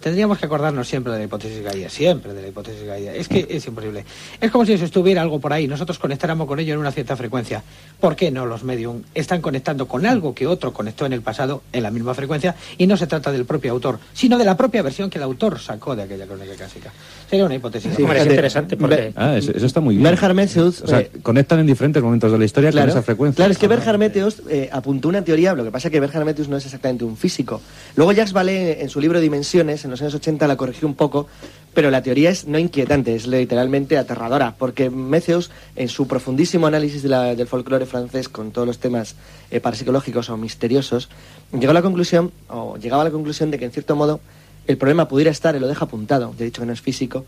tendríamos 0.00 0.38
que 0.38 0.46
acordarnos 0.46 0.88
siempre 0.88 1.12
de 1.12 1.18
la 1.18 1.24
hipótesis 1.24 1.62
Gaia, 1.62 1.88
siempre 1.88 2.34
de 2.34 2.42
la 2.42 2.48
hipótesis 2.48 2.82
Gaia. 2.84 3.14
Es 3.14 3.28
que 3.28 3.46
es 3.48 3.66
imposible. 3.66 4.04
Es 4.40 4.50
como 4.50 4.64
si 4.64 4.72
eso 4.72 4.84
estuviera 4.84 5.22
algo 5.22 5.38
por 5.38 5.52
ahí, 5.52 5.68
nosotros 5.68 5.98
conectáramos 5.98 6.46
con 6.46 6.58
ello 6.58 6.74
en 6.74 6.80
una 6.80 6.90
cierta 6.90 7.16
frecuencia. 7.16 7.62
¿Por 8.00 8.16
qué 8.16 8.30
no 8.30 8.46
los 8.46 8.64
medium 8.64 9.02
están 9.14 9.40
conectando 9.40 9.86
con 9.86 10.06
algo 10.06 10.34
que 10.34 10.46
otro 10.46 10.72
conectó 10.72 11.06
en 11.06 11.12
el 11.12 11.22
pasado 11.22 11.62
en 11.72 11.82
la 11.82 11.90
misma 11.90 12.14
frecuencia 12.14 12.54
y 12.78 12.86
no 12.86 12.96
se 12.96 13.06
trata 13.06 13.30
del 13.30 13.44
propio 13.44 13.72
autor, 13.72 13.98
sino 14.14 14.38
de 14.38 14.44
la 14.44 14.56
propia 14.56 14.82
versión 14.82 15.10
que 15.10 15.18
el 15.18 15.24
autor 15.24 15.58
sacó 15.58 15.94
de 15.94 16.04
aquella 16.04 16.26
crónica 16.26 16.54
clásica? 16.54 16.92
Sería 17.28 17.44
una 17.44 17.54
hipótesis. 17.54 17.92
Sí, 17.94 18.02
es 18.02 18.26
interesante 18.26 18.76
porque... 18.76 19.12
Ah, 19.14 19.36
eso, 19.36 19.52
está 19.52 19.80
muy 19.80 19.96
bien. 19.96 20.04
Berhard 20.04 20.34
Metzeus... 20.34 20.82
O 20.82 20.86
sea, 20.86 21.00
eh, 21.00 21.10
conectan 21.22 21.60
en 21.60 21.66
diferentes 21.66 22.02
momentos 22.02 22.32
de 22.32 22.38
la 22.38 22.44
historia 22.44 22.72
con 22.72 22.88
esa 22.88 23.02
frecuencia. 23.02 23.36
Claro, 23.36 23.52
es 23.52 23.58
que 23.58 23.68
Berhard 23.68 23.98
Metzeus 23.98 24.42
eh, 24.48 24.68
apuntó 24.72 25.08
una 25.08 25.22
teoría, 25.22 25.54
lo 25.54 25.64
que 25.64 25.70
pasa 25.70 25.88
es 25.88 25.92
que 25.92 26.00
Berhard 26.00 26.24
Metzeus 26.24 26.48
no 26.48 26.56
es 26.56 26.64
exactamente 26.64 27.04
un 27.04 27.16
físico. 27.16 27.60
Luego 27.96 28.12
Jacques 28.12 28.32
Vallée, 28.32 28.80
en 28.80 28.88
su 28.88 29.00
libro 29.00 29.20
Dimensiones, 29.20 29.84
en 29.90 29.92
los 29.92 30.02
años 30.02 30.14
80, 30.14 30.46
la 30.46 30.56
corrigió 30.56 30.86
un 30.86 30.94
poco, 30.94 31.26
pero 31.74 31.90
la 31.90 32.02
teoría 32.02 32.30
es 32.30 32.46
no 32.46 32.58
inquietante, 32.58 33.14
es 33.14 33.26
literalmente 33.26 33.98
aterradora, 33.98 34.54
porque 34.56 34.88
Metzeus, 34.88 35.50
en 35.76 35.88
su 35.88 36.06
profundísimo 36.06 36.66
análisis 36.66 37.02
del 37.02 37.46
folclore 37.46 37.86
francés 37.86 38.28
con 38.28 38.52
todos 38.52 38.66
los 38.66 38.78
temas 38.78 39.16
eh, 39.50 39.60
parapsicológicos 39.60 40.30
o 40.30 40.36
misteriosos, 40.36 41.08
llegó 41.52 41.72
a 41.72 41.74
la 41.74 41.82
conclusión, 41.82 42.32
o 42.48 42.76
llegaba 42.76 43.02
a 43.02 43.04
la 43.06 43.10
conclusión 43.10 43.50
de 43.50 43.58
que 43.58 43.64
en 43.64 43.72
cierto 43.72 43.96
modo 43.96 44.20
el 44.66 44.78
problema 44.78 45.08
pudiera 45.08 45.30
estar, 45.30 45.56
y 45.56 45.58
lo 45.58 45.66
deja 45.66 45.86
apuntado, 45.86 46.32
de 46.38 46.44
dicho 46.44 46.62
que 46.62 46.66
no 46.66 46.72
es 46.72 46.80
físico, 46.80 47.24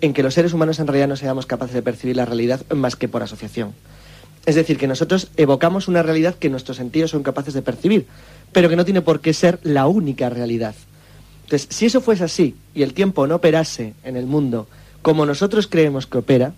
en 0.00 0.14
que 0.14 0.22
los 0.22 0.34
seres 0.34 0.54
humanos 0.54 0.78
en 0.78 0.86
realidad 0.86 1.08
no 1.08 1.16
seamos 1.16 1.46
capaces 1.46 1.74
de 1.74 1.82
percibir 1.82 2.16
la 2.16 2.24
realidad 2.24 2.62
más 2.74 2.96
que 2.96 3.08
por 3.08 3.22
asociación. 3.22 3.74
Es 4.46 4.54
decir, 4.54 4.78
que 4.78 4.86
nosotros 4.86 5.30
evocamos 5.36 5.88
una 5.88 6.02
realidad 6.02 6.34
que 6.34 6.48
nuestros 6.48 6.78
sentidos 6.78 7.10
son 7.10 7.22
capaces 7.22 7.52
de 7.52 7.62
percibir, 7.62 8.06
pero 8.52 8.68
que 8.68 8.76
no 8.76 8.84
tiene 8.84 9.02
por 9.02 9.20
qué 9.20 9.34
ser 9.34 9.58
la 9.62 9.86
única 9.86 10.30
realidad. 10.30 10.74
Entonces, 11.50 11.76
si 11.76 11.86
eso 11.86 12.00
fuese 12.00 12.22
así 12.22 12.54
y 12.76 12.84
el 12.84 12.94
tiempo 12.94 13.26
no 13.26 13.34
operase 13.34 13.94
en 14.04 14.16
el 14.16 14.24
mundo 14.24 14.68
como 15.02 15.26
nosotros 15.26 15.66
creemos 15.66 16.06
que 16.06 16.18
opera, 16.18 16.52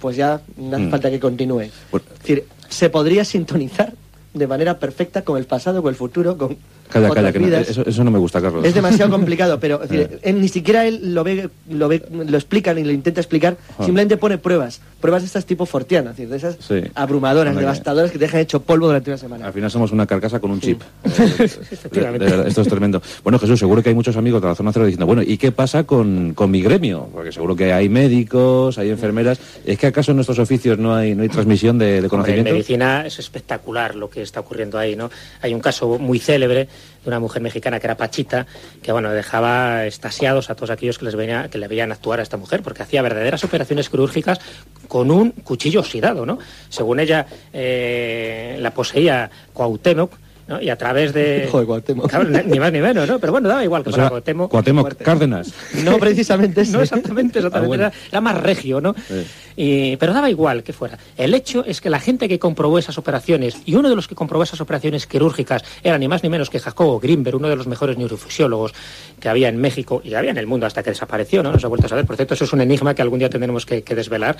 pues 0.00 0.16
ya 0.16 0.40
no 0.56 0.74
hace 0.74 0.86
mm. 0.86 0.90
falta 0.90 1.10
que 1.10 1.20
continúe. 1.20 1.60
es 1.60 1.72
decir, 2.18 2.44
se 2.68 2.90
podría 2.90 3.24
sintonizar 3.24 3.94
de 4.34 4.46
manera 4.48 4.80
perfecta 4.80 5.22
con 5.22 5.38
el 5.38 5.44
pasado, 5.44 5.80
con 5.80 5.90
el 5.90 5.94
futuro, 5.94 6.36
con 6.36 6.58
Calla, 6.90 7.10
calla, 7.10 7.32
que 7.32 7.60
eso, 7.86 8.04
no 8.04 8.10
me 8.10 8.18
gusta, 8.18 8.40
Carlos. 8.40 8.64
Es 8.64 8.74
demasiado 8.74 9.10
complicado, 9.10 9.60
pero 9.60 9.80
eh. 9.90 10.32
ni 10.32 10.48
siquiera 10.48 10.86
él 10.86 11.14
lo 11.14 11.24
ve, 11.24 11.48
lo 11.70 11.88
ve, 11.88 12.02
lo 12.10 12.36
explica 12.36 12.74
ni 12.74 12.84
lo 12.84 12.92
intenta 12.92 13.20
explicar, 13.20 13.56
simplemente 13.78 14.16
pone 14.16 14.38
pruebas, 14.38 14.80
pruebas 15.00 15.22
de 15.22 15.26
estas 15.26 15.46
tipo 15.46 15.66
fortianas, 15.66 16.16
de 16.16 16.36
esas 16.36 16.58
abrumadoras, 16.94 17.56
devastadoras 17.56 18.10
que 18.10 18.18
te 18.18 18.24
dejan 18.24 18.40
hecho 18.40 18.60
polvo 18.60 18.86
durante 18.86 19.10
una 19.10 19.18
semana. 19.18 19.46
Al 19.46 19.52
final 19.52 19.70
somos 19.70 19.92
una 19.92 20.06
carcasa 20.06 20.40
con 20.40 20.50
un 20.50 20.60
chip. 20.60 20.82
esto 21.04 22.62
es 22.62 22.68
tremendo. 22.68 23.00
Bueno, 23.22 23.38
Jesús, 23.38 23.58
seguro 23.58 23.82
que 23.82 23.90
hay 23.90 23.94
muchos 23.94 24.16
amigos 24.16 24.42
de 24.42 24.48
la 24.48 24.54
zona 24.54 24.72
cero 24.72 24.84
diciendo, 24.84 25.06
bueno, 25.06 25.22
¿y 25.22 25.38
qué 25.38 25.52
pasa 25.52 25.84
con, 25.84 26.34
con 26.34 26.50
mi 26.50 26.62
gremio? 26.62 27.08
Porque 27.12 27.32
seguro 27.32 27.54
que 27.56 27.72
hay 27.72 27.88
médicos, 27.88 28.78
hay 28.78 28.90
enfermeras. 28.90 29.40
¿Es 29.64 29.78
que 29.78 29.86
acaso 29.86 30.10
en 30.12 30.16
nuestros 30.16 30.38
oficios 30.38 30.78
no 30.78 30.94
hay, 30.94 31.14
no 31.14 31.22
hay 31.22 31.28
transmisión 31.28 31.78
de, 31.78 32.02
de 32.02 32.08
conocimiento? 32.08 32.48
En 32.48 32.54
medicina 32.54 33.06
es 33.06 33.18
espectacular 33.18 33.94
lo 33.94 34.10
que 34.10 34.22
está 34.22 34.40
ocurriendo 34.40 34.78
ahí, 34.78 34.96
¿no? 34.96 35.10
Hay 35.42 35.54
un 35.54 35.60
caso 35.60 35.98
muy 35.98 36.18
célebre 36.18 36.68
de 37.02 37.08
una 37.08 37.20
mujer 37.20 37.42
mexicana 37.42 37.80
que 37.80 37.86
era 37.86 37.96
Pachita, 37.96 38.46
que 38.82 38.92
bueno, 38.92 39.10
dejaba 39.10 39.86
estasiados 39.86 40.50
a 40.50 40.54
todos 40.54 40.70
aquellos 40.70 40.98
que 40.98 41.04
les 41.04 41.16
venía, 41.16 41.48
que 41.48 41.58
le 41.58 41.68
veían 41.68 41.92
actuar 41.92 42.20
a 42.20 42.22
esta 42.22 42.36
mujer, 42.36 42.62
porque 42.62 42.82
hacía 42.82 43.02
verdaderas 43.02 43.44
operaciones 43.44 43.88
quirúrgicas 43.88 44.40
con 44.88 45.10
un 45.10 45.30
cuchillo 45.30 45.80
oxidado, 45.80 46.26
¿no? 46.26 46.38
Según 46.68 47.00
ella 47.00 47.26
eh, 47.52 48.58
la 48.60 48.72
poseía 48.72 49.30
Cuauhtémoc, 49.52 50.12
y 50.58 50.70
a 50.70 50.76
través 50.76 51.12
de... 51.12 51.48
ni 52.46 52.58
más 52.58 52.72
ni 52.72 52.80
menos, 52.80 53.08
¿no? 53.08 53.18
Pero 53.18 53.32
bueno, 53.32 53.48
daba 53.48 53.62
igual 53.62 53.84
que 53.84 53.90
para 53.90 54.08
Cuauhtémoc. 54.08 54.50
Cuauhtémoc 54.50 54.94
Cárdenas. 54.96 55.52
No, 55.84 55.98
precisamente 55.98 56.64
No 56.70 56.82
exactamente, 56.82 57.38
exactamente. 57.38 57.84
Ah, 57.84 57.92
era, 58.10 58.20
más 58.20 58.40
regio, 58.40 58.80
¿no? 58.80 58.94
Y, 59.56 59.96
pero 59.96 60.12
daba 60.12 60.30
igual 60.30 60.62
que 60.62 60.72
fuera. 60.72 60.98
El 61.16 61.34
hecho 61.34 61.64
es 61.64 61.80
que 61.80 61.90
la 61.90 62.00
gente 62.00 62.28
que 62.28 62.38
comprobó 62.38 62.78
esas 62.78 62.98
operaciones, 62.98 63.58
y 63.66 63.74
uno 63.74 63.88
de 63.88 63.96
los 63.96 64.08
que 64.08 64.14
comprobó 64.14 64.42
esas 64.42 64.60
operaciones 64.60 65.06
quirúrgicas 65.06 65.62
era 65.82 65.98
ni 65.98 66.08
más 66.08 66.22
ni 66.22 66.28
menos 66.28 66.50
que 66.50 66.58
Jacobo 66.58 66.98
Grimberg, 66.98 67.36
uno 67.36 67.48
de 67.48 67.56
los 67.56 67.66
mejores 67.66 67.98
neurofisiólogos 67.98 68.72
que 69.18 69.28
había 69.28 69.48
en 69.48 69.58
México 69.58 70.00
y 70.04 70.14
había 70.14 70.30
en 70.30 70.38
el 70.38 70.46
mundo 70.46 70.66
hasta 70.66 70.82
que 70.82 70.90
desapareció, 70.90 71.42
¿no? 71.42 71.52
No 71.52 71.58
se 71.58 71.66
ha 71.66 71.68
vuelto 71.68 71.86
a 71.86 71.90
saber. 71.90 72.06
Por 72.06 72.16
cierto, 72.16 72.34
eso 72.34 72.44
es 72.44 72.52
un 72.52 72.60
enigma 72.60 72.94
que 72.94 73.02
algún 73.02 73.18
día 73.18 73.28
tendremos 73.28 73.66
que, 73.66 73.82
desvelar. 73.82 74.36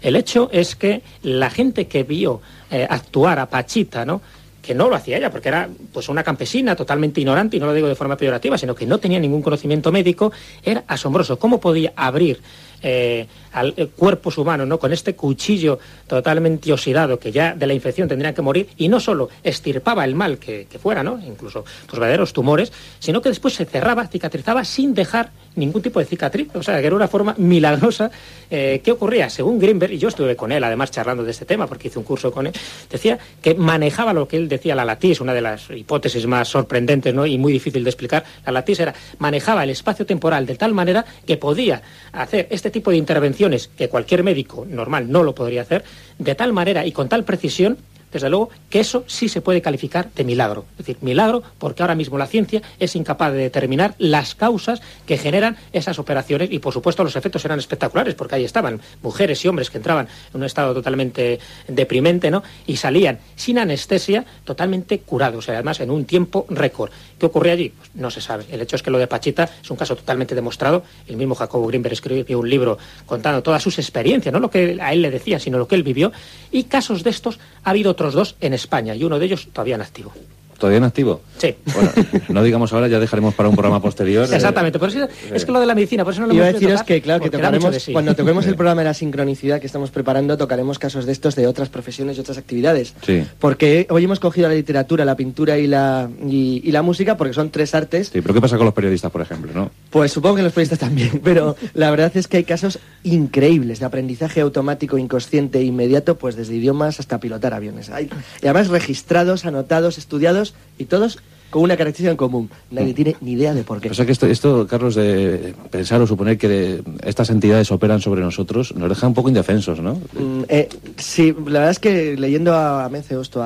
El 0.00 0.16
hecho 0.16 0.48
es 0.52 0.74
que 0.74 1.02
la 1.22 1.50
gente 1.50 1.86
que 1.86 2.02
vio 2.02 2.40
eh, 2.70 2.86
actuar 2.88 3.38
a 3.38 3.46
Pachita, 3.46 4.04
¿no? 4.04 4.20
Que 4.66 4.74
no 4.74 4.88
lo 4.88 4.96
hacía 4.96 5.16
ella, 5.16 5.30
porque 5.30 5.48
era 5.48 5.68
pues 5.92 6.08
una 6.08 6.24
campesina 6.24 6.74
totalmente 6.74 7.20
ignorante, 7.20 7.56
y 7.56 7.60
no 7.60 7.66
lo 7.66 7.72
digo 7.72 7.88
de 7.88 7.94
forma 7.94 8.16
peyorativa, 8.16 8.58
sino 8.58 8.74
que 8.74 8.84
no 8.84 8.98
tenía 8.98 9.20
ningún 9.20 9.42
conocimiento 9.42 9.92
médico, 9.92 10.32
era 10.62 10.82
asombroso. 10.88 11.38
¿Cómo 11.38 11.60
podía 11.60 11.92
abrir 11.94 12.40
eh, 12.82 13.26
al, 13.52 13.74
eh, 13.76 13.86
cuerpos 13.86 14.38
humanos, 14.38 14.66
¿no? 14.66 14.78
Con 14.78 14.92
este 14.92 15.14
cuchillo 15.14 15.78
totalmente 16.06 16.72
oxidado 16.72 17.18
que 17.18 17.32
ya 17.32 17.54
de 17.54 17.66
la 17.66 17.74
infección 17.74 18.08
tendrían 18.08 18.34
que 18.34 18.42
morir 18.42 18.68
y 18.76 18.88
no 18.88 19.00
solo 19.00 19.28
estirpaba 19.42 20.04
el 20.04 20.14
mal 20.14 20.38
que, 20.38 20.66
fuera, 20.80 21.02
¿no? 21.02 21.18
Incluso 21.26 21.64
pues, 21.86 21.98
verdaderos 21.98 22.32
tumores, 22.32 22.72
sino 22.98 23.22
que 23.22 23.30
después 23.30 23.54
se 23.54 23.64
cerraba, 23.64 24.06
cicatrizaba 24.06 24.64
sin 24.64 24.94
dejar 24.94 25.30
ningún 25.56 25.82
tipo 25.82 25.98
de 25.98 26.04
cicatriz. 26.04 26.54
O 26.54 26.62
sea, 26.62 26.80
que 26.80 26.86
era 26.86 26.94
una 26.94 27.08
forma 27.08 27.34
milagrosa. 27.38 28.10
Eh, 28.50 28.80
¿Qué 28.84 28.92
ocurría? 28.92 29.30
Según 29.30 29.58
Greenberg, 29.58 29.92
y 29.92 29.98
yo 29.98 30.08
estuve 30.08 30.36
con 30.36 30.52
él 30.52 30.62
además 30.62 30.90
charlando 30.90 31.24
de 31.24 31.30
este 31.30 31.44
tema 31.44 31.66
porque 31.66 31.88
hice 31.88 31.98
un 31.98 32.04
curso 32.04 32.30
con 32.30 32.46
él, 32.46 32.52
decía 32.90 33.18
que 33.40 33.54
manejaba 33.54 34.12
lo 34.12 34.28
que 34.28 34.36
él 34.36 34.48
decía 34.48 34.74
la 34.74 34.84
latis, 34.84 35.20
una 35.20 35.32
de 35.32 35.40
las 35.40 35.70
hipótesis 35.70 36.26
más 36.26 36.48
sorprendentes 36.48 37.14
¿no? 37.14 37.26
y 37.26 37.38
muy 37.38 37.52
difícil 37.52 37.82
de 37.82 37.90
explicar. 37.90 38.24
La 38.44 38.52
latis 38.52 38.80
era, 38.80 38.94
manejaba 39.18 39.64
el 39.64 39.70
espacio 39.70 40.04
temporal 40.04 40.46
de 40.46 40.56
tal 40.56 40.74
manera 40.74 41.04
que 41.26 41.36
podía 41.36 41.82
hacer 42.12 42.46
este 42.50 42.65
tipo 42.70 42.90
de 42.90 42.96
intervenciones 42.96 43.68
que 43.68 43.88
cualquier 43.88 44.22
médico 44.22 44.66
normal 44.68 45.10
no 45.10 45.22
lo 45.22 45.34
podría 45.34 45.62
hacer, 45.62 45.84
de 46.18 46.34
tal 46.34 46.52
manera 46.52 46.86
y 46.86 46.92
con 46.92 47.08
tal 47.08 47.24
precisión 47.24 47.78
desde 48.16 48.30
luego 48.30 48.48
que 48.70 48.80
eso 48.80 49.04
sí 49.06 49.28
se 49.28 49.42
puede 49.42 49.60
calificar 49.60 50.10
de 50.14 50.24
milagro. 50.24 50.64
Es 50.72 50.78
decir, 50.78 50.96
milagro 51.02 51.42
porque 51.58 51.82
ahora 51.82 51.94
mismo 51.94 52.16
la 52.16 52.26
ciencia 52.26 52.62
es 52.78 52.96
incapaz 52.96 53.32
de 53.32 53.38
determinar 53.38 53.94
las 53.98 54.34
causas 54.34 54.80
que 55.04 55.18
generan 55.18 55.56
esas 55.72 55.98
operaciones 55.98 56.50
y 56.50 56.58
por 56.58 56.72
supuesto 56.72 57.04
los 57.04 57.14
efectos 57.14 57.44
eran 57.44 57.58
espectaculares 57.58 58.14
porque 58.14 58.36
ahí 58.36 58.44
estaban 58.44 58.80
mujeres 59.02 59.44
y 59.44 59.48
hombres 59.48 59.70
que 59.70 59.76
entraban 59.76 60.08
en 60.32 60.40
un 60.40 60.44
estado 60.44 60.72
totalmente 60.72 61.38
deprimente 61.68 62.30
¿no? 62.30 62.42
y 62.66 62.76
salían 62.76 63.18
sin 63.34 63.58
anestesia 63.58 64.24
totalmente 64.44 65.00
curados, 65.00 65.48
además 65.48 65.80
en 65.80 65.90
un 65.90 66.06
tiempo 66.06 66.46
récord. 66.48 66.90
¿Qué 67.18 67.26
ocurre 67.26 67.50
allí? 67.50 67.72
Pues 67.76 67.90
no 67.94 68.10
se 68.10 68.20
sabe. 68.20 68.44
El 68.50 68.60
hecho 68.60 68.76
es 68.76 68.82
que 68.82 68.90
lo 68.90 68.98
de 68.98 69.06
Pachita 69.06 69.48
es 69.62 69.70
un 69.70 69.76
caso 69.76 69.96
totalmente 69.96 70.34
demostrado. 70.34 70.84
El 71.06 71.16
mismo 71.16 71.34
Jacobo 71.34 71.66
Greenberg 71.66 71.92
escribió 71.92 72.38
un 72.38 72.48
libro 72.48 72.78
contando 73.04 73.42
todas 73.42 73.62
sus 73.62 73.78
experiencias, 73.78 74.32
no 74.32 74.40
lo 74.40 74.50
que 74.50 74.78
a 74.80 74.92
él 74.92 75.02
le 75.02 75.10
decía, 75.10 75.38
sino 75.38 75.58
lo 75.58 75.68
que 75.68 75.74
él 75.74 75.82
vivió. 75.82 76.12
Y 76.50 76.64
casos 76.64 77.02
de 77.02 77.10
estos 77.10 77.38
ha 77.64 77.70
habido 77.70 77.90
otros 77.90 78.05
dos 78.14 78.36
en 78.40 78.54
España 78.54 78.94
y 78.94 79.04
uno 79.04 79.18
de 79.18 79.26
ellos 79.26 79.48
todavía 79.52 79.76
en 79.76 79.82
activo. 79.82 80.12
¿Todavía 80.58 80.78
en 80.78 80.84
activo? 80.84 81.20
Sí. 81.38 81.54
Bueno, 81.74 81.90
no 82.28 82.42
digamos 82.42 82.72
ahora, 82.72 82.88
ya 82.88 82.98
dejaremos 82.98 83.34
para 83.34 83.48
un 83.48 83.56
programa 83.56 83.80
posterior. 83.82 84.26
Eh. 84.30 84.36
Exactamente, 84.36 84.78
por 84.78 84.88
eso 84.88 85.06
es 85.32 85.44
que 85.44 85.52
lo 85.52 85.60
de 85.60 85.66
la 85.66 85.74
medicina, 85.74 86.04
por 86.04 86.12
eso 86.12 86.22
no 86.22 86.28
lo 86.28 86.34
Iba 86.34 86.46
a 86.46 86.52
deciros 86.52 86.82
que, 86.82 87.02
claro, 87.02 87.22
que 87.22 87.30
tocaremos, 87.30 87.88
cuando 87.92 88.14
toquemos 88.14 88.46
el 88.46 88.54
programa 88.54 88.80
de 88.82 88.86
la 88.86 88.94
sincronicidad 88.94 89.60
que 89.60 89.66
estamos 89.66 89.90
preparando, 89.90 90.36
tocaremos 90.36 90.78
casos 90.78 91.04
de 91.04 91.12
estos 91.12 91.34
de 91.34 91.46
otras 91.46 91.68
profesiones 91.68 92.16
y 92.16 92.20
otras 92.20 92.38
actividades. 92.38 92.94
Sí. 93.04 93.24
Porque 93.38 93.86
hoy 93.90 94.04
hemos 94.04 94.20
cogido 94.20 94.48
la 94.48 94.54
literatura, 94.54 95.04
la 95.04 95.16
pintura 95.16 95.58
y 95.58 95.66
la, 95.66 96.08
y, 96.26 96.70
la 96.70 96.82
música, 96.82 97.16
porque 97.16 97.34
son 97.34 97.50
tres 97.50 97.74
artes. 97.74 98.08
Sí, 98.08 98.20
pero 98.20 98.34
¿qué 98.34 98.40
pasa 98.40 98.56
con 98.56 98.66
los 98.66 98.74
periodistas, 98.74 99.10
por 99.10 99.20
ejemplo, 99.20 99.52
no? 99.54 99.70
Pues 99.90 100.12
supongo 100.12 100.36
que 100.36 100.42
los 100.42 100.52
periodistas 100.52 100.78
también, 100.78 101.20
pero 101.24 101.56
la 101.74 101.90
verdad 101.90 102.12
es 102.14 102.28
que 102.28 102.38
hay 102.38 102.44
casos 102.44 102.78
increíbles 103.02 103.80
de 103.80 103.86
aprendizaje 103.86 104.40
automático, 104.40 104.96
inconsciente 104.98 105.58
e 105.58 105.64
inmediato, 105.64 106.16
pues 106.16 106.36
desde 106.36 106.54
idiomas 106.54 107.00
hasta 107.00 107.20
pilotar 107.20 107.54
aviones. 107.54 107.90
Hay, 107.90 108.10
y 108.42 108.46
además 108.46 108.68
registrados, 108.68 109.44
anotados, 109.44 109.98
estudiados 109.98 110.45
y 110.78 110.84
todos 110.86 111.18
con 111.50 111.62
una 111.62 111.76
característica 111.76 112.10
en 112.10 112.16
común. 112.16 112.50
Nadie 112.70 112.92
tiene 112.92 113.16
ni 113.20 113.32
idea 113.32 113.54
de 113.54 113.62
por 113.62 113.80
qué. 113.80 113.88
O 113.88 113.94
sea 113.94 114.04
que 114.04 114.12
esto, 114.12 114.26
esto 114.26 114.66
Carlos, 114.66 114.94
de 114.94 115.54
pensar 115.70 116.00
o 116.00 116.06
suponer 116.06 116.38
que 116.38 116.82
estas 117.04 117.30
entidades 117.30 117.70
operan 117.70 118.00
sobre 118.00 118.20
nosotros, 118.20 118.74
nos 118.74 118.88
deja 118.88 119.06
un 119.06 119.14
poco 119.14 119.28
indefensos, 119.28 119.80
¿no? 119.80 119.94
Mm, 119.94 120.42
eh, 120.48 120.68
sí, 120.96 121.34
la 121.46 121.60
verdad 121.60 121.70
es 121.70 121.78
que 121.78 122.16
leyendo 122.16 122.54
a 122.54 122.88
Meceosto 122.88 123.44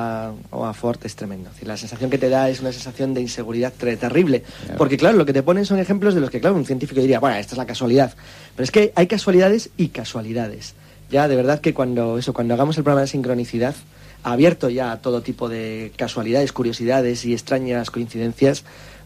o 0.49 0.65
a 0.65 0.73
Ford 0.73 0.99
es 1.03 1.15
tremendo. 1.15 1.49
la 1.63 1.77
sensación 1.77 2.09
que 2.09 2.17
te 2.17 2.29
da 2.29 2.49
es 2.49 2.59
una 2.59 2.71
sensación 2.71 3.13
de 3.13 3.21
inseguridad 3.21 3.71
terrible. 3.73 4.43
Porque, 4.77 4.97
claro, 4.97 5.17
lo 5.17 5.25
que 5.25 5.33
te 5.33 5.43
ponen 5.43 5.65
son 5.65 5.79
ejemplos 5.79 6.15
de 6.15 6.21
los 6.21 6.29
que, 6.29 6.39
claro, 6.39 6.55
un 6.55 6.65
científico 6.65 7.01
diría, 7.01 7.19
bueno, 7.19 7.37
esta 7.37 7.53
es 7.53 7.57
la 7.57 7.65
casualidad. 7.65 8.13
Pero 8.55 8.63
es 8.63 8.71
que 8.71 8.91
hay 8.95 9.07
casualidades 9.07 9.69
y 9.77 9.89
casualidades. 9.89 10.73
Ya, 11.11 11.27
de 11.27 11.35
verdad 11.35 11.59
que 11.59 11.73
cuando, 11.73 12.17
eso, 12.17 12.33
cuando 12.33 12.53
hagamos 12.53 12.77
el 12.77 12.83
programa 12.83 13.01
de 13.01 13.07
sincronicidad, 13.07 13.75
abierto 14.23 14.69
ya 14.69 14.91
a 14.91 15.01
todo 15.01 15.21
tipo 15.21 15.49
de 15.49 15.91
casualidades, 15.95 16.51
curiosidades 16.51 17.25
y 17.25 17.33
extrañas 17.33 17.91
coincidencias, 17.91 18.63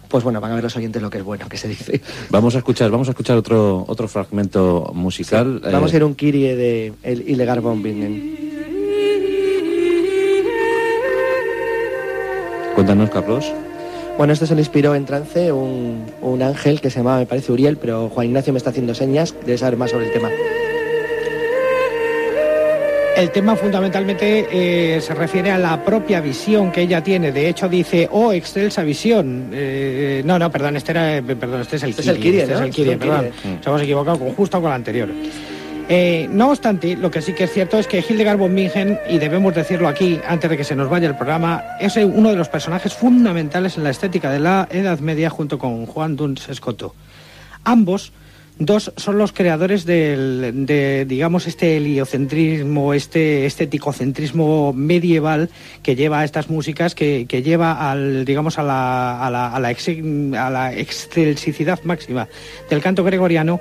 pues 0.07 0.23
bueno, 0.23 0.39
van 0.41 0.51
a 0.51 0.55
ver 0.55 0.63
los 0.63 0.75
oyentes 0.75 1.01
lo 1.01 1.09
que 1.09 1.19
es 1.19 1.23
bueno, 1.23 1.49
que 1.49 1.57
se 1.57 1.67
dice. 1.67 2.01
Vamos 2.29 2.55
a 2.55 2.59
escuchar, 2.59 2.91
vamos 2.91 3.07
a 3.07 3.11
escuchar 3.11 3.37
otro, 3.37 3.85
otro 3.87 4.07
fragmento 4.07 4.91
musical. 4.93 5.61
Vamos 5.71 5.93
a 5.93 5.95
ir 5.95 6.03
un 6.03 6.15
Kirie 6.15 6.55
de 6.55 6.93
El 7.03 7.27
Ilegal 7.27 7.61
Bombing. 7.61 8.55
Cuéntanos, 12.75 13.09
Carlos. 13.09 13.51
Bueno, 14.17 14.33
esto 14.33 14.45
se 14.45 14.55
le 14.55 14.61
inspiró 14.61 14.95
en 14.95 15.05
trance 15.05 15.51
un, 15.51 16.05
un 16.21 16.41
ángel 16.41 16.79
que 16.79 16.89
se 16.89 16.99
llamaba, 16.99 17.19
me 17.19 17.25
parece, 17.25 17.51
Uriel, 17.51 17.77
pero 17.77 18.09
Juan 18.09 18.27
Ignacio 18.27 18.53
me 18.53 18.57
está 18.57 18.69
haciendo 18.69 18.95
señas, 18.95 19.33
debe 19.45 19.57
saber 19.57 19.77
más 19.77 19.91
sobre 19.91 20.07
el 20.07 20.13
tema. 20.13 20.29
El 23.15 23.31
tema 23.31 23.55
fundamentalmente 23.55 24.47
eh, 24.51 24.99
se 24.99 25.13
refiere 25.13 25.49
a 25.49 25.57
la 25.57 25.83
propia 25.83 26.19
visión 26.19 26.71
que 26.71 26.81
ella 26.81 27.01
tiene. 27.01 27.31
De 27.31 27.47
hecho 27.47 27.69
dice, 27.69 28.09
oh, 28.11 28.33
excelsa 28.33 28.83
visión. 28.83 29.51
Eh, 29.53 30.21
no, 30.25 30.37
no, 30.37 30.51
perdón, 30.51 30.75
este 30.75 30.91
era, 30.91 31.21
perdón, 31.21 31.61
este 31.61 31.77
es 31.77 31.83
el 31.83 31.91
Este 31.91 32.01
es 32.01 32.07
el 32.09 32.17
este 32.17 32.47
¿no? 32.47 32.59
es 32.59 32.61
el 32.61 32.71
Kyrie, 32.71 32.91
Este 32.91 32.91
es 32.91 32.97
perdón. 32.97 33.31
Kyrie. 33.41 33.55
Nos 33.57 33.67
hemos 33.67 33.81
equivocado 33.81 34.19
con, 34.19 34.33
justo 34.33 34.59
con 34.59 34.69
la 34.69 34.75
anterior. 34.75 35.09
Eh, 35.87 36.27
no 36.31 36.49
obstante, 36.49 36.97
lo 36.97 37.09
que 37.09 37.21
sí 37.21 37.33
que 37.33 37.45
es 37.45 37.53
cierto 37.53 37.77
es 37.77 37.87
que 37.87 38.03
Hildegard 38.07 38.37
von 38.37 38.53
Bingen, 38.53 38.99
y 39.07 39.17
debemos 39.17 39.53
decirlo 39.53 39.87
aquí 39.87 40.19
antes 40.27 40.49
de 40.49 40.57
que 40.57 40.63
se 40.63 40.75
nos 40.75 40.89
vaya 40.89 41.07
el 41.07 41.15
programa, 41.15 41.63
es 41.79 41.95
uno 41.95 42.31
de 42.31 42.35
los 42.35 42.49
personajes 42.49 42.93
fundamentales 42.95 43.77
en 43.77 43.83
la 43.83 43.91
estética 43.91 44.31
de 44.31 44.39
la 44.39 44.67
Edad 44.71 44.99
Media 44.99 45.29
junto 45.29 45.57
con 45.59 45.85
Juan 45.85 46.15
Duns 46.15 46.49
Escoto. 46.49 46.95
Ambos 47.63 48.11
dos 48.57 48.93
son 48.95 49.17
los 49.17 49.33
creadores 49.33 49.85
del, 49.85 50.65
de, 50.65 51.05
digamos, 51.05 51.47
este 51.47 51.77
heliocentrismo, 51.77 52.93
este 52.93 53.45
estéticocentrismo 53.45 54.73
medieval 54.73 55.49
que 55.83 55.95
lleva 55.95 56.19
a 56.19 56.23
estas 56.23 56.49
músicas, 56.49 56.95
que, 56.95 57.25
lleva 57.25 57.91
al, 57.91 58.25
digamos, 58.25 58.57
a 58.57 58.63
la, 58.63 59.25
a 59.25 59.29
la, 59.29 59.47
a 59.53 59.59
la, 59.59 60.73
máxima 61.83 62.27
del 62.69 62.81
canto 62.81 63.03
gregoriano 63.03 63.59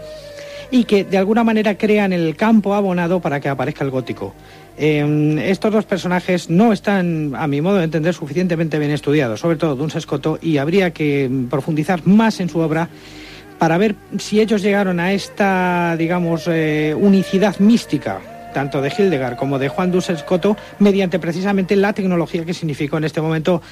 y 0.71 0.85
que 0.85 1.05
de 1.05 1.19
alguna 1.19 1.45
manera 1.45 1.77
crean 1.77 2.13
el 2.13 2.37
campo 2.37 2.75
abonado 2.75 3.21
para 3.21 3.41
que 3.41 3.49
aparezca 3.49 3.85
el 3.85 3.91
gótico. 3.91 4.35
Eh, 4.77 5.41
estos 5.47 5.73
dos 5.73 5.85
personajes 5.85 6.51
no 6.51 6.73
están, 6.73 7.33
a 7.37 7.47
mi 7.47 7.61
modo 7.61 7.79
de 7.79 7.85
entender, 7.85 8.13
suficientemente 8.15 8.79
bien 8.79 8.91
estudiados, 8.91 9.41
sobre 9.41 9.57
todo 9.57 9.77
Duns 9.77 9.95
Escoto, 9.95 10.39
y 10.41 10.59
habría 10.59 10.93
que 10.93 11.31
profundizar 11.49 12.07
más 12.07 12.41
en 12.41 12.49
su 12.49 12.59
obra 12.59 12.89
para 13.65 13.79
ver 13.79 13.95
si 14.19 14.43
ellos 14.43 14.61
llegaron 14.61 15.01
a 15.01 15.15
esta, 15.15 15.97
digamos, 15.97 16.45
eh, 16.49 16.95
unicidad 16.95 17.59
mística, 17.61 18.21
tanto 18.53 18.83
de 18.83 18.93
Hildegard 18.95 19.37
como 19.37 19.59
de 19.59 19.71
Juan 19.71 19.91
Duns 19.91 20.11
Escoto, 20.11 20.55
mediante 20.81 21.19
precisamente 21.19 21.75
la 21.75 21.95
tecnología 21.95 22.45
que 22.45 22.53
significó 22.53 22.99
en 22.99 23.05
este 23.05 23.23
momento 23.23 23.63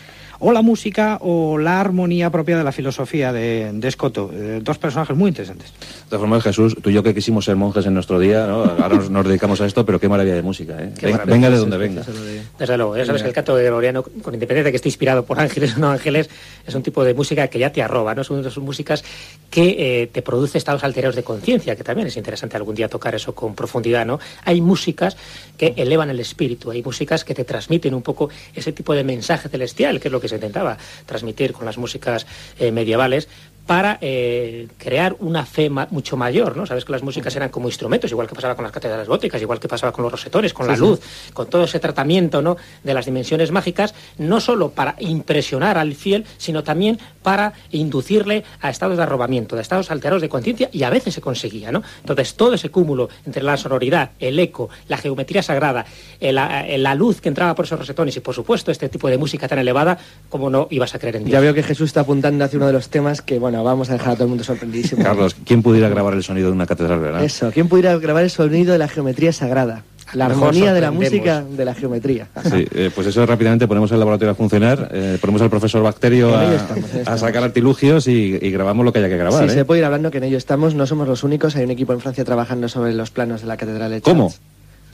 o 0.45 0.51
la 0.53 0.61
música 0.61 1.19
o 1.21 1.57
la 1.57 1.81
armonía 1.81 2.29
propia 2.31 2.59
de 2.59 2.65
la 2.65 2.73
filosofía 2.73 3.33
de, 3.33 3.71
de 3.73 3.89
Escoto. 3.89 4.31
Eh, 4.35 4.61
dos 4.63 4.77
personajes 4.77 5.17
muy 5.17 5.29
interesantes. 5.29 5.71
De 5.73 6.05
todas 6.09 6.21
formas, 6.21 6.43
Jesús, 6.43 6.77
tú 6.83 6.91
y 6.91 6.93
yo 6.95 7.03
que 7.03 7.15
quisimos 7.15 7.45
ser 7.45 7.55
monjes 7.55 7.87
en 7.87 7.95
nuestro 7.95 8.19
día, 8.19 8.47
¿no? 8.47 8.65
ahora 8.65 8.89
nos, 8.97 9.09
nos 9.09 9.27
dedicamos 9.27 9.61
a 9.61 9.67
esto, 9.67 9.87
pero 9.87 10.01
qué 10.01 10.09
maravilla 10.09 10.35
de 10.35 10.43
música, 10.43 10.75
¿eh? 10.83 10.93
Qué 10.99 11.07
Ven- 11.07 11.15
maravilla, 11.15 11.35
venga 11.37 11.51
de 11.51 11.57
donde 11.59 11.77
venga. 11.79 12.03
de- 12.03 12.43
Desde 12.59 12.77
luego, 12.77 12.97
ya 12.97 13.07
sabes 13.07 13.23
que 13.23 13.29
el 13.29 13.35
canto 13.35 13.55
gregoriano, 13.55 14.03
con 14.03 14.35
independencia 14.35 14.65
de 14.65 14.71
que 14.73 14.77
esté 14.77 14.89
inspirado 14.89 15.25
por 15.25 15.39
ángeles 15.39 15.77
o 15.77 15.79
no 15.79 15.91
ángeles, 15.91 16.29
es 16.67 16.75
un 16.75 16.83
tipo 16.83 17.05
de 17.05 17.15
música 17.15 17.47
que 17.47 17.59
ya 17.61 17.71
te 17.71 17.81
arroba, 17.83 18.15
¿no? 18.15 18.23
Es 18.23 18.31
una 18.31 18.43
de 18.43 18.49
esas 18.49 18.63
músicas 18.63 19.05
que 19.49 20.03
eh, 20.03 20.07
te 20.09 20.23
produce 20.23 20.59
estados 20.59 20.83
alterados 20.83 21.15
de 21.15 21.23
conciencia, 21.23 21.77
que 21.77 21.85
también 21.85 22.09
es 22.09 22.17
interesante 22.17 22.57
algún 22.57 22.75
día 22.75 22.89
tocar 22.89 23.15
eso 23.15 23.35
con 23.35 23.55
profundidad, 23.55 24.05
¿no? 24.05 24.19
Hay 24.45 24.61
músicas 24.61 25.17
que 25.57 25.75
elevan 25.77 26.11
el 26.11 26.19
espíritu, 26.21 26.71
hay 26.73 26.83
músicas 26.83 27.25
que 27.25 27.35
te 27.35 27.45
transmiten 27.45 27.95
un 27.95 28.03
poco 28.03 28.29
ese 28.55 28.73
tipo 28.73 28.93
de 28.95 29.05
mensaje 29.05 29.49
celestial, 29.49 30.01
que 30.01 30.09
es 30.09 30.13
lo 30.13 30.21
que 30.21 30.32
se 30.33 30.37
intentaba 30.37 30.79
transmitir 31.05 31.53
con 31.53 31.67
las 31.67 31.77
músicas 31.77 32.27
eh, 32.59 32.73
medievales, 32.73 33.29
para 33.67 33.99
eh, 34.01 34.67
crear 34.77 35.15
una 35.21 35.47
fe 35.47 35.71
ma- 35.71 35.87
mucho 35.91 36.17
mayor, 36.17 36.57
¿no? 36.57 36.67
Sabes 36.67 36.85
que 36.85 36.93
las 36.93 37.03
músicas 37.03 37.35
eran 37.37 37.49
como 37.49 37.69
instrumentos, 37.69 38.11
igual 38.11 38.27
que 38.27 38.35
pasaba 38.35 38.55
con 38.57 38.65
las 38.65 38.73
catedrales 38.73 39.07
góticas, 39.09 39.41
igual 39.41 39.61
que 39.61 39.69
pasaba 39.69 39.93
con 39.93 40.03
los 40.03 40.11
rosetones, 40.13 40.53
con 40.53 40.67
la 40.67 40.77
luz, 40.77 41.01
con 41.33 41.47
todo 41.49 41.65
ese 41.65 41.79
tratamiento, 41.79 42.43
¿no? 42.43 42.57
De 42.83 42.93
las 42.93 43.07
dimensiones 43.07 43.51
mágicas, 43.53 43.95
no 44.19 44.41
solo 44.41 44.71
para 44.71 44.97
impresionar 44.99 45.79
al 45.79 45.95
fiel, 45.95 46.25
sino 46.39 46.65
también 46.65 46.99
para 47.23 47.53
inducirle 47.71 48.43
a 48.61 48.69
estados 48.69 48.97
de 48.97 49.03
arrobamiento, 49.05 49.55
de 49.57 49.63
estados 49.63 49.91
alterados 49.91 50.23
de 50.23 50.29
conciencia, 50.29 50.69
y 50.73 50.83
a 50.83 50.91
veces 50.91 51.15
se 51.15 51.21
conseguía, 51.21 51.71
¿no? 51.71 51.83
Entonces, 52.01 52.35
todo 52.35 52.55
ese 52.55 52.71
cúmulo 52.71 53.09
entre 53.25 53.43
la 53.43 53.57
sonoridad, 53.57 54.11
el 54.19 54.39
eco, 54.41 54.71
la 54.89 54.97
geometría 54.97 55.43
sagrada, 55.43 55.87
eh, 56.21 56.33
la, 56.33 56.67
eh, 56.67 56.79
la 56.79 56.95
luz 56.97 57.21
que 57.21 57.29
entraba 57.29 57.55
por 57.55 57.65
esos 57.67 57.79
rosetones 57.79 58.17
y, 58.17 58.21
por 58.21 58.35
supuesto, 58.35 58.71
este 58.73 58.89
tipo 58.89 59.09
de 59.09 59.19
música 59.19 59.47
tan 59.47 59.61
elevada, 59.61 59.99
como 60.29 60.51
no 60.51 60.67
ibas 60.71 60.95
a 60.95 60.99
creer 60.99 61.17
en 61.17 61.25
Dios. 61.25 61.33
Ya 61.33 61.41
veo 61.41 61.55
que 61.55 61.63
Jesús 61.63 61.87
está 61.87 62.01
apuntando 62.01 62.45
hacia 62.45 62.57
uno 62.57 62.67
de 62.67 62.73
los 62.73 62.89
temas 62.89 63.23
que, 63.23 63.39
bueno, 63.39 63.52
vamos 63.61 63.91
a 63.91 63.95
dejar 63.95 64.13
a 64.13 64.15
todo 64.15 64.25
el 64.25 64.31
mundo 64.31 64.45
sorprendidísimo. 64.45 65.03
Carlos, 65.03 65.37
¿quién 65.45 65.63
pudiera 65.63 65.89
grabar 65.89 66.15
el 66.15 66.23
sonido 66.23 66.49
de 66.49 66.55
una 66.55 66.67
catedral, 66.67 67.01
verdad? 67.01 67.25
Eso, 67.25 67.51
¿quién 67.53 67.69
pudiera 67.69 67.97
grabar 67.99 68.25
el 68.25 68.31
sonido 68.31 68.73
de 68.73 68.79
la 68.79 68.89
geometría 68.89 69.33
sagrada? 69.33 69.85
La 70.15 70.27
armonía 70.27 70.75
de 70.75 70.81
la 70.81 70.91
música 70.91 71.43
de 71.43 71.65
la 71.65 71.75
geometría. 71.75 72.29
Sí, 72.45 72.67
eh, 72.75 72.91
pues 72.95 73.07
eso 73.07 73.25
rápidamente 73.25 73.67
ponemos 73.67 73.91
el 73.93 73.99
laboratorio 73.99 74.33
a 74.33 74.35
funcionar, 74.35 74.91
eh, 74.93 75.19
ponemos 75.21 75.41
al 75.41 75.49
profesor 75.49 75.83
Bacterio 75.83 76.29
En 76.29 76.51
a, 76.51 76.55
estamos, 76.55 77.21
sacar 77.21 77.43
artilugios 77.43 78.07
y, 78.09 78.39
y 78.41 78.51
grabamos 78.51 78.85
lo 78.85 78.93
que 78.93 78.99
haya 78.99 79.09
que 79.09 79.17
grabar. 79.17 79.45
Sí, 79.45 79.51
¿eh? 79.51 79.55
se 79.55 79.65
puede 79.65 79.81
ir 79.81 79.85
hablando 79.85 80.11
que 80.11 80.19
en 80.19 80.25
ello 80.25 80.37
estamos, 80.37 80.75
no 80.75 80.87
somos 80.87 81.09
los 81.09 81.25
únicos, 81.25 81.57
hay 81.57 81.65
un 81.65 81.71
equipo 81.71 81.93
en 81.93 82.01
Francia 82.01 82.25
trabajando 82.25 82.69
sobre 82.69 82.93
los 82.93 83.11
planos 83.11 83.41
de 83.41 83.47
la 83.47 83.57
Catedral 83.57 83.91
de 83.91 84.01
¿Cómo? 84.03 84.33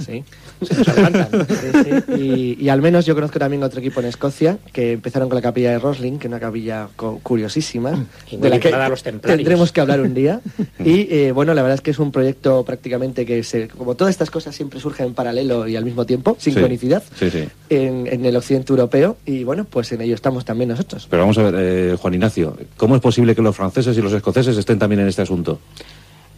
Sí. 0.05 0.25
Nos 0.61 0.89
adelantan. 0.89 1.29
Sí, 1.49 1.55
sí. 1.85 2.57
Y, 2.59 2.65
y 2.65 2.69
al 2.69 2.81
menos 2.83 3.07
yo 3.07 3.15
conozco 3.15 3.39
también 3.39 3.63
otro 3.63 3.81
equipo 3.81 4.01
en 4.01 4.07
Escocia 4.07 4.59
que 4.73 4.93
empezaron 4.93 5.29
con 5.29 5.37
la 5.37 5.43
capilla 5.43 5.71
de 5.71 5.79
Rosling, 5.79 6.19
que 6.19 6.27
es 6.27 6.31
una 6.31 6.41
capilla 6.41 6.89
curiosísima, 7.23 8.07
Y 8.31 8.37
muy 8.37 8.51
vinculada 8.51 8.87
a 8.87 8.89
los 8.89 9.03
templarios. 9.03 9.39
tendremos 9.39 9.73
que 9.73 9.81
hablar 9.81 10.01
un 10.01 10.15
día. 10.15 10.41
Y 10.85 11.09
eh, 11.13 11.33
bueno, 11.33 11.55
la 11.55 11.63
verdad 11.63 11.75
es 11.75 11.81
que 11.81 11.91
es 11.91 11.99
un 11.99 12.13
proyecto 12.13 12.65
prácticamente 12.65 13.27
que, 13.27 13.43
se, 13.43 13.69
como 13.69 13.95
todas 13.97 14.13
estas 14.13 14.31
cosas 14.31 14.55
siempre 14.55 14.79
surgen 14.81 15.07
en 15.07 15.15
paralelo 15.15 15.67
y 15.67 15.77
al 15.77 15.85
mismo 15.85 16.07
tiempo, 16.07 16.37
sincronicidad, 16.39 17.03
sí. 17.19 17.49
en, 17.69 18.07
en 18.07 18.25
el 18.25 18.37
occidente 18.37 18.73
europeo. 18.73 19.17
Y 19.27 19.45
bueno, 19.45 19.65
pues 19.69 19.91
en 19.93 20.01
ello 20.03 20.15
estamos 20.15 20.45
también 20.45 20.71
nosotros. 20.71 21.07
Pero 21.11 21.23
vamos 21.23 21.37
a 21.39 21.51
ver, 21.51 21.55
eh, 21.59 21.97
Juan 21.99 22.15
Ignacio, 22.15 22.57
¿cómo 22.77 22.95
es 22.95 23.01
posible 23.03 23.35
que 23.35 23.43
los 23.43 23.57
franceses 23.57 23.97
y 23.99 24.03
los 24.03 24.13
escoceses 24.13 24.57
estén 24.57 24.79
también 24.79 25.01
en 25.01 25.09
este 25.09 25.23
asunto? 25.23 25.59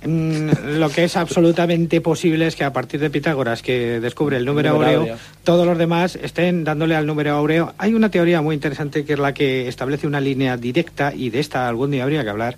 Mm, 0.04 0.78
Lo 0.78 0.88
que 0.88 1.04
es 1.04 1.16
absolutamente 1.16 2.00
posible 2.00 2.46
es 2.46 2.56
que 2.56 2.64
a 2.64 2.72
partir 2.72 3.00
de 3.00 3.10
Pitágoras, 3.10 3.62
que 3.62 4.00
descubre 4.00 4.36
el 4.38 4.44
número, 4.46 4.72
Número 4.72 4.86
áureo, 4.88 5.00
áureo. 5.00 5.16
todos 5.44 5.66
los 5.66 5.76
demás 5.76 6.16
estén 6.22 6.64
dándole 6.64 6.96
al 6.96 7.06
número 7.06 7.32
áureo. 7.34 7.74
Hay 7.76 7.92
una 7.94 8.10
teoría 8.10 8.40
muy 8.40 8.54
interesante 8.54 9.04
que 9.04 9.12
es 9.12 9.18
la 9.18 9.34
que 9.34 9.68
establece 9.68 10.06
una 10.06 10.20
línea 10.20 10.56
directa, 10.56 11.12
y 11.14 11.28
de 11.30 11.40
esta 11.40 11.68
algún 11.68 11.90
día 11.90 12.04
habría 12.04 12.24
que 12.24 12.30
hablar, 12.30 12.56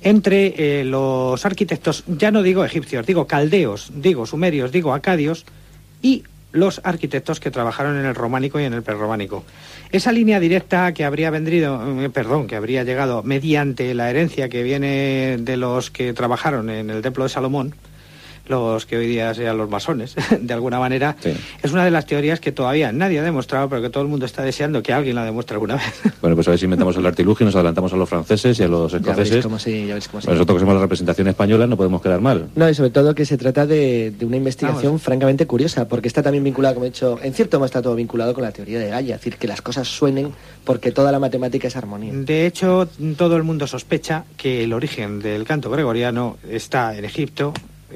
entre 0.00 0.80
eh, 0.80 0.84
los 0.84 1.44
arquitectos, 1.44 2.04
ya 2.06 2.30
no 2.30 2.42
digo 2.42 2.64
egipcios, 2.64 3.06
digo 3.06 3.26
caldeos, 3.26 3.92
digo 3.94 4.24
sumerios, 4.26 4.72
digo 4.72 4.94
acadios, 4.94 5.44
y 6.00 6.24
los 6.52 6.80
arquitectos 6.84 7.38
que 7.40 7.50
trabajaron 7.50 7.98
en 7.98 8.06
el 8.06 8.14
románico 8.14 8.58
y 8.60 8.64
en 8.64 8.74
el 8.74 8.82
prerrománico. 8.82 9.44
Esa 9.92 10.10
línea 10.10 10.40
directa 10.40 10.94
que 10.94 11.04
habría 11.04 11.28
vendrido, 11.28 12.02
eh, 12.02 12.08
perdón, 12.08 12.46
que 12.46 12.56
habría 12.56 12.82
llegado 12.82 13.22
mediante 13.22 13.92
la 13.92 14.08
herencia 14.08 14.48
que 14.48 14.62
viene 14.62 15.36
de 15.38 15.56
los 15.58 15.90
que 15.90 16.14
trabajaron 16.14 16.70
en 16.70 16.88
el 16.88 17.02
templo 17.02 17.24
de 17.24 17.28
Salomón, 17.28 17.74
los 18.52 18.86
que 18.86 18.96
hoy 18.96 19.06
día 19.06 19.34
sean 19.34 19.56
los 19.58 19.68
masones, 19.68 20.14
de 20.40 20.54
alguna 20.54 20.78
manera, 20.78 21.16
Sí. 21.20 21.32
es 21.62 21.72
una 21.72 21.84
de 21.84 21.90
las 21.90 22.06
teorías 22.06 22.38
que 22.40 22.52
todavía 22.52 22.92
nadie 22.92 23.18
ha 23.18 23.22
demostrado, 23.22 23.68
pero 23.68 23.82
que 23.82 23.90
todo 23.90 24.02
el 24.02 24.08
mundo 24.08 24.26
está 24.26 24.42
deseando 24.42 24.82
que 24.82 24.92
alguien 24.92 25.16
la 25.16 25.24
demuestre 25.24 25.54
alguna 25.54 25.74
vez. 25.76 26.02
Bueno, 26.22 26.36
pues 26.36 26.46
a 26.46 26.50
ver 26.52 26.58
si 26.60 26.66
inventamos 26.66 26.96
el 26.96 27.04
artilugio 27.04 27.42
y 27.42 27.46
nos 27.46 27.56
adelantamos 27.56 27.92
a 27.92 27.96
los 27.96 28.08
franceses 28.08 28.60
y 28.60 28.62
a 28.62 28.68
los 28.68 28.94
escoceses. 28.94 29.42
cómo 29.44 29.58
sí, 29.58 29.86
ya 29.88 29.98
cómo 30.08 30.20
sí. 30.20 30.28
Nosotros 30.28 30.54
que 30.56 30.60
somos 30.60 30.74
la 30.76 30.80
representación 30.82 31.26
española 31.26 31.66
no 31.66 31.76
podemos 31.76 32.00
quedar 32.00 32.20
mal. 32.20 32.48
No, 32.54 32.68
y 32.68 32.74
sobre 32.74 32.90
todo 32.90 33.12
que 33.14 33.24
se 33.26 33.36
trata 33.36 33.66
de, 33.66 34.12
de 34.16 34.24
una 34.24 34.36
investigación 34.36 34.84
Vamos. 34.92 35.02
francamente 35.02 35.46
curiosa, 35.48 35.88
porque 35.88 36.06
está 36.06 36.22
también 36.22 36.44
vinculada, 36.44 36.74
como 36.74 36.86
he 36.86 36.90
dicho, 36.90 37.18
en 37.22 37.34
cierto 37.34 37.58
modo 37.58 37.66
está 37.66 37.82
todo 37.82 37.96
vinculado 37.96 38.34
con 38.34 38.44
la 38.44 38.52
teoría 38.52 38.78
de 38.78 38.88
Gaia, 38.90 39.16
es 39.16 39.20
decir, 39.20 39.36
que 39.36 39.48
las 39.48 39.62
cosas 39.62 39.88
suenen 39.88 40.30
porque 40.64 40.92
toda 40.92 41.10
la 41.10 41.18
matemática 41.18 41.66
es 41.66 41.74
armonía. 41.76 42.12
De 42.14 42.46
hecho, 42.46 42.88
todo 43.16 43.36
el 43.36 43.42
mundo 43.42 43.66
sospecha 43.66 44.24
que 44.36 44.62
el 44.62 44.72
origen 44.72 45.18
del 45.20 45.42
canto 45.44 45.70
gregoriano 45.70 46.36
está 46.48 46.96
en 46.96 47.04
Egipto, 47.04 47.52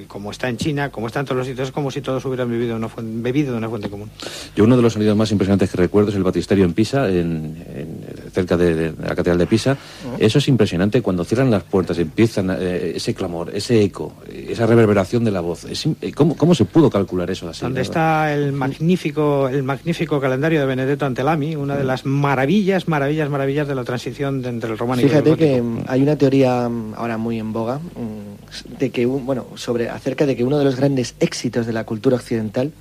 como 0.06 0.30
está 0.30 0.48
en 0.48 0.56
China, 0.56 0.90
como 0.90 1.06
está 1.06 1.20
en 1.20 1.26
todos 1.26 1.38
los 1.38 1.46
sitios, 1.46 1.68
es 1.68 1.72
como 1.72 1.90
si 1.90 2.00
todos 2.00 2.24
hubieran 2.24 2.48
bebido, 2.50 2.76
una 2.76 2.88
fuente, 2.88 3.12
bebido 3.22 3.52
de 3.52 3.58
una 3.58 3.68
fuente 3.68 3.88
común. 3.88 4.10
Yo 4.54 4.64
uno 4.64 4.76
de 4.76 4.82
los 4.82 4.92
sonidos 4.92 5.16
más 5.16 5.30
impresionantes 5.32 5.70
que 5.70 5.76
recuerdo 5.76 6.10
es 6.10 6.16
el 6.16 6.22
batisterio 6.22 6.64
en 6.64 6.72
Pisa, 6.74 7.08
en, 7.08 7.64
en- 7.74 8.06
cerca 8.32 8.56
de, 8.56 8.74
de 8.74 8.92
la 9.02 9.14
catedral 9.14 9.38
de 9.38 9.46
Pisa. 9.46 9.76
Eso 10.18 10.38
es 10.38 10.48
impresionante 10.48 11.00
cuando 11.00 11.24
cierran 11.24 11.50
las 11.50 11.62
puertas, 11.62 11.98
empiezan 11.98 12.50
eh, 12.50 12.92
ese 12.96 13.14
clamor, 13.14 13.50
ese 13.54 13.82
eco, 13.82 14.12
eh, 14.28 14.48
esa 14.50 14.66
reverberación 14.66 15.24
de 15.24 15.30
la 15.30 15.40
voz. 15.40 15.64
Es 15.64 15.86
eh, 16.02 16.12
¿cómo, 16.12 16.36
¿Cómo 16.36 16.54
se 16.54 16.64
pudo 16.66 16.90
calcular 16.90 17.30
eso 17.30 17.48
así? 17.48 17.62
donde 17.62 17.80
está 17.80 18.32
el 18.34 18.52
magnífico, 18.52 19.48
el 19.48 19.62
magnífico 19.62 20.20
calendario 20.20 20.60
de 20.60 20.66
Benedetto 20.66 21.06
Antelami, 21.06 21.56
una 21.56 21.76
de 21.76 21.84
las 21.84 22.04
maravillas, 22.04 22.88
maravillas, 22.88 23.30
maravillas 23.30 23.66
de 23.68 23.74
la 23.74 23.84
transición 23.84 24.42
de 24.42 24.50
entre 24.50 24.70
el 24.70 24.78
románico 24.78 25.06
y 25.06 25.10
Fíjate 25.10 25.30
el 25.30 25.36
que 25.36 25.62
mm, 25.62 25.84
hay 25.88 26.02
una 26.02 26.16
teoría 26.16 26.68
mm, 26.68 26.94
ahora 26.96 27.16
muy 27.16 27.38
en 27.38 27.52
boga 27.52 27.78
mm, 27.78 28.78
de 28.78 28.90
que 28.90 29.06
bueno 29.06 29.46
sobre 29.54 29.85
acerca 29.90 30.26
de 30.26 30.36
que 30.36 30.44
uno 30.44 30.58
de 30.58 30.64
los 30.64 30.76
grandes 30.76 31.14
éxitos 31.20 31.66
de 31.66 31.72
la 31.72 31.84
cultura 31.84 32.16
occidental 32.16 32.72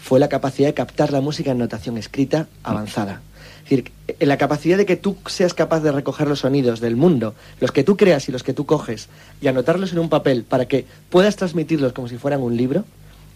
fue 0.00 0.18
la 0.18 0.28
capacidad 0.28 0.68
de 0.68 0.74
captar 0.74 1.12
la 1.12 1.20
música 1.20 1.52
en 1.52 1.58
notación 1.58 1.98
escrita 1.98 2.48
avanzada. 2.62 3.20
Es 3.64 3.70
decir, 3.70 3.92
eh, 4.08 4.26
la 4.26 4.38
capacidad 4.38 4.76
de 4.76 4.86
que 4.86 4.96
tú 4.96 5.16
seas 5.26 5.54
capaz 5.54 5.80
de 5.80 5.92
recoger 5.92 6.26
los 6.26 6.40
sonidos 6.40 6.80
del 6.80 6.96
mundo, 6.96 7.34
los 7.60 7.70
que 7.70 7.84
tú 7.84 7.96
creas 7.96 8.28
y 8.28 8.32
los 8.32 8.42
que 8.42 8.52
tú 8.52 8.66
coges, 8.66 9.08
y 9.40 9.48
anotarlos 9.48 9.92
en 9.92 9.98
un 9.98 10.08
papel 10.08 10.44
para 10.44 10.66
que 10.66 10.86
puedas 11.10 11.36
transmitirlos 11.36 11.92
como 11.92 12.08
si 12.08 12.16
fueran 12.16 12.40
un 12.40 12.56
libro, 12.56 12.84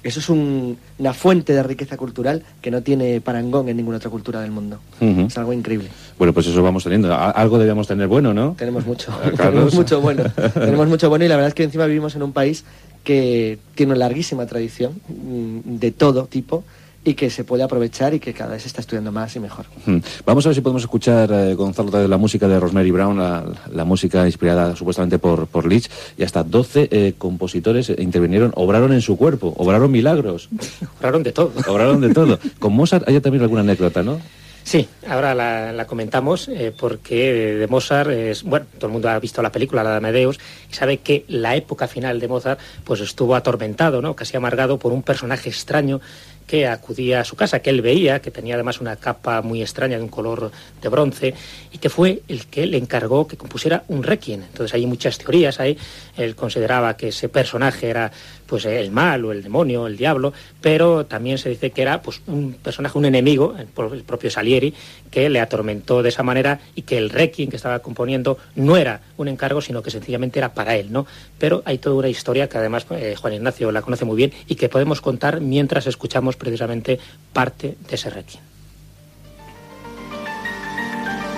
Eso 0.02 0.20
es 0.20 0.28
una 0.28 1.14
fuente 1.14 1.54
de 1.54 1.62
riqueza 1.62 1.96
cultural 1.96 2.42
que 2.60 2.70
no 2.70 2.82
tiene 2.82 3.22
parangón 3.22 3.70
en 3.70 3.78
ninguna 3.78 3.96
otra 3.96 4.10
cultura 4.10 4.42
del 4.42 4.50
mundo. 4.50 4.78
Es 5.00 5.38
algo 5.38 5.54
increíble. 5.54 5.88
Bueno, 6.18 6.34
pues 6.34 6.46
eso 6.46 6.62
vamos 6.62 6.84
teniendo. 6.84 7.14
Algo 7.14 7.58
debemos 7.58 7.88
tener 7.88 8.06
bueno, 8.06 8.34
¿no? 8.34 8.54
Tenemos 8.58 8.84
mucho. 8.84 9.18
Tenemos 9.36 9.72
mucho 9.72 10.02
bueno. 10.02 10.24
Tenemos 10.52 10.88
mucho 10.88 11.08
bueno 11.08 11.24
y 11.24 11.28
la 11.28 11.36
verdad 11.36 11.48
es 11.48 11.54
que 11.54 11.62
encima 11.62 11.86
vivimos 11.86 12.14
en 12.16 12.22
un 12.22 12.34
país 12.34 12.66
que 13.04 13.58
tiene 13.74 13.92
una 13.92 13.98
larguísima 14.00 14.46
tradición 14.46 15.00
mm, 15.08 15.76
de 15.78 15.90
todo 15.92 16.26
tipo 16.26 16.64
y 17.04 17.14
que 17.14 17.28
se 17.28 17.44
puede 17.44 17.62
aprovechar 17.62 18.14
y 18.14 18.18
que 18.18 18.32
cada 18.32 18.52
vez 18.52 18.62
se 18.62 18.68
está 18.68 18.80
estudiando 18.80 19.12
más 19.12 19.36
y 19.36 19.40
mejor. 19.40 19.66
Hmm. 19.84 19.98
Vamos 20.24 20.46
a 20.46 20.48
ver 20.48 20.56
si 20.56 20.62
podemos 20.62 20.82
escuchar, 20.82 21.30
eh, 21.30 21.54
Gonzalo, 21.54 22.08
la 22.08 22.16
música 22.16 22.48
de 22.48 22.58
Rosemary 22.58 22.90
Brown, 22.90 23.18
la, 23.18 23.84
música 23.84 24.24
inspirada 24.26 24.74
supuestamente 24.74 25.18
por, 25.18 25.46
por 25.46 25.66
Leach, 25.66 25.90
y 26.16 26.22
hasta 26.22 26.42
12 26.42 26.88
eh, 26.90 27.14
compositores 27.18 27.92
intervinieron, 27.98 28.52
obraron 28.56 28.92
en 28.94 29.02
su 29.02 29.18
cuerpo, 29.18 29.52
obraron 29.58 29.92
milagros. 29.92 30.48
obraron 30.98 31.22
de 31.22 31.32
todo. 31.32 31.52
Obraron 31.68 32.00
de 32.00 32.14
todo. 32.14 32.38
Con 32.58 32.74
Mozart 32.74 33.06
hay 33.06 33.20
también 33.20 33.42
alguna 33.42 33.60
anécdota, 33.60 34.02
¿no? 34.02 34.18
Sí, 34.64 34.88
ahora 35.06 35.34
la, 35.34 35.86
comentamos 35.86 36.48
eh, 36.48 36.72
porque 36.76 37.54
de 37.54 37.66
Mozart 37.66 38.10
es, 38.10 38.42
bueno, 38.42 38.64
todo 38.78 38.86
el 38.86 38.92
mundo 38.94 39.10
ha 39.10 39.18
visto 39.18 39.42
la 39.42 39.52
película, 39.52 39.84
la 39.84 39.90
de 39.90 39.96
Amadeus, 39.98 40.40
y 40.70 40.74
sabe 40.74 40.98
que 40.98 41.26
la 41.28 41.54
época 41.54 41.86
final 41.86 42.18
de 42.18 42.28
Mozart 42.28 42.58
pues 42.82 43.00
estuvo 43.00 43.36
atormentado, 43.36 44.00
¿no? 44.00 44.16
casi 44.16 44.38
amargado 44.38 44.78
por 44.78 44.92
un 44.92 45.02
personaje 45.02 45.50
extraño 45.50 46.00
que 46.46 46.66
acudía 46.66 47.20
a 47.20 47.24
su 47.24 47.36
casa, 47.36 47.60
que 47.60 47.70
él 47.70 47.82
veía, 47.82 48.20
que 48.20 48.30
tenía 48.30 48.54
además 48.54 48.80
una 48.80 48.96
capa 48.96 49.42
muy 49.42 49.62
extraña 49.62 49.96
de 49.96 50.02
un 50.02 50.08
color 50.08 50.50
de 50.80 50.88
bronce, 50.88 51.34
y 51.72 51.78
que 51.78 51.88
fue 51.88 52.22
el 52.28 52.46
que 52.46 52.66
le 52.66 52.76
encargó 52.76 53.26
que 53.26 53.36
compusiera 53.36 53.84
un 53.88 54.02
requiem. 54.02 54.42
Entonces 54.42 54.74
hay 54.74 54.86
muchas 54.86 55.18
teorías 55.18 55.60
ahí. 55.60 55.78
Él 56.16 56.34
consideraba 56.36 56.96
que 56.96 57.08
ese 57.08 57.28
personaje 57.28 57.88
era 57.88 58.12
pues 58.46 58.64
el 58.66 58.90
mal 58.90 59.24
o 59.24 59.32
el 59.32 59.42
demonio, 59.42 59.86
el 59.86 59.96
diablo, 59.96 60.32
pero 60.60 61.06
también 61.06 61.38
se 61.38 61.48
dice 61.48 61.70
que 61.70 61.82
era 61.82 62.02
pues 62.02 62.20
un 62.26 62.54
personaje, 62.54 62.98
un 62.98 63.04
enemigo, 63.04 63.54
el 63.58 64.02
propio 64.02 64.30
Salieri, 64.30 64.74
que 65.10 65.28
le 65.28 65.40
atormentó 65.40 66.02
de 66.02 66.08
esa 66.08 66.22
manera 66.22 66.60
y 66.74 66.82
que 66.82 66.98
el 66.98 67.10
requiem 67.10 67.50
que 67.50 67.56
estaba 67.56 67.78
componiendo 67.80 68.38
no 68.56 68.76
era 68.76 69.00
un 69.16 69.28
encargo, 69.28 69.60
sino 69.60 69.82
que 69.82 69.90
sencillamente 69.90 70.38
era 70.38 70.54
para 70.54 70.76
él, 70.76 70.92
¿no? 70.92 71.06
Pero 71.38 71.62
hay 71.64 71.78
toda 71.78 71.96
una 71.96 72.08
historia 72.08 72.48
que 72.48 72.58
además 72.58 72.86
eh, 72.90 73.14
Juan 73.18 73.34
Ignacio 73.34 73.70
la 73.72 73.82
conoce 73.82 74.04
muy 74.04 74.16
bien 74.16 74.32
y 74.46 74.56
que 74.56 74.68
podemos 74.68 75.00
contar 75.00 75.40
mientras 75.40 75.86
escuchamos 75.86 76.36
precisamente 76.36 76.98
parte 77.32 77.76
de 77.88 77.94
ese 77.94 78.10
requiem. 78.10 78.42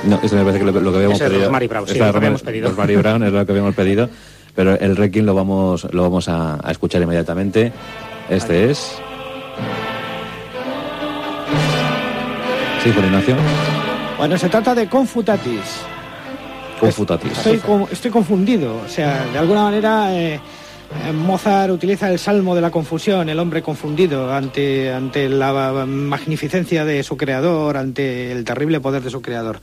No, 0.04 0.20
eso 0.22 0.36
me 0.36 0.42
parece 0.42 0.60
que 0.60 0.64
lo, 0.64 0.72
que 0.72 0.96
habíamos 0.96 1.18
pedido. 1.18 1.50
Brown, 1.50 1.88
sí, 1.88 1.98
lo 1.98 2.12
que 2.12 2.16
habíamos 2.16 2.42
pedido. 2.42 2.72
Brown 2.74 3.22
es 3.24 3.32
lo 3.32 3.44
que 3.44 3.52
habíamos 3.52 3.74
pedido. 3.74 4.08
Pero 4.56 4.78
el 4.80 4.96
Requiem 4.96 5.26
lo 5.26 5.34
vamos, 5.34 5.86
lo 5.92 6.02
vamos 6.02 6.28
a, 6.28 6.58
escuchar 6.70 7.02
inmediatamente. 7.02 7.72
Este 8.28 8.70
es. 8.70 8.98
Sí, 12.82 12.88
Ignacio. 12.88 13.36
Bueno, 14.16 14.38
se 14.38 14.48
trata 14.48 14.74
de 14.74 14.88
Confutatis. 14.88 15.82
Confutatis. 16.80 17.32
Estoy, 17.32 17.60
estoy 17.92 18.10
confundido. 18.10 18.80
O 18.84 18.88
sea, 18.88 19.26
de 19.32 19.38
alguna 19.38 19.62
manera. 19.62 20.16
Eh, 20.16 20.40
Mozart 21.12 21.72
utiliza 21.72 22.08
el 22.10 22.18
salmo 22.18 22.54
de 22.54 22.60
la 22.60 22.70
confusión, 22.70 23.28
el 23.28 23.38
hombre 23.40 23.60
confundido 23.60 24.32
ante, 24.32 24.92
ante 24.92 25.28
la 25.28 25.84
magnificencia 25.84 26.84
de 26.84 27.02
su 27.02 27.16
creador, 27.16 27.76
ante 27.76 28.30
el 28.30 28.44
terrible 28.44 28.80
poder 28.80 29.02
de 29.02 29.10
su 29.10 29.20
creador. 29.20 29.60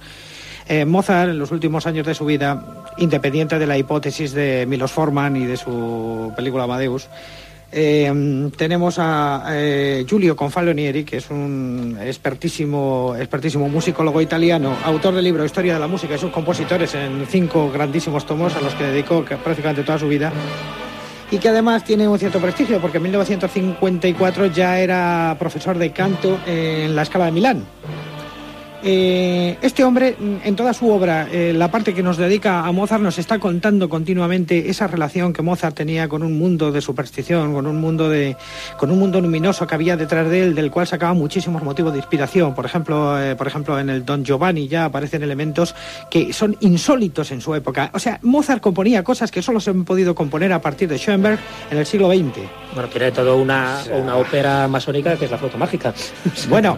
Eh, 0.67 0.85
Mozart, 0.85 1.29
en 1.29 1.39
los 1.39 1.51
últimos 1.51 1.85
años 1.87 2.05
de 2.05 2.13
su 2.13 2.25
vida, 2.25 2.85
independiente 2.97 3.59
de 3.59 3.67
la 3.67 3.77
hipótesis 3.77 4.33
de 4.33 4.65
Milos 4.65 4.91
Forman 4.91 5.35
y 5.35 5.45
de 5.45 5.57
su 5.57 6.31
película 6.35 6.63
Amadeus, 6.63 7.09
eh, 7.75 8.49
tenemos 8.55 8.99
a 8.99 9.45
eh, 9.49 10.05
Giulio 10.07 10.35
Confalonieri, 10.35 11.03
que 11.03 11.17
es 11.17 11.29
un 11.31 11.97
expertísimo, 11.99 13.15
expertísimo 13.17 13.67
musicólogo 13.67 14.21
italiano, 14.21 14.77
autor 14.85 15.15
del 15.15 15.23
libro 15.23 15.43
Historia 15.43 15.73
de 15.73 15.79
la 15.79 15.87
Música 15.87 16.13
y 16.13 16.19
sus 16.19 16.31
compositores 16.31 16.93
en 16.93 17.25
cinco 17.27 17.71
grandísimos 17.71 18.27
tomos 18.27 18.55
a 18.55 18.61
los 18.61 18.75
que 18.75 18.83
dedicó 18.83 19.25
prácticamente 19.25 19.83
toda 19.83 19.97
su 19.97 20.07
vida 20.07 20.31
y 21.31 21.39
que 21.39 21.49
además 21.49 21.83
tiene 21.83 22.07
un 22.07 22.19
cierto 22.19 22.39
prestigio 22.39 22.79
porque 22.79 22.97
en 22.97 23.03
1954 23.03 24.45
ya 24.47 24.79
era 24.79 25.35
profesor 25.39 25.75
de 25.79 25.91
canto 25.91 26.37
en 26.45 26.95
la 26.95 27.01
Escala 27.01 27.25
de 27.25 27.31
Milán. 27.31 27.63
Eh, 28.85 29.57
este 29.61 29.85
hombre, 29.85 30.17
mm, 30.19 30.35
en 30.43 30.55
toda 30.57 30.73
su 30.73 30.89
obra, 30.89 31.29
eh, 31.31 31.53
la 31.55 31.71
parte 31.71 31.93
que 31.93 32.03
nos 32.03 32.17
dedica 32.17 32.65
a 32.65 32.71
Mozart, 32.73 33.01
nos 33.01 33.17
está 33.17 33.39
contando 33.39 33.87
continuamente 33.87 34.69
esa 34.69 34.87
relación 34.87 35.31
que 35.31 35.41
Mozart 35.41 35.73
tenía 35.73 36.09
con 36.09 36.21
un 36.21 36.37
mundo 36.37 36.69
de 36.69 36.81
superstición, 36.81 37.53
con 37.53 37.65
un 37.65 37.79
mundo 37.79 38.09
de, 38.09 38.35
con 38.77 38.91
un 38.91 38.99
mundo 38.99 39.21
luminoso 39.21 39.65
que 39.65 39.75
había 39.75 39.95
detrás 39.95 40.29
de 40.29 40.43
él, 40.43 40.55
del 40.55 40.69
cual 40.69 40.85
sacaba 40.85 41.13
muchísimos 41.13 41.63
motivos 41.63 41.93
de 41.93 41.99
inspiración. 41.99 42.53
Por 42.53 42.65
ejemplo, 42.65 43.21
eh, 43.21 43.37
por 43.37 43.47
ejemplo, 43.47 43.79
en 43.79 43.89
el 43.89 44.03
Don 44.03 44.25
Giovanni 44.25 44.67
ya 44.67 44.83
aparecen 44.83 45.23
elementos 45.23 45.75
que 46.11 46.33
son 46.33 46.57
insólitos 46.59 47.31
en 47.31 47.39
su 47.39 47.55
época. 47.55 47.89
O 47.93 47.99
sea, 47.99 48.19
Mozart 48.21 48.61
componía 48.61 49.01
cosas 49.01 49.31
que 49.31 49.41
solo 49.41 49.61
se 49.61 49.69
han 49.69 49.85
podido 49.85 50.13
componer 50.13 50.51
a 50.51 50.59
partir 50.59 50.89
de 50.89 50.97
Schoenberg 50.97 51.39
en 51.71 51.77
el 51.77 51.85
siglo 51.85 52.09
XX. 52.09 52.41
Bueno, 52.73 52.89
tiene 52.89 53.11
todo 53.11 53.37
una, 53.37 53.81
una 53.93 54.17
ópera 54.17 54.67
masónica 54.67 55.15
que 55.15 55.25
es 55.25 55.31
la 55.31 55.37
flauta 55.37 55.57
mágica. 55.57 55.93
Bueno, 56.49 56.77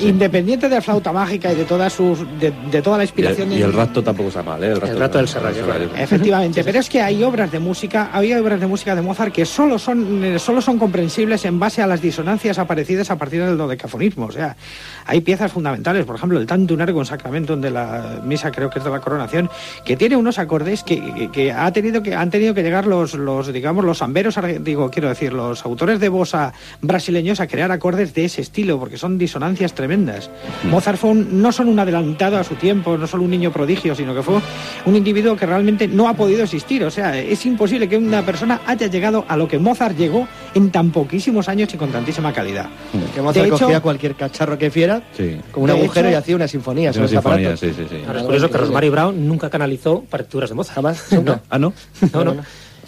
independiente 0.00 0.68
de 0.68 0.74
la 0.74 0.82
flauta 0.82 1.12
mágica 1.12 1.35
y 1.36 1.54
de 1.54 1.64
toda, 1.64 1.90
sus, 1.90 2.20
de, 2.40 2.82
toda 2.82 2.98
la 2.98 3.04
inspiración. 3.04 3.52
Y 3.52 3.62
el, 3.62 3.72
rato 3.72 4.02
tampoco 4.02 4.28
está 4.28 4.42
mal, 4.42 4.62
¿eh? 4.62 4.72
El 4.72 4.98
rato, 4.98 5.18
del 5.18 5.28
Serrallo. 5.28 5.64
Efectivamente, 5.96 6.64
pero 6.64 6.78
es 6.78 6.88
que 6.88 7.00
hay 7.00 7.22
obras 7.22 7.50
de 7.52 7.58
música, 7.58 8.10
había 8.12 8.40
obras 8.40 8.60
de 8.60 8.66
música 8.66 8.94
de 8.94 9.02
Mozart 9.02 9.32
que 9.32 9.44
solo 9.44 9.78
son, 9.78 10.24
eh, 10.24 10.38
solo 10.38 10.60
son 10.60 10.78
comprensibles 10.78 11.44
en 11.44 11.58
base 11.58 11.82
a 11.82 11.86
las 11.86 12.00
disonancias 12.00 12.58
aparecidas 12.58 13.10
a 13.10 13.16
partir 13.16 13.44
del 13.44 13.56
dodecafonismo. 13.56 14.26
O 14.26 14.32
sea, 14.32 14.56
hay 15.04 15.20
piezas 15.20 15.52
fundamentales, 15.52 16.04
por 16.04 16.16
ejemplo, 16.16 16.38
el 16.38 16.46
Tantum 16.46 16.80
Ergo 16.80 17.00
en 17.00 17.06
Sacramento 17.06 17.56
de 17.56 17.70
la 17.70 18.20
misa, 18.24 18.50
creo 18.50 18.70
que 18.70 18.78
es 18.78 18.84
de 18.84 18.90
la 18.90 19.00
coronación, 19.00 19.50
que 19.84 19.96
tiene 19.96 20.16
unos 20.16 20.38
acordes 20.38 20.82
que, 20.82 21.30
que, 21.32 21.52
ha 21.52 21.70
tenido 21.72 22.02
que 22.02 22.14
han 22.14 22.30
tenido 22.30 22.54
que 22.54 22.62
llegar 22.62 22.86
los, 22.86 23.14
los 23.14 23.52
digamos, 23.52 23.84
los 23.84 24.02
amberos, 24.02 24.38
digo, 24.60 24.90
quiero 24.90 25.08
decir, 25.08 25.32
los 25.32 25.64
autores 25.64 26.00
de 26.00 26.08
bossa 26.08 26.52
brasileños 26.80 27.40
a 27.40 27.46
crear 27.46 27.70
acordes 27.70 28.14
de 28.14 28.24
ese 28.24 28.40
estilo, 28.40 28.78
porque 28.78 28.98
son 28.98 29.18
disonancias 29.18 29.74
tremendas. 29.74 30.30
Mm. 30.64 30.68
Mozart 30.68 30.98
fue 30.98 31.10
no 31.30 31.52
son 31.52 31.68
un 31.68 31.78
adelantado 31.78 32.38
a 32.38 32.44
su 32.44 32.54
tiempo, 32.54 32.96
no 32.96 33.06
solo 33.06 33.24
un 33.24 33.30
niño 33.30 33.52
prodigio, 33.52 33.94
sino 33.94 34.14
que 34.14 34.22
fue 34.22 34.40
un 34.84 34.96
individuo 34.96 35.36
que 35.36 35.46
realmente 35.46 35.88
no 35.88 36.08
ha 36.08 36.14
podido 36.14 36.42
existir. 36.42 36.84
O 36.84 36.90
sea, 36.90 37.18
es 37.18 37.44
imposible 37.46 37.88
que 37.88 37.96
una 37.96 38.22
persona 38.24 38.60
haya 38.66 38.86
llegado 38.86 39.24
a 39.28 39.36
lo 39.36 39.48
que 39.48 39.58
Mozart 39.58 39.96
llegó 39.96 40.26
en 40.54 40.70
tan 40.70 40.90
poquísimos 40.90 41.48
años 41.48 41.72
y 41.72 41.76
con 41.76 41.90
tantísima 41.90 42.32
calidad. 42.32 42.68
Que 43.14 43.22
Mozart 43.22 43.48
cogía 43.50 43.80
cualquier 43.80 44.14
cacharro 44.14 44.58
que 44.58 44.70
fiera 44.70 45.02
con 45.50 45.64
un 45.64 45.70
agujero 45.70 46.10
y 46.10 46.14
hacía 46.14 46.36
una 46.36 46.48
sinfonía. 46.48 46.92
Una 46.96 47.08
sinfonía 47.08 47.56
sí, 47.56 47.72
sí, 47.74 47.86
sí. 47.88 48.02
Ahora, 48.06 48.20
es 48.20 48.26
curioso 48.26 48.50
que 48.50 48.58
Rosemary 48.58 48.88
Brown 48.88 49.28
nunca 49.28 49.50
canalizó 49.50 50.02
partituras 50.02 50.50
de 50.50 50.54
Mozart. 50.54 50.76
Jamás. 50.76 51.04
¿Ah, 51.50 51.58
no? 51.58 51.72
no, 52.12 52.24
no. 52.24 52.36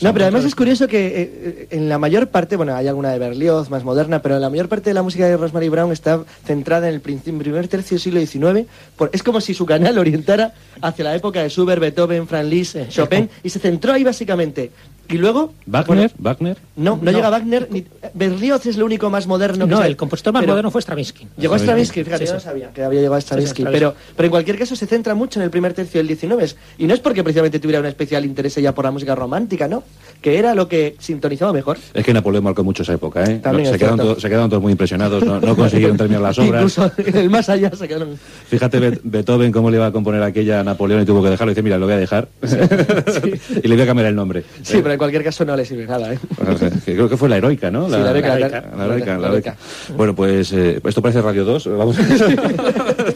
No, 0.00 0.12
pero 0.12 0.24
además 0.26 0.44
es 0.44 0.54
curioso 0.54 0.86
que 0.86 1.06
eh, 1.06 1.12
eh, 1.22 1.66
en 1.70 1.88
la 1.88 1.98
mayor 1.98 2.28
parte, 2.28 2.56
bueno, 2.56 2.74
hay 2.74 2.86
alguna 2.86 3.10
de 3.10 3.18
Berlioz 3.18 3.70
más 3.70 3.84
moderna, 3.84 4.22
pero 4.22 4.36
en 4.36 4.40
la 4.40 4.50
mayor 4.50 4.68
parte 4.68 4.90
de 4.90 4.94
la 4.94 5.02
música 5.02 5.26
de 5.26 5.36
Rosemary 5.36 5.68
Brown 5.68 5.92
está 5.92 6.24
centrada 6.44 6.88
en 6.88 6.94
el 6.94 7.00
primer 7.00 7.68
tercio 7.68 7.96
del 7.96 8.00
siglo 8.00 8.20
XIX. 8.20 8.68
es 9.12 9.22
como 9.22 9.40
si 9.40 9.54
su 9.54 9.66
canal 9.66 9.98
orientara 9.98 10.54
hacia 10.80 11.04
la 11.04 11.14
época 11.14 11.42
de 11.42 11.48
Schubert, 11.48 11.80
Beethoven, 11.80 12.26
Franz 12.26 12.48
Liszt, 12.48 12.88
Chopin, 12.88 13.28
y 13.42 13.50
se 13.50 13.58
centró 13.58 13.92
ahí 13.92 14.04
básicamente. 14.04 14.70
Y 15.08 15.18
luego... 15.18 15.54
¿Wagner? 15.66 16.12
¿Wagner? 16.18 16.58
No, 16.76 16.98
no, 17.00 17.10
llega 17.10 17.30
Wagner. 17.30 17.68
Ni, 17.70 17.84
Berlioz 18.14 18.66
es 18.66 18.76
lo 18.76 18.84
único 18.84 19.08
más 19.10 19.26
moderno 19.26 19.66
que 19.66 19.70
No, 19.70 19.82
el 19.82 19.96
compositor 19.96 20.32
más 20.34 20.46
moderno 20.46 20.70
fue 20.70 20.82
Stravinsky. 20.82 21.26
Llegó 21.38 21.54
a 21.54 21.58
Stravinsky, 21.58 22.04
fíjate, 22.04 22.26
yo 22.26 22.34
no 22.34 22.40
sabía 22.40 22.72
que 22.72 22.82
había 22.82 23.00
llegado 23.00 23.16
a 23.16 23.20
Stravinsky. 23.20 23.64
pero, 23.64 23.94
pero 24.16 24.26
en 24.26 24.30
cualquier 24.30 24.58
caso 24.58 24.76
se 24.76 24.86
centra 24.86 25.14
mucho 25.14 25.40
en 25.40 25.44
el 25.44 25.50
primer 25.50 25.72
tercio 25.72 26.02
del 26.02 26.16
XIX. 26.16 26.56
Y 26.78 26.86
no 26.86 26.94
es 26.94 27.00
porque 27.00 27.22
precisamente 27.24 27.58
tuviera 27.58 27.80
un 27.80 27.86
especial 27.86 28.24
interés 28.24 28.54
ya 28.56 28.74
por 28.74 28.84
la 28.84 28.90
música 28.90 29.14
romántica, 29.14 29.68
¿no? 29.68 29.82
Que 30.20 30.38
era 30.38 30.54
lo 30.54 30.68
que 30.68 30.96
sintonizaba 30.98 31.52
mejor. 31.52 31.78
Es 31.94 32.04
que 32.04 32.12
Napoleón 32.12 32.44
marcó 32.44 32.64
mucho 32.64 32.82
esa 32.82 32.94
época, 32.94 33.24
¿eh? 33.24 33.40
se, 33.42 33.78
quedaron 33.78 34.20
se, 34.20 34.28
quedaron 34.28 34.50
todos 34.50 34.62
muy 34.62 34.72
impresionados, 34.72 35.24
no, 35.24 35.40
consiguieron 35.56 35.96
terminar 35.96 36.22
las 36.22 36.38
obras. 36.38 36.62
Incluso 36.62 36.90
en 36.96 37.16
el 37.16 37.30
más 37.30 37.48
allá 37.48 37.70
se 37.74 37.86
quedaron... 37.86 38.18
Fíjate 38.48 39.00
Beethoven 39.02 39.52
cómo 39.52 39.70
le 39.70 39.76
iba 39.76 39.86
a 39.86 39.92
componer 39.92 40.22
aquella 40.22 40.60
a 40.60 40.64
Napoleón 40.64 41.02
y 41.02 41.04
tuvo 41.06 41.22
que 41.22 41.30
dejarlo. 41.30 41.52
Y 41.52 41.54
dice, 41.54 41.62
mira, 41.62 41.78
lo 41.78 41.86
voy 41.86 41.94
a 41.94 41.98
dejar. 41.98 42.28
y 42.42 43.68
le 43.68 43.74
voy 43.74 43.82
a 43.82 43.86
cambiar 43.86 44.08
el 44.08 44.16
nombre. 44.16 44.44
Sí, 44.62 44.80
pero 44.82 44.97
en 44.98 45.00
cualquier 45.00 45.22
caso 45.22 45.44
no 45.44 45.54
le 45.54 45.64
sirve 45.64 45.86
nada, 45.86 46.12
¿eh? 46.12 46.18
Creo 46.84 47.08
que 47.08 47.16
fue 47.16 47.28
la 47.28 47.36
heroica, 47.36 47.70
¿no? 47.70 47.88
La, 47.88 47.98
sí, 47.98 48.02
la 48.02 48.10
heroica. 48.10 48.64
La 48.76 48.84
heroica, 49.26 49.56
Bueno, 49.96 50.12
pues 50.12 50.52
eh, 50.52 50.80
esto 50.84 51.00
parece 51.00 51.22
Radio 51.22 51.44
2. 51.44 51.68
Vamos. 51.78 51.96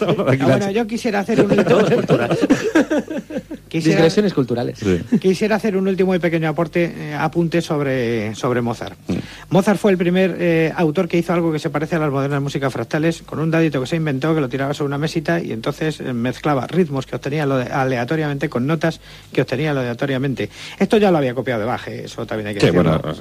Ah, 0.03 0.47
bueno, 0.47 0.71
yo 0.71 0.87
quisiera 0.87 1.21
hacer 1.21 1.45
un 1.45 1.53
hito. 1.53 1.81
Quisiera- 3.73 3.97
Digresiones 3.97 4.35
culturales. 4.35 4.79
Sí. 4.79 5.19
Quisiera 5.19 5.57
hacer 5.57 5.79
un 5.79 5.89
último 5.89 6.15
y 6.15 6.19
pequeño 6.19 6.47
aporte, 6.51 6.93
eh, 6.95 7.15
apunte 7.15 7.63
sobre, 7.63 8.35
sobre 8.35 8.61
Mozart. 8.61 8.99
Mm. 9.09 9.15
Mozart 9.49 9.79
fue 9.81 9.93
el 9.93 9.97
primer 9.97 10.37
eh, 10.39 10.73
autor 10.77 11.09
que 11.09 11.17
hizo 11.17 11.33
algo 11.33 11.51
que 11.51 11.59
se 11.59 11.71
parece 11.71 11.97
a 11.97 11.99
las 11.99 12.11
modernas 12.11 12.43
músicas 12.43 12.71
fractales, 12.71 13.23
con 13.23 13.39
un 13.39 13.51
dadito 13.51 13.81
que 13.81 13.87
se 13.87 13.97
inventó, 13.97 14.35
que 14.35 14.43
lo 14.43 14.49
tiraba 14.51 14.75
sobre 14.75 14.89
una 14.89 14.99
mesita 14.99 15.41
y 15.41 15.53
entonces 15.53 16.01
eh, 16.01 16.13
mezclaba 16.13 16.67
ritmos 16.67 17.07
que 17.07 17.17
obtenía 17.17 17.47
lo 17.47 17.57
de- 17.57 17.73
aleatoriamente 17.73 18.51
con 18.51 18.67
notas 18.67 19.01
que 19.33 19.41
obtenía 19.41 19.71
aleatoriamente. 19.71 20.51
Esto 20.79 20.99
ya 20.99 21.11
lo 21.11 21.17
había 21.17 21.35
copiado 21.35 21.61
de 21.61 21.67
Baje, 21.67 22.05
eso 22.05 22.27
también 22.27 22.49
hay 22.49 22.55
que 22.55 22.61
Sí, 22.61 22.67
decirlo. 22.67 22.99
bueno, 23.01 23.17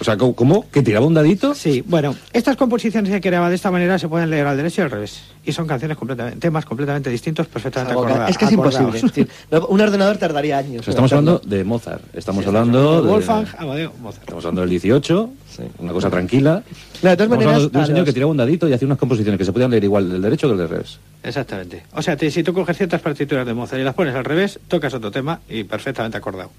o 0.00 0.04
sea, 0.04 0.16
¿cómo-. 0.16 0.66
¿Que 0.70 0.82
tiraba 0.82 1.06
un 1.06 1.14
dadito? 1.14 1.54
Sí, 1.56 1.82
bueno, 1.86 2.14
estas 2.32 2.56
composiciones 2.56 3.10
que 3.12 3.20
creaba 3.20 3.48
de 3.48 3.56
esta 3.56 3.72
manera 3.72 3.98
se 3.98 4.06
pueden 4.08 4.30
leer 4.30 4.46
al 4.46 4.56
derecho 4.56 4.82
y 4.82 4.84
al 4.84 4.90
revés. 4.92 5.22
Y 5.44 5.52
son 5.52 5.66
canciones 5.66 5.96
completamente, 5.96 6.38
temas 6.38 6.64
completamente 6.66 7.08
distintos, 7.10 7.46
perfectamente 7.48 7.92
acordadas. 7.92 8.30
es 8.30 8.36
que 8.38 8.44
es 8.44 8.52
acordados. 8.52 8.80
imposible. 8.80 8.98
Es 9.08 9.14
decir, 9.14 9.28
no, 9.50 9.66
un 9.66 9.80
ordenador 9.88 10.16
tardaría 10.18 10.58
años. 10.58 10.80
O 10.80 10.84
sea, 10.84 10.92
estamos 10.92 11.12
hablando 11.12 11.40
de 11.44 11.64
Mozart, 11.64 12.02
estamos 12.14 12.46
hablando 12.46 13.02
de... 13.02 13.08
Wolfgang 13.10 13.46
Amadeo 13.58 13.92
Mozart. 14.00 14.22
Estamos 14.22 14.44
hablando 14.44 14.60
del 14.62 14.70
18, 14.70 15.30
Sí. 15.56 15.62
una 15.78 15.92
cosa 15.92 16.08
tranquila. 16.10 16.62
No, 17.02 17.10
de 17.10 17.16
todas 17.16 17.26
Estamos 17.26 17.30
maneras, 17.44 17.72
de 17.72 17.78
un 17.78 17.86
señor 17.86 17.98
los- 18.00 18.06
que 18.06 18.12
tiraba 18.12 18.30
un 18.30 18.36
dadito 18.36 18.68
y 18.68 18.72
hacía 18.72 18.86
unas 18.86 18.98
composiciones 18.98 19.38
que 19.38 19.44
se 19.44 19.52
podían 19.52 19.70
leer 19.70 19.84
igual 19.84 20.08
del 20.10 20.22
derecho 20.22 20.48
que 20.48 20.56
del 20.56 20.68
revés. 20.68 20.98
Exactamente. 21.22 21.82
O 21.94 22.02
sea, 22.02 22.16
te- 22.16 22.30
si 22.30 22.42
tú 22.42 22.52
coges 22.54 22.76
ciertas 22.76 23.00
partituras 23.00 23.44
de 23.46 23.54
Mozart 23.54 23.80
y 23.80 23.84
las 23.84 23.94
pones 23.94 24.14
al 24.14 24.24
revés, 24.24 24.60
tocas 24.68 24.94
otro 24.94 25.10
tema 25.10 25.40
y 25.48 25.64
perfectamente 25.64 26.16
acordado. 26.16 26.50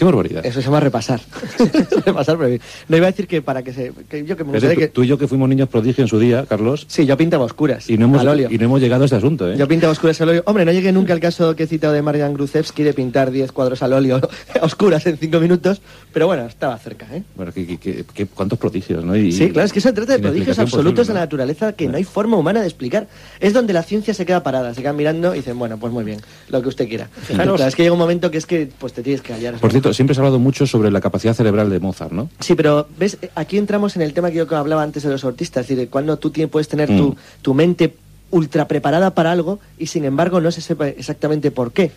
Qué 0.00 0.06
barbaridad. 0.06 0.46
Eso 0.46 0.62
se 0.62 0.64
llama 0.64 0.80
repasar. 0.80 1.20
repasar, 2.06 2.38
pero 2.38 2.56
no 2.88 2.96
iba 2.96 3.06
a 3.06 3.10
decir 3.10 3.26
que 3.26 3.42
para 3.42 3.62
que 3.62 3.74
se. 3.74 3.92
Que 4.08 4.24
yo 4.24 4.34
que 4.34 4.44
me 4.44 4.52
decir, 4.52 4.70
tú, 4.70 4.78
que. 4.78 4.88
tú 4.88 5.02
y 5.02 5.06
yo 5.08 5.18
que 5.18 5.28
fuimos 5.28 5.46
niños 5.46 5.68
prodigio 5.68 6.00
en 6.02 6.08
su 6.08 6.18
día, 6.18 6.46
Carlos, 6.48 6.86
Sí, 6.88 7.04
yo 7.04 7.18
pintaba 7.18 7.44
oscuras. 7.44 7.90
y 7.90 7.98
no 7.98 8.06
hemos, 8.06 8.22
al 8.22 8.28
óleo. 8.28 8.48
y 8.50 8.56
no 8.56 8.64
hemos 8.64 8.80
llegado 8.80 9.02
a 9.02 9.04
este 9.04 9.16
asunto, 9.16 9.52
¿eh? 9.52 9.56
Yo 9.58 9.68
pintaba 9.68 9.92
oscuras 9.92 10.18
al 10.22 10.30
óleo. 10.30 10.42
Hombre, 10.46 10.64
no 10.64 10.72
llegué 10.72 10.90
nunca 10.90 11.12
al 11.12 11.20
caso 11.20 11.54
que 11.54 11.64
he 11.64 11.66
citado 11.66 11.92
de 11.92 12.00
Marian 12.00 12.32
Gruzewski 12.32 12.82
de 12.82 12.94
pintar 12.94 13.30
10 13.30 13.52
cuadros 13.52 13.82
al 13.82 13.92
óleo 13.92 14.22
oscuras 14.62 15.04
en 15.06 15.18
5 15.18 15.38
minutos, 15.38 15.82
pero 16.14 16.26
bueno, 16.26 16.46
estaba 16.46 16.78
cerca, 16.78 17.06
¿eh? 17.14 17.22
Bueno, 17.36 17.52
que, 17.52 18.26
cuántos 18.34 18.58
prodigios, 18.58 19.04
¿no? 19.04 19.14
Y- 19.14 19.32
Sí, 19.32 19.50
claro, 19.50 19.66
es 19.66 19.72
que 19.74 19.82
se 19.82 19.92
trata 19.92 20.14
de 20.14 20.20
prodigios 20.20 20.58
absolutos 20.58 20.92
posible, 21.00 21.08
de 21.08 21.14
la 21.14 21.20
naturaleza 21.26 21.72
que 21.74 21.88
no 21.88 21.98
hay 21.98 22.04
forma 22.04 22.38
humana 22.38 22.62
de 22.62 22.66
explicar. 22.68 23.06
Es 23.38 23.52
donde 23.52 23.74
la 23.74 23.82
ciencia 23.82 24.14
se 24.14 24.24
queda 24.24 24.42
parada, 24.42 24.72
se 24.72 24.80
quedan 24.80 24.96
mirando 24.96 25.34
y 25.34 25.38
dicen, 25.40 25.58
bueno, 25.58 25.76
pues 25.76 25.92
muy 25.92 26.04
bien, 26.04 26.20
lo 26.48 26.62
que 26.62 26.68
usted 26.68 26.88
quiera. 26.88 27.10
Claro, 27.28 27.56
es 27.56 27.74
que 27.74 27.82
llega 27.82 27.92
un 27.92 27.98
momento 27.98 28.30
que 28.30 28.38
es 28.38 28.46
que 28.46 28.66
pues 28.78 28.94
te 28.94 29.02
tienes 29.02 29.20
que 29.20 29.34
hallar. 29.34 29.56
Por 29.56 29.70
cierto, 29.70 29.89
siempre 29.92 30.14
se 30.14 30.20
ha 30.20 30.22
hablado 30.22 30.38
mucho 30.38 30.66
sobre 30.66 30.90
la 30.90 31.00
capacidad 31.00 31.34
cerebral 31.34 31.70
de 31.70 31.80
Mozart, 31.80 32.12
¿no? 32.12 32.28
Sí, 32.40 32.54
pero 32.54 32.88
ves, 32.98 33.18
aquí 33.34 33.58
entramos 33.58 33.96
en 33.96 34.02
el 34.02 34.12
tema 34.12 34.30
que 34.30 34.36
yo 34.36 34.56
hablaba 34.56 34.82
antes 34.82 35.02
de 35.02 35.10
los 35.10 35.24
autistas, 35.24 35.62
es 35.70 35.76
decir, 35.76 35.90
cuando 35.90 36.18
tú 36.18 36.32
puedes 36.50 36.68
tener 36.68 36.88
tu, 36.88 37.10
Mm. 37.10 37.16
tu 37.42 37.54
mente 37.54 37.94
ultra 38.30 38.68
preparada 38.68 39.14
para 39.14 39.32
algo 39.32 39.58
y 39.78 39.86
sin 39.86 40.04
embargo 40.04 40.40
no 40.40 40.50
se 40.52 40.60
sepa 40.60 40.88
exactamente 40.88 41.50
por 41.50 41.72
qué. 41.72 41.90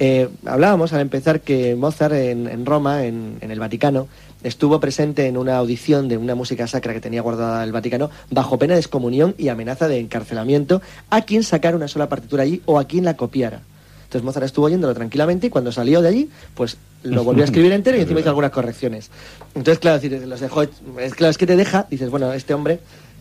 Eh, 0.00 0.28
hablábamos 0.44 0.92
al 0.92 1.00
empezar 1.00 1.40
que 1.40 1.74
Mozart 1.74 2.14
en, 2.14 2.46
en 2.46 2.66
Roma, 2.66 3.04
en, 3.04 3.38
en 3.40 3.50
el 3.50 3.58
Vaticano, 3.58 4.06
estuvo 4.44 4.78
presente 4.78 5.26
en 5.26 5.36
una 5.36 5.56
audición 5.56 6.08
de 6.08 6.16
una 6.16 6.36
música 6.36 6.66
sacra 6.68 6.92
que 6.92 7.00
tenía 7.00 7.22
guardada 7.22 7.64
el 7.64 7.72
Vaticano 7.72 8.10
bajo 8.30 8.58
pena 8.58 8.74
de 8.74 8.80
excomunión 8.80 9.34
y 9.38 9.48
amenaza 9.48 9.88
de 9.88 9.98
encarcelamiento 9.98 10.80
a 11.10 11.22
quien 11.22 11.42
sacara 11.42 11.76
una 11.76 11.88
sola 11.88 12.08
partitura 12.08 12.44
allí 12.44 12.62
o 12.66 12.78
a 12.78 12.84
quien 12.84 13.04
la 13.04 13.16
copiara. 13.16 13.62
Entonces 14.08 14.24
Mozart 14.24 14.46
estuvo 14.46 14.64
oyéndolo 14.64 14.94
tranquilamente 14.94 15.48
y 15.48 15.50
cuando 15.50 15.70
salió 15.70 16.00
de 16.00 16.08
allí, 16.08 16.30
pues 16.54 16.78
lo 17.02 17.24
volvió 17.24 17.42
a 17.42 17.44
escribir 17.46 17.72
entero 17.72 17.98
y 17.98 18.00
encima 18.00 18.20
hizo 18.20 18.30
algunas 18.30 18.50
correcciones. 18.50 19.10
Entonces, 19.54 19.78
claro, 19.78 19.96
es 19.96 20.02
decir, 20.02 20.26
los 20.26 20.40
dejó, 20.40 20.62
es, 20.62 21.14
claro, 21.14 21.30
es 21.30 21.36
que 21.36 21.46
te 21.46 21.56
deja, 21.56 21.86
dices, 21.90 22.08
bueno, 22.10 22.32
este 22.32 22.54
hombre... 22.54 22.80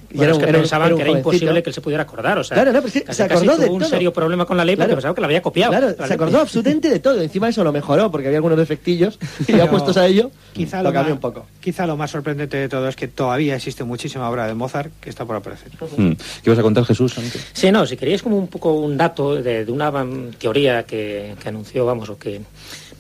y 0.10 0.18
Bueno, 0.18 0.34
es 0.34 0.40
que 0.40 0.46
pensaban 0.52 0.90
que 0.90 1.02
era 1.02 1.10
jovencito. 1.10 1.18
imposible 1.30 1.64
que 1.64 1.70
él 1.70 1.74
se 1.74 1.82
pudiera 1.82 2.04
acordar. 2.04 2.38
O 2.40 2.44
sea, 2.44 2.56
Claro, 2.56 2.72
no, 2.72 2.82
pero 2.82 2.94
que 2.94 3.04
casi- 3.04 3.18
se 3.18 3.24
acordó 3.24 3.46
casi 3.46 3.60
de 3.60 3.66
tuvo 3.68 3.76
un 3.76 3.82
todo. 3.82 3.90
serio 3.90 4.14
problema 4.14 4.46
con 4.46 4.56
la 4.58 4.64
ley 4.66 4.76
porque 4.76 4.86
Claro. 4.88 4.98
pensaba 4.98 5.16
que 5.16 5.22
la 5.22 5.28
había 5.28 5.42
copiado. 5.42 5.72
Claro, 5.72 5.96
La 6.00 6.08
se 6.08 6.14
acordó 6.14 6.40
absolutamente 6.40 6.90
de 6.90 7.00
todo. 7.00 7.22
Encima 7.22 7.50
eso 7.50 7.64
lo 7.64 7.72
mejoró 7.74 8.10
porque 8.12 8.28
había 8.28 8.38
algunos 8.38 8.58
defectillos 8.58 9.20
y 9.48 9.54
ya 9.58 9.70
puestos 9.70 9.98
a 9.98 10.08
ello, 10.08 10.32
Quizá 10.54 10.78
lo 10.78 10.90
lo, 10.90 10.94
cambió 10.94 11.16
más, 11.16 11.18
un 11.18 11.20
poco. 11.34 11.46
quizá 11.60 11.86
lo 11.86 11.98
más 11.98 12.10
sorprendente 12.12 12.58
de 12.58 12.70
todo 12.70 12.88
es 12.88 12.96
que 12.96 13.08
todavía 13.08 13.56
existe 13.56 13.84
muchísima 13.84 14.30
obra 14.30 14.48
de 14.48 14.54
Mozart 14.54 14.92
que 15.02 15.10
está 15.10 15.26
por 15.26 15.36
aparecer. 15.36 15.72
Mm. 15.98 16.12
¿Qué 16.14 16.18
ibas 16.46 16.60
a 16.60 16.62
contar, 16.64 16.86
Jesús? 16.86 17.18
antes? 17.18 17.46
Sí, 17.54 17.72
no, 17.72 17.86
si 17.86 17.98
queréis 17.98 18.24
como 18.24 18.38
un 18.38 18.48
poco 18.48 18.74
un 18.74 18.96
dato 18.98 19.36
de, 19.36 19.66
de 19.66 19.72
una 19.72 19.92
teoría 20.40 20.84
que, 20.84 21.36
que 21.42 21.50
anunció, 21.50 21.86
vamos, 21.86 22.10
o 22.10 22.18
que 22.18 22.42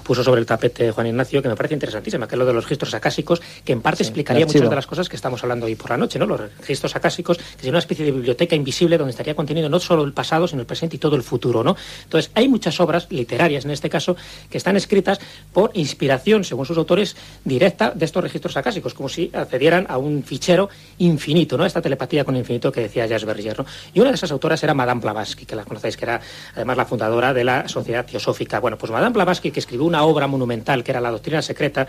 puso 0.07 0.23
sobre 0.23 0.39
el 0.39 0.45
tapete 0.45 0.91
Juan 0.91 1.07
Ignacio, 1.07 1.41
que 1.41 1.49
me 1.49 1.55
parece 1.55 1.73
interesantísima, 1.73 2.27
que 2.27 2.35
es 2.35 2.39
lo 2.39 2.45
de 2.45 2.53
los 2.53 2.63
registros 2.63 2.93
acásicos, 2.93 3.41
que 3.65 3.73
en 3.73 3.81
parte 3.81 3.97
Sí, 3.97 4.09
explicaría 4.09 4.45
muchas 4.45 4.69
de 4.69 4.75
las 4.75 4.87
cosas 4.87 5.09
que 5.09 5.17
estamos 5.17 5.43
hablando 5.43 5.65
hoy 5.65 5.75
por 5.75 5.89
la 5.89 5.97
noche, 5.97 6.17
¿no? 6.17 6.25
Los 6.25 6.39
registros 6.39 6.95
acásicos, 6.95 7.37
que 7.37 7.43
sería 7.57 7.71
una 7.71 7.79
especie 7.79 8.05
de 8.05 8.11
biblioteca 8.11 8.55
invisible 8.55 8.97
donde 8.97 9.11
estaría 9.11 9.35
contenido 9.35 9.67
no 9.69 9.79
solo 9.79 10.03
el 10.03 10.13
pasado, 10.13 10.47
sino 10.47 10.61
el 10.61 10.67
presente 10.67 10.95
y 10.95 10.99
todo 10.99 11.15
el 11.15 11.23
futuro, 11.23 11.63
¿no? 11.63 11.75
Entonces, 12.03 12.31
hay 12.35 12.47
muchas 12.47 12.79
obras 12.79 13.07
literarias, 13.09 13.65
en 13.65 13.71
este 13.71 13.89
caso, 13.89 14.15
que 14.49 14.57
están 14.57 14.77
escritas 14.77 15.19
por 15.51 15.71
inspiración, 15.73 16.45
según 16.45 16.65
sus 16.65 16.77
autores, 16.77 17.17
directa 17.43 17.91
de 17.93 18.05
estos 18.05 18.23
registros 18.23 18.55
acásicos, 18.55 18.93
como 18.93 19.09
si 19.09 19.29
accedieran 19.33 19.87
a 19.89 19.97
un 19.97 20.23
fichero 20.23 20.69
infinito, 20.99 21.57
¿no? 21.57 21.65
Esta 21.65 21.81
telepatía 21.81 22.23
con 22.23 22.37
infinito 22.37 22.71
que 22.71 22.81
decía 22.81 23.05
Jazz 23.07 23.25
Berger, 23.25 23.59
¿no? 23.59 23.65
Y 23.93 23.99
una 23.99 24.11
de 24.11 24.15
esas 24.15 24.31
autoras 24.31 24.63
era 24.63 24.73
Madame 24.73 25.01
Blavatsky, 25.01 25.45
que 25.45 25.55
la 25.55 25.65
conocéis, 25.65 25.97
que 25.97 26.05
era 26.05 26.21
además 26.55 26.77
la 26.77 26.85
fundadora 26.85 27.33
de 27.33 27.43
la 27.43 27.67
Sociedad 27.67 28.05
Teosófica. 28.05 28.59
Bueno, 28.59 28.77
pues 28.77 28.91
Madame 28.91 29.13
Blavatsky, 29.13 29.51
que 29.51 29.59
escribió 29.59 29.85
una 29.85 29.96
obra 30.03 30.27
monumental, 30.27 30.83
que 30.83 30.91
era 30.91 31.01
La 31.01 31.11
Doctrina 31.11 31.41
Secreta, 31.41 31.87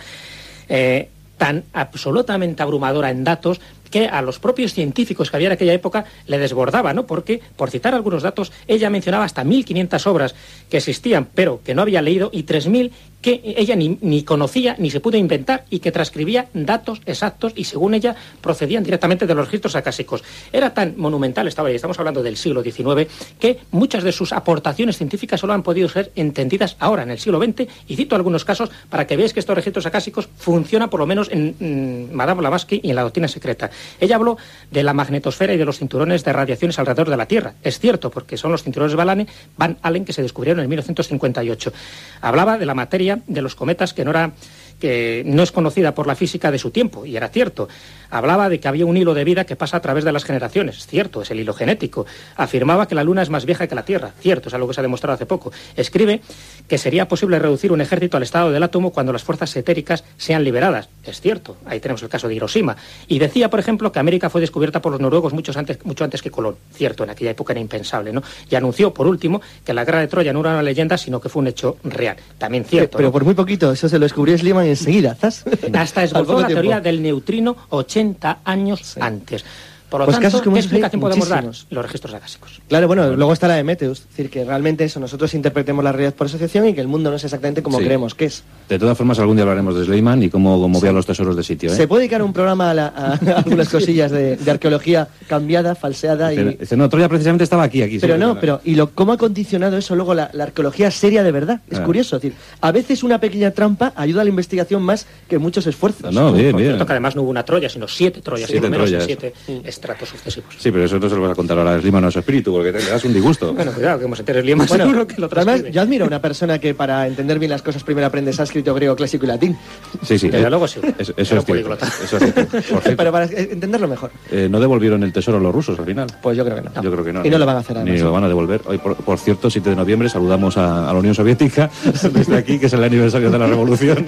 eh, 0.68 1.09
tan 1.36 1.64
absolutamente 1.72 2.62
abrumadora 2.62 3.11
en 3.11 3.24
datos 3.24 3.61
que 3.90 4.06
a 4.06 4.20
los 4.22 4.38
propios 4.38 4.74
científicos 4.74 5.30
que 5.30 5.36
había 5.36 5.48
en 5.48 5.52
aquella 5.52 5.72
época 5.72 6.04
le 6.26 6.38
desbordaba, 6.38 6.92
¿no? 6.92 7.06
Porque, 7.06 7.40
por 7.56 7.70
citar 7.70 7.94
algunos 7.94 8.22
datos, 8.22 8.52
ella 8.66 8.90
mencionaba 8.90 9.24
hasta 9.24 9.44
1.500 9.44 10.06
obras 10.06 10.34
que 10.68 10.76
existían, 10.76 11.26
pero 11.34 11.61
que 11.64 11.74
no 11.74 11.82
había 11.82 12.02
leído, 12.02 12.28
y 12.32 12.44
3.000 12.44 12.90
que 13.20 13.40
ella 13.44 13.74
ni, 13.74 13.98
ni 14.00 14.22
conocía 14.22 14.76
ni 14.78 14.90
se 14.90 15.00
pudo 15.00 15.16
inventar 15.16 15.64
y 15.70 15.80
que 15.80 15.92
transcribía 15.92 16.48
datos 16.54 17.00
exactos 17.06 17.52
y, 17.56 17.64
según 17.64 17.94
ella, 17.94 18.14
procedían 18.40 18.84
directamente 18.84 19.26
de 19.26 19.34
los 19.34 19.46
registros 19.46 19.74
acásicos. 19.76 20.22
Era 20.52 20.72
tan 20.74 20.94
monumental, 20.96 21.48
estaba, 21.48 21.70
estamos 21.70 21.98
hablando 21.98 22.22
del 22.22 22.36
siglo 22.36 22.62
XIX, 22.62 23.10
que 23.38 23.58
muchas 23.70 24.04
de 24.04 24.12
sus 24.12 24.32
aportaciones 24.32 24.96
científicas 24.96 25.40
solo 25.40 25.52
han 25.52 25.62
podido 25.62 25.88
ser 25.88 26.12
entendidas 26.14 26.76
ahora, 26.78 27.02
en 27.02 27.10
el 27.10 27.18
siglo 27.18 27.40
XX, 27.42 27.68
y 27.88 27.96
cito 27.96 28.14
algunos 28.14 28.44
casos 28.44 28.70
para 28.88 29.06
que 29.06 29.16
veáis 29.16 29.32
que 29.32 29.40
estos 29.40 29.56
registros 29.56 29.86
acásicos 29.86 30.28
funcionan 30.36 30.90
por 30.90 31.00
lo 31.00 31.06
menos 31.06 31.28
en 31.30 31.56
mm, 31.58 32.14
Madame 32.14 32.40
Blavatsky 32.40 32.80
y 32.82 32.90
en 32.90 32.96
la 32.96 33.02
doctrina 33.02 33.28
secreta. 33.28 33.70
Ella 34.00 34.16
habló 34.16 34.38
de 34.70 34.82
la 34.82 34.94
magnetosfera 34.94 35.54
y 35.54 35.56
de 35.56 35.64
los 35.64 35.78
cinturones 35.78 36.24
de 36.24 36.32
radiaciones 36.32 36.78
alrededor 36.78 37.10
de 37.10 37.16
la 37.16 37.26
Tierra. 37.26 37.54
Es 37.62 37.78
cierto, 37.78 38.10
porque 38.10 38.36
son 38.36 38.52
los 38.52 38.62
cinturones 38.62 38.96
Allen, 38.98 39.28
Van 39.56 39.78
Allen 39.82 40.04
que 40.04 40.12
se 40.12 40.22
descubrieron 40.22 40.62
en 40.62 40.68
1958. 40.68 41.72
Hablaba 42.20 42.58
de 42.58 42.66
la 42.66 42.74
materia 42.74 43.07
de 43.16 43.42
los 43.42 43.54
cometas 43.54 43.94
que 43.94 44.04
no 44.04 44.11
era 44.11 44.32
que 44.78 45.24
no 45.26 45.42
es 45.42 45.50
conocida 45.50 45.94
por 45.94 46.06
la 46.06 46.14
física 46.14 46.50
de 46.50 46.59
su 46.59 46.70
tiempo, 46.70 47.04
y 47.04 47.16
era 47.16 47.28
cierto. 47.28 47.68
Hablaba 48.11 48.48
de 48.48 48.59
que 48.61 48.68
había 48.68 48.86
un 48.86 48.96
hilo 48.96 49.14
de 49.14 49.24
vida 49.24 49.44
que 49.44 49.56
pasa 49.56 49.76
a 49.76 49.80
través 49.80 50.04
de 50.04 50.12
las 50.12 50.24
generaciones, 50.24 50.86
cierto, 50.86 51.22
es 51.22 51.30
el 51.30 51.40
hilo 51.40 51.52
genético. 51.52 52.06
Afirmaba 52.36 52.88
que 52.88 52.94
la 52.94 53.04
Luna 53.04 53.22
es 53.22 53.30
más 53.30 53.44
vieja 53.44 53.66
que 53.66 53.74
la 53.74 53.84
Tierra, 53.84 54.12
cierto, 54.20 54.48
es 54.48 54.54
algo 54.54 54.68
que 54.68 54.74
se 54.74 54.80
ha 54.80 54.82
demostrado 54.82 55.14
hace 55.14 55.26
poco. 55.26 55.52
Escribe 55.76 56.22
que 56.66 56.78
sería 56.78 57.09
posible 57.09 57.38
reducir 57.38 57.72
un 57.72 57.80
ejército 57.80 58.16
al 58.16 58.22
estado 58.22 58.50
del 58.50 58.62
átomo 58.62 58.90
cuando 58.90 59.12
las 59.12 59.22
fuerzas 59.24 59.54
etéricas 59.56 60.04
sean 60.16 60.44
liberadas, 60.44 60.88
es 61.04 61.20
cierto, 61.20 61.56
ahí 61.66 61.80
tenemos 61.80 62.02
el 62.02 62.09
caso 62.09 62.28
de 62.28 62.34
Hiroshima. 62.34 62.76
Y 63.09 63.18
decía, 63.18 63.50
por 63.50 63.61
ejemplo, 63.61 63.92
que 63.92 63.98
América 63.98 64.30
fue 64.30 64.40
descubierta 64.40 64.80
por 64.80 64.92
los 64.92 65.00
noruegos 65.00 65.32
mucho 65.32 65.52
antes, 65.59 65.84
mucho 65.84 66.04
antes 66.04 66.22
que 66.22 66.30
Colón, 66.30 66.56
cierto, 66.72 67.04
en 67.04 67.11
aquella 67.11 67.32
época 67.32 67.52
era 67.52 67.61
impensable, 67.61 68.12
¿no? 68.12 68.22
Y 68.50 68.54
anunció, 68.54 68.94
por 68.94 69.06
último, 69.06 69.42
que 69.64 69.74
la 69.74 69.84
guerra 69.84 70.00
de 70.00 70.09
Troya 70.09 70.32
no 70.32 70.40
era 70.40 70.50
una 70.52 70.62
leyenda, 70.62 70.96
sino 70.96 71.20
que 71.20 71.28
fue 71.28 71.40
un 71.40 71.48
hecho 71.48 71.76
real, 71.84 72.16
también 72.38 72.64
cierto. 72.64 72.96
Pero 72.96 73.09
¿no? 73.09 73.12
por 73.12 73.24
muy 73.24 73.34
poquito, 73.34 73.72
eso 73.72 73.88
se 73.88 73.98
lo 73.98 74.04
descubrió 74.04 74.36
Sliman 74.36 74.66
enseguida, 74.66 75.14
¿zas? 75.14 75.44
Hasta 75.72 76.04
esbozó 76.04 76.40
la 76.40 76.48
teoría 76.48 76.80
del 76.80 77.02
neutrino 77.02 77.56
80 77.68 77.97
años 78.44 78.80
Sí. 78.82 79.01
antes. 79.01 79.44
Por 79.91 80.01
lo 80.01 80.05
Pues 80.07 80.16
tanto, 80.16 80.26
casos 80.26 80.43
como 80.43 80.55
¿qué 80.57 80.61
explicación 80.61 81.01
podemos 81.01 81.28
dar? 81.28 81.45
Los 81.45 81.82
registros 81.82 82.12
acásicos. 82.14 82.61
Claro, 82.68 82.86
bueno, 82.89 83.16
luego 83.16 83.32
está 83.32 83.49
la 83.49 83.55
de 83.55 83.64
Meteus, 83.64 84.01
es 84.01 84.09
decir, 84.09 84.28
que 84.30 84.45
realmente 84.45 84.84
eso, 84.84 85.01
nosotros 85.01 85.32
interpretemos 85.34 85.82
la 85.82 85.93
realidad 85.93 86.14
por 86.14 86.26
asociación 86.26 86.68
y 86.68 86.74
que 86.74 86.80
el 86.82 86.89
mundo 86.89 87.09
no 87.11 87.16
es 87.16 87.24
exactamente 87.24 87.62
como 87.62 87.78
Sí. 87.78 87.84
creemos 87.84 88.14
que 88.14 88.26
es. 88.26 88.43
De 88.68 88.78
todas 88.78 88.99
formas, 88.99 89.18
algún 89.18 89.36
día 89.36 89.45
hablaremos 89.45 89.78
de 89.78 89.86
Sleiman 89.86 90.22
y 90.22 90.28
cómo 90.28 90.68
movía 90.68 90.93
los 90.93 91.07
tesoros 91.07 91.34
de 91.36 91.43
sitio. 91.43 91.72
¿eh? 91.72 91.74
Se 91.76 91.89
puede 91.89 92.03
dedicar 92.03 92.22
un 92.22 92.32
programa 92.34 92.70
a, 92.70 92.74
la- 92.74 92.86
a 92.89 93.12
algunas 93.39 93.68
cosillas 93.70 94.11
de, 94.11 94.36
de 94.36 94.51
arqueología 94.51 95.09
cambiada, 95.26 95.74
falseada 95.74 96.34
y... 96.34 96.59
no, 96.76 96.89
Troya 96.91 97.09
precisamente 97.09 97.45
estaba 97.45 97.62
aquí, 97.62 97.80
aquí. 97.82 97.95
sí, 97.95 98.01
Pero 98.01 98.18
no, 98.18 98.39
pero 98.39 98.61
y 98.64 98.74
lo 98.74 98.91
cómo 98.91 99.12
ha 99.12 99.16
condicionado 99.16 99.78
eso 99.78 99.97
luego 99.97 100.12
la, 100.14 100.30
la 100.34 100.45
arqueología 100.45 100.91
seria 100.91 101.22
de 101.22 101.32
verdad. 101.32 101.61
Es 101.70 101.78
Ah. 101.78 101.84
curioso, 101.84 102.16
es 102.16 102.22
decir, 102.22 102.36
a 102.61 102.72
veces 102.72 103.03
una 103.03 103.18
pequeña 103.20 103.53
trampa 103.53 103.93
ayuda 103.97 104.20
a 104.20 104.24
la 104.24 104.30
investigación 104.30 104.82
más 104.82 105.07
que 105.28 105.39
muchos 105.39 105.66
esfuerzos. 105.66 106.12
No, 106.12 106.30
no, 106.30 106.32
bien, 106.32 106.55
bien. 106.57 106.76
que 106.76 106.93
además 106.93 107.16
no 107.16 107.22
hubo 107.22 107.30
una 107.30 107.45
Troya, 107.45 107.68
sino 107.70 107.89
siete 107.89 108.20
Troyas. 108.20 108.51
Siete 108.51 108.68
menos 108.68 108.86
Troyas. 108.91 109.05
siete 109.07 109.32
estratos 109.79 110.09
sucesivos. 110.09 110.55
Sí, 110.59 110.70
pero 110.70 110.85
eso 110.85 110.99
no 110.99 111.09
se 111.09 111.14
lo 111.14 111.22
vas 111.22 111.33
a 111.33 111.35
contar 111.35 111.59
ahora 111.59 111.74
a 111.76 111.81
Sliman 111.81 112.05
a 112.05 112.11
su 112.11 112.18
espíritu, 112.18 112.53
porque 112.53 112.72
te, 112.72 112.81
le 112.81 112.91
das 112.91 113.05
un 113.05 113.14
disgusto. 113.14 113.55
Bueno, 113.55 113.72
cuidado, 113.72 113.99
que 114.01 114.05
hemos 114.05 114.18
enterado 114.18 114.43
Sliman 114.45 114.66
Bueno, 114.66 114.85
seguro 114.85 115.07
que 115.07 115.20
lo 115.20 115.29
además, 115.31 115.62
yo 115.70 115.81
admiro 115.81 116.05
a 116.05 116.09
una 116.09 116.20
persona 116.20 116.59
que 116.59 116.74
para 116.74 117.07
entender 117.07 117.39
bien 117.39 117.51
las 117.51 117.62
cosas 117.62 117.83
primero 117.85 118.07
aprende 118.07 118.33
sánscrito, 118.33 118.74
griego, 118.74 118.97
clásico 118.97 119.24
y 119.24 119.29
latín. 119.29 119.57
Sí, 120.03 120.18
sí. 120.18 120.29
Desde 120.29 120.51
luego 120.51 120.66
sí. 120.68 120.81
Eso, 120.99 121.12
es 121.16 121.29
cierto. 121.29 121.79
Eso 122.05 122.16
es 122.16 122.33
cierto. 122.33 122.59
Por 122.74 122.97
Pero 122.97 123.12
para 123.12 123.24
entenderlo 123.26 123.89
mejor. 123.89 124.11
eh, 124.31 124.49
¿No 124.51 124.61
devolvieron 124.61 125.03
el 125.05 125.12
tesoro 125.12 125.39
los 125.41 125.55
rusos 125.55 125.79
al 125.79 125.87
final? 125.87 126.07
Pues 126.20 126.37
yo 126.37 126.45
creo 126.45 126.57
que 126.57 126.62
no. 126.62 126.83
Yo 126.83 126.91
creo 126.93 127.05
que 127.05 127.12
no. 127.12 127.24
Y 127.24 127.31
no 127.31 127.39
lo 127.39 127.47
van 127.47 127.57
a 127.57 127.59
hacer 127.61 127.76
Ni 127.76 127.83
además. 127.83 128.01
lo 128.03 128.12
van 128.12 128.24
a 128.24 128.29
devolver. 128.29 128.61
Hoy, 128.66 128.79
por, 128.79 128.97
por 128.97 129.18
cierto, 129.18 129.49
7 129.51 129.70
de 129.70 129.76
noviembre 129.76 130.09
saludamos 130.09 130.57
a, 130.57 130.89
a 130.89 130.93
la 130.93 130.99
Unión 130.99 131.14
Soviética 131.14 131.70
desde 132.12 132.37
aquí, 132.37 132.59
que 132.59 132.66
es 132.66 132.72
el 132.72 132.83
aniversario 132.83 133.31
de 133.31 133.39
la 133.39 133.47
revolución. 133.47 134.05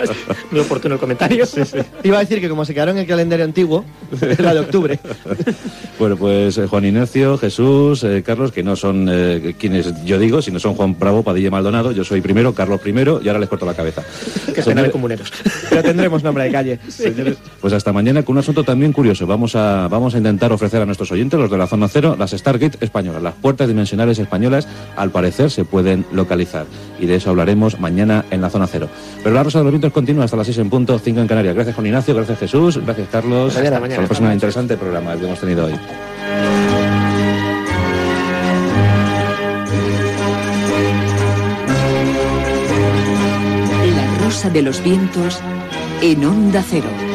Muy 0.50 0.60
oportuno 0.60 0.94
el 0.94 1.00
comentario. 1.00 1.44
Iba 2.02 2.16
a 2.18 2.20
decir 2.20 2.40
que 2.40 2.48
como 2.48 2.64
se 2.64 2.74
quedaron 2.74 2.96
en 2.96 3.02
el 3.02 3.06
calendario 3.08 3.44
antiguo, 3.44 3.84
era 4.20 4.54
de 4.54 4.60
octubre. 4.60 4.98
bueno, 5.98 6.16
pues 6.16 6.58
eh, 6.58 6.66
Juan 6.66 6.84
Ignacio, 6.84 7.38
Jesús, 7.38 8.04
eh, 8.04 8.22
Carlos, 8.24 8.52
que 8.52 8.62
no 8.62 8.76
son 8.76 9.08
eh, 9.10 9.54
quienes 9.58 10.04
yo 10.04 10.18
digo, 10.18 10.42
sino 10.42 10.58
son 10.58 10.74
Juan 10.74 10.98
Bravo, 10.98 11.22
Padilla 11.22 11.50
Maldonado. 11.50 11.92
Yo 11.92 12.04
soy 12.04 12.20
primero, 12.20 12.54
Carlos 12.54 12.80
primero, 12.80 13.20
y 13.22 13.28
ahora 13.28 13.40
les 13.40 13.48
corto 13.48 13.66
la 13.66 13.74
cabeza. 13.74 14.02
Que 14.54 14.74
de 14.74 14.90
comuneros. 14.90 15.32
Pero 15.70 15.82
tendremos 15.82 16.22
nombre 16.22 16.44
de 16.44 16.52
calle. 16.52 16.78
Señores, 16.88 17.36
Pues 17.60 17.72
hasta 17.72 17.92
mañana 17.92 18.22
con 18.22 18.34
un 18.34 18.40
asunto 18.40 18.64
también 18.64 18.92
curioso. 18.92 19.26
Vamos 19.26 19.54
a, 19.56 19.88
vamos 19.88 20.14
a 20.14 20.18
intentar 20.18 20.52
ofrecer 20.52 20.82
a 20.82 20.86
nuestros 20.86 21.10
oyentes, 21.12 21.38
los 21.38 21.50
de 21.50 21.56
la 21.56 21.66
zona 21.66 21.88
cero, 21.88 22.16
las 22.18 22.32
Stargate 22.32 22.78
españolas. 22.80 23.22
Las 23.22 23.34
puertas 23.34 23.68
dimensionales 23.68 24.18
españolas, 24.18 24.68
al 24.96 25.10
parecer, 25.10 25.50
se 25.50 25.64
pueden 25.64 26.04
localizar. 26.12 26.66
Y 26.98 27.06
de 27.06 27.16
eso 27.16 27.30
hablaremos 27.30 27.80
mañana 27.80 28.24
en 28.30 28.40
la 28.40 28.50
zona 28.50 28.66
cero. 28.66 28.88
Pero 29.22 29.34
la 29.34 29.42
Rosa 29.42 29.58
de 29.58 29.64
los 29.64 29.72
Vientos 29.72 29.92
continúa 29.92 30.24
hasta 30.24 30.36
las 30.36 30.46
6 30.46 30.58
en 30.58 30.70
punto, 30.70 30.98
5 30.98 31.20
en 31.20 31.26
Canarias. 31.26 31.54
Gracias, 31.54 31.74
Juan 31.74 31.86
Ignacio. 31.86 32.14
Gracias, 32.14 32.38
Jesús. 32.38 32.80
Gracias, 32.84 33.08
Carlos. 33.10 33.54
Mañana. 33.54 33.76
Hasta 33.76 34.00
la 34.00 34.06
próxima 34.06 34.34
interesante 34.34 34.76
programa 34.76 34.99
que 35.18 35.24
hemos 35.24 35.40
tenido 35.40 35.66
hoy. 35.66 35.74
La 43.94 44.24
rosa 44.24 44.50
de 44.50 44.62
los 44.62 44.82
vientos 44.82 45.40
en 46.02 46.24
onda 46.24 46.62
cero. 46.68 47.09